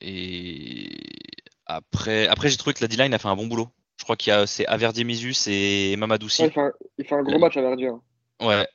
[0.00, 0.88] Et
[1.66, 3.70] après, après j'ai trouvé que la D-line a fait un bon boulot.
[3.98, 7.14] Je crois qu'il y a c'est Averdi Misus et Mamadou il, fait un, il, fait
[7.14, 7.86] un, gros match Averdi.
[7.86, 8.00] Hein.
[8.40, 8.68] Ouais.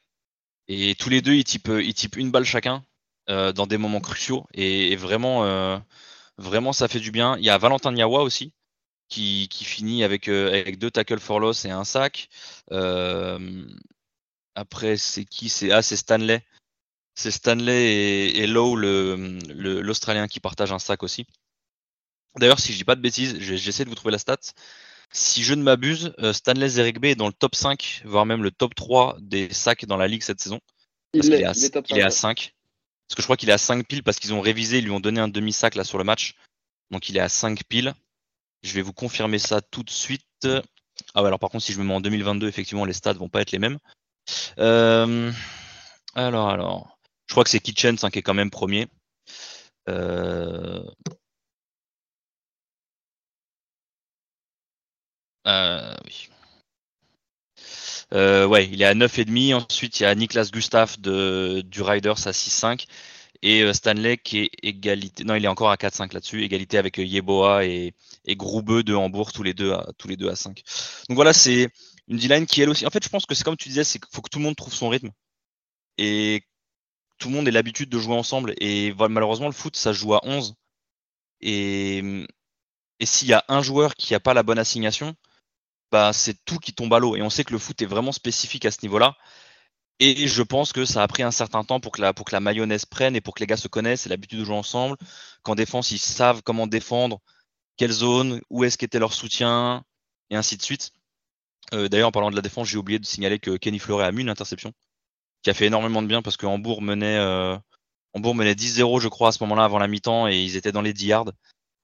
[0.68, 2.84] Et tous les deux, ils typent, ils typent une balle chacun
[3.30, 4.46] euh, dans des moments cruciaux.
[4.54, 5.78] Et, vraiment, euh,
[6.38, 7.38] vraiment, ça fait du bien.
[7.38, 8.54] Il y a Valentin Niawa aussi,
[9.10, 12.30] qui, qui finit avec, euh, avec deux tackles for loss et un sac.
[14.56, 15.50] après, c'est qui?
[15.50, 16.44] C'est ah, c'est Stanley
[17.16, 21.28] c'est Stanley et, Lowe, l'Australien, qui partagent un sac aussi.
[22.38, 24.38] D'ailleurs, si je dis pas de bêtises, j'essaie de vous trouver la stat.
[25.14, 28.52] Si je ne m'abuse, euh, Stanley Zerigbe est dans le top 5, voire même le
[28.52, 30.60] top 3 des sacs dans la ligue cette saison.
[31.14, 32.54] il, est, à, 5, est à 5.
[33.08, 34.92] Parce que je crois qu'il est à 5 piles parce qu'ils ont révisé, ils lui
[34.92, 36.36] ont donné un demi-sac là sur le match.
[36.92, 37.94] Donc il est à 5 piles.
[38.64, 40.48] Je vais vous confirmer ça tout de suite.
[41.14, 43.30] Ah ouais, alors par contre, si je me mets en 2022, effectivement, les stats vont
[43.30, 43.80] pas être les mêmes.
[44.60, 45.32] Euh,
[46.16, 46.98] alors, alors.
[47.28, 48.88] Je crois que c'est Kitchen qui est quand même premier.
[49.88, 50.84] Euh,
[55.48, 56.30] euh, oui.
[58.14, 59.54] Euh, ouais, il est à 9,5.
[59.56, 62.86] Ensuite, il y a Niklas Gustaf de, du Riders à 6,5.
[63.44, 65.24] Et Stanley qui est égalité.
[65.24, 66.44] Non, il est encore à 4,5 là-dessus.
[66.44, 67.94] Égalité avec Yeboah et,
[68.26, 70.62] et Groubeux de Hambourg, tous les deux à, tous les deux à 5.
[71.10, 71.70] Donc voilà, c'est
[72.08, 72.86] une D-line qui elle aussi.
[72.86, 74.46] En fait, je pense que c'est comme tu disais, c'est qu'il faut que tout le
[74.46, 75.10] monde trouve son rythme.
[75.98, 76.44] Et
[77.18, 78.54] tout le monde ait l'habitude de jouer ensemble.
[78.60, 80.56] Et malheureusement, le foot, ça joue à 11.
[81.42, 82.26] Et,
[83.00, 85.16] et s'il y a un joueur qui n'a pas la bonne assignation,
[85.92, 87.16] bah, c'est tout qui tombe à l'eau.
[87.16, 89.16] Et on sait que le foot est vraiment spécifique à ce niveau-là.
[90.00, 92.34] Et je pense que ça a pris un certain temps pour que la, pour que
[92.34, 94.98] la mayonnaise prenne et pour que les gars se connaissent et l'habitude de jouer ensemble.
[95.44, 97.20] Qu'en défense, ils savent comment défendre,
[97.78, 99.84] quelle zone, où est-ce qu'était leur soutien,
[100.32, 100.92] et ainsi de suite.
[101.74, 104.12] Euh, d'ailleurs, en parlant de la défense, j'ai oublié de signaler que Kenny Fleuret a
[104.12, 104.74] mis une interception
[105.44, 107.58] qui a fait énormément de bien parce que Hambourg menait, euh,
[108.14, 110.82] Hambourg menait 10-0, je crois, à ce moment-là, avant la mi-temps, et ils étaient dans
[110.82, 111.32] les 10 yards,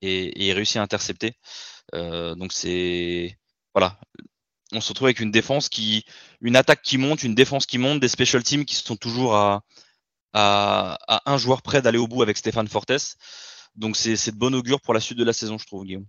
[0.01, 1.35] et, et réussit à intercepter.
[1.95, 3.37] Euh, donc c'est.
[3.77, 3.99] Voilà.
[4.73, 6.03] On se retrouve avec une défense qui.
[6.41, 9.61] Une attaque qui monte, une défense qui monte, des special teams qui sont toujours à,
[10.33, 13.17] à, à un joueur près d'aller au bout avec Stéphane Fortes.
[13.75, 16.07] Donc c'est de bon augure pour la suite de la saison, je trouve, Guillaume.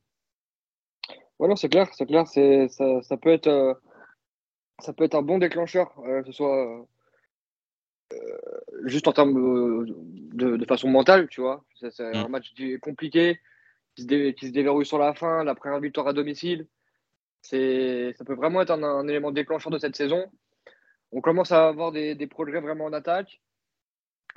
[1.39, 2.27] Ouais, c'est clair, c'est clair.
[2.27, 3.75] Ça, ça, peut être, euh,
[4.81, 6.87] ça peut être un bon déclencheur, euh, que ce soit
[8.15, 8.17] euh,
[8.87, 9.87] juste en termes
[10.33, 11.63] de, façon mentale, tu vois.
[11.75, 12.31] C'est un mm.
[12.31, 13.39] match compliqué
[13.95, 16.67] qui se, déverrouille sur la fin, la première victoire à domicile.
[17.43, 20.31] Ça peut vraiment être un, élément déclencheur de cette saison.
[21.13, 23.41] On commence à avoir des, progrès vraiment en attaque.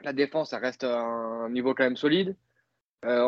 [0.04, 2.36] La défense, ça reste à un niveau quand même solide.
[3.06, 3.28] Euh,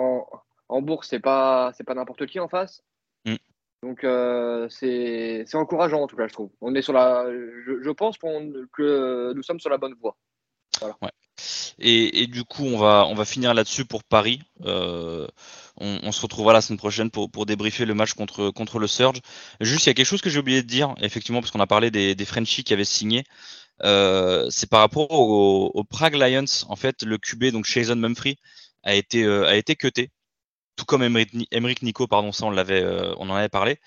[0.70, 2.84] en, bourse, c'est pas, pas n'importe qui en face.
[3.26, 3.36] Mm.
[3.82, 6.52] Donc euh, c'est encourageant en tout cas, je trouve.
[6.62, 10.16] On est sur la, je, pense que nous sommes sur la bonne voie.
[11.80, 14.42] Et, du coup, on va, on va finir là-dessus pour Paris.
[14.66, 15.28] Euh,
[15.78, 19.20] on, se retrouvera la semaine prochaine pour, pour débriefer le match contre, contre le Surge.
[19.60, 21.68] Juste, il y a quelque chose que j'ai oublié de dire, effectivement, parce qu'on a
[21.68, 23.24] parlé des, Frenchies qui avaient signé.
[23.84, 26.46] Euh, c'est par rapport au, Prague Lions.
[26.70, 28.38] En fait, le QB, donc Jason Mumphrey,
[28.84, 30.12] a été, euh, a été cuté.
[30.76, 33.80] Tout comme Emeric Nico, pardon, ça on on en avait parlé.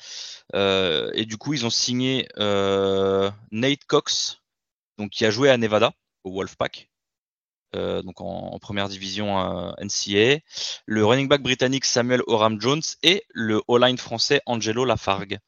[0.55, 4.41] et du coup, ils ont signé Nate Cox,
[4.99, 5.93] donc qui a joué à Nevada
[6.25, 6.89] au Wolfpack.
[7.77, 10.41] Euh, donc en, première division euh, NCA,
[10.87, 15.39] le running back britannique Samuel Oram Jones et le O-line français Angelo Lafargue.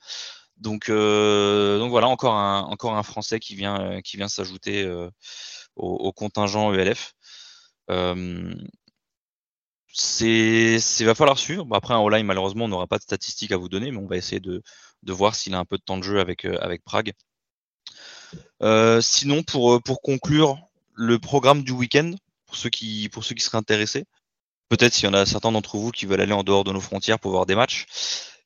[0.56, 4.86] Donc, euh, donc voilà, encore un, encore un français qui vient, qui vient s'ajouter
[5.76, 7.14] au, contingent ELF.
[9.92, 11.66] c'est, va falloir suivre.
[11.72, 14.16] après, un O-line, malheureusement, on n'aura pas de statistiques à vous donner, mais on va
[14.16, 14.62] essayer de,
[15.02, 17.12] de voir s'il a un peu de temps de jeu avec, avec Prague.
[19.00, 20.67] sinon, pour, pour conclure,
[20.98, 22.12] le programme du week-end
[22.46, 24.04] pour ceux qui pour seraient intéressés.
[24.68, 26.80] Peut-être s'il y en a certains d'entre vous qui veulent aller en dehors de nos
[26.80, 27.86] frontières pour voir des matchs.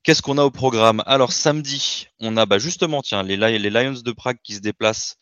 [0.02, 1.02] Qu'est-ce qu'on a au programme?
[1.06, 5.16] Alors samedi, on a bah, justement tiens les, Lions de Prague qui se déplacent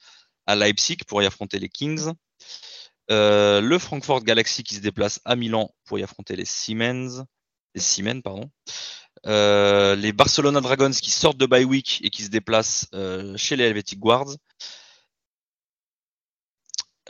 [0.46, 2.10] à Leipzig pour y affronter les Kings.
[3.12, 7.24] Euh, le Frankfurt Galaxy qui se déplace à Milan pour y affronter les Siemens.
[7.76, 8.50] Les Siemens, pardon.
[9.24, 12.88] les Barcelona Dragons qui sortent de bye week et qui se déplacent
[13.36, 14.34] chez les Helvetic Guards.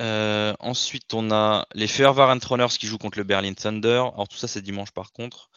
[0.00, 4.04] Ensuite, on a les Fehervar Runners qui jouent contre le Berlin Thunder.
[4.14, 5.50] Alors tout ça, c'est dimanche par contre.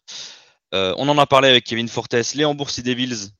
[0.72, 3.30] on en a parlé avec Kevin Fortes, les Hamburg Sea Devils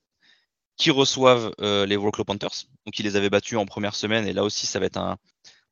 [0.76, 2.66] qui reçoivent les Wroclaw Panthers.
[2.86, 4.26] Donc, ils les avaient battus en première semaine.
[4.26, 5.16] Et là aussi, ça va être un,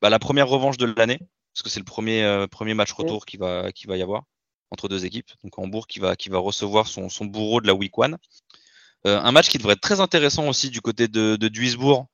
[0.00, 1.20] bah, la première revanche de l'année.
[1.52, 4.24] Parce que c'est le premier, euh, premier match retour qui va, qui va y avoir
[4.70, 5.30] entre deux équipes.
[5.44, 8.16] Donc, Hambourg qui va, qui va recevoir son, son bourreau de la Week 1.
[9.06, 12.06] Euh, un match qui devrait être très intéressant aussi du côté de, de Duisbourg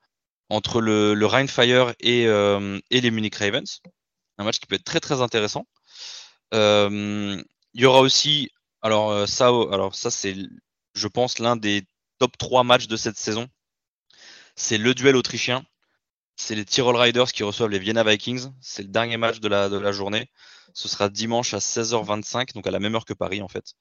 [0.51, 3.81] entre le, le Rheinfire et, euh, et les Munich Ravens.
[4.39, 5.67] Un match qui peut être très très intéressant.
[6.53, 7.45] il
[7.75, 8.51] y aura aussi,
[8.83, 10.37] alors ça, alors ça c'est,
[10.95, 11.85] je pense, l'un des
[12.19, 13.49] top 3 matchs de cette saison.
[14.57, 15.65] C'est le duel autrichien.
[16.37, 18.51] C'est les Tyrol Riders qui reçoivent les Vienna Vikings.
[18.61, 20.31] C'est le dernier match de la, de la journée.
[20.75, 23.75] Ce sera dimanche à 16h25, donc à la même heure que Paris en fait.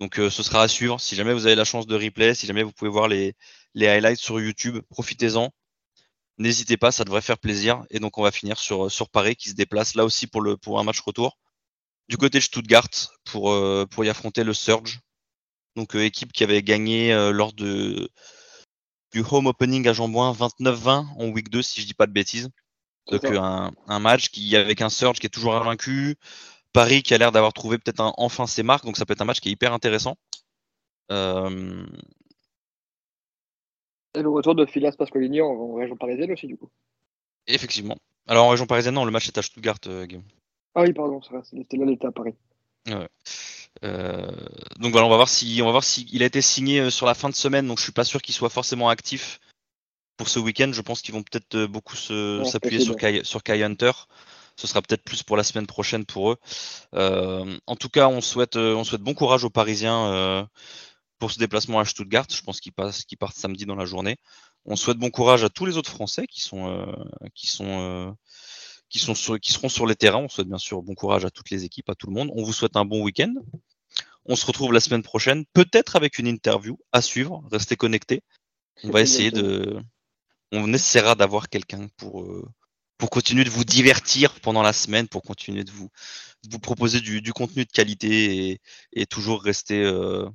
[0.00, 1.00] Donc euh, ce sera à suivre.
[1.00, 3.34] Si jamais vous avez la chance de replay, si jamais vous pouvez voir les,
[3.74, 5.50] les highlights sur YouTube, profitez-en.
[6.42, 7.84] N'hésitez pas, ça devrait faire plaisir.
[7.90, 10.56] Et donc on va finir sur, sur Paris qui se déplace là aussi pour, le,
[10.56, 11.38] pour un match retour.
[12.08, 12.88] Du côté de Stuttgart
[13.24, 14.98] pour, euh, pour y affronter le Surge,
[15.76, 18.10] donc euh, équipe qui avait gagné euh, lors de
[19.12, 22.48] du home opening à Jambouin 29-20 en week 2 si je dis pas de bêtises.
[23.06, 26.16] Donc euh, un, un, match qui avec un Surge qui est toujours invaincu,
[26.72, 29.26] Paris qui a l'air d'avoir trouvé peut-être enfin ses marques, donc ça peut être un
[29.26, 30.16] match qui est hyper intéressant.
[31.12, 31.86] Euh...
[34.14, 36.68] Et le retour de Philas Pasqualini en, région parisienne aussi du coup.
[37.46, 37.96] Effectivement.
[38.26, 40.06] Alors en région parisienne non, le match est à Stuttgart, euh,
[40.74, 42.34] Ah oui pardon, c'était là l'état à Paris.
[42.86, 43.08] Ouais.
[43.84, 44.30] Euh,
[44.78, 46.90] donc voilà, on va voir si on va voir si il a été signé euh,
[46.90, 49.40] sur la fin de semaine, donc je suis pas sûr qu'il soit forcément actif
[50.16, 50.70] pour ce week-end.
[50.72, 53.92] Je pense qu'ils vont peut-être beaucoup s'appuyer sur Kai, sur Kai Hunter.
[54.56, 56.36] Ce sera peut-être plus pour la semaine prochaine pour eux.
[56.94, 60.46] Euh, en tout cas, on souhaite on souhaite bon courage aux Parisiens
[61.22, 62.26] pour ce déplacement à Stuttgart.
[62.28, 62.72] Je pense qu'ils
[63.06, 64.16] qu'ils partent samedi dans la journée.
[64.64, 66.84] On souhaite bon courage à tous les autres Français qui sont
[67.36, 68.16] qui sont
[68.88, 70.18] qui, sont sur, qui seront sur les terrains.
[70.18, 72.32] On souhaite bien sûr bon courage à toutes les équipes, à tout le monde.
[72.34, 73.32] On vous souhaite un bon week-end.
[74.24, 77.44] On se retrouve la semaine prochaine, peut-être avec une interview à suivre.
[77.52, 78.24] Restez connectés.
[78.82, 79.80] On va essayer de.
[80.50, 82.44] On essaiera d'avoir quelqu'un pour, euh,
[82.98, 85.88] pour continuer de vous divertir pendant la semaine, pour continuer de vous,
[86.50, 88.60] vous proposer du, contenu de qualité
[88.92, 90.28] et, toujours rester, euh,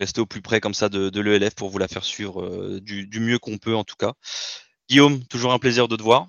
[0.00, 2.80] rester au plus près comme ça de, de l'ELF pour vous la faire suivre euh,
[2.80, 4.12] du, du mieux qu'on peut en tout cas.
[4.88, 6.28] Guillaume, toujours un plaisir de te voir.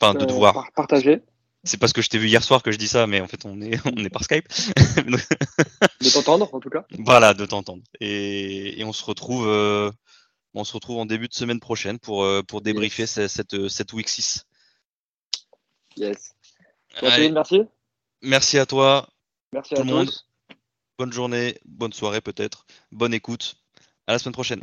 [0.00, 0.54] Enfin, de te Euh, voir.
[0.54, 1.22] par- Partager,
[1.64, 3.44] C'est parce que je t'ai vu hier soir que je dis ça, mais en fait,
[3.44, 4.46] on est, on est par Skype.
[4.96, 6.84] de t'entendre en tout cas.
[6.98, 7.82] voilà, de t'entendre.
[8.00, 9.90] Et, et on se retrouve, euh,
[10.54, 13.92] on se retrouve en début de semaine prochaine pour, euh, pour débriefer ce- cette, cette
[13.92, 14.44] week 6.
[15.96, 16.34] Yes.
[17.00, 17.62] Allez, merci.
[18.22, 19.08] merci à toi.
[19.52, 20.10] Merci Tout à le monde.
[20.98, 22.64] Bonne journée, bonne soirée peut-être.
[22.90, 23.56] Bonne écoute.
[24.06, 24.62] À la semaine prochaine.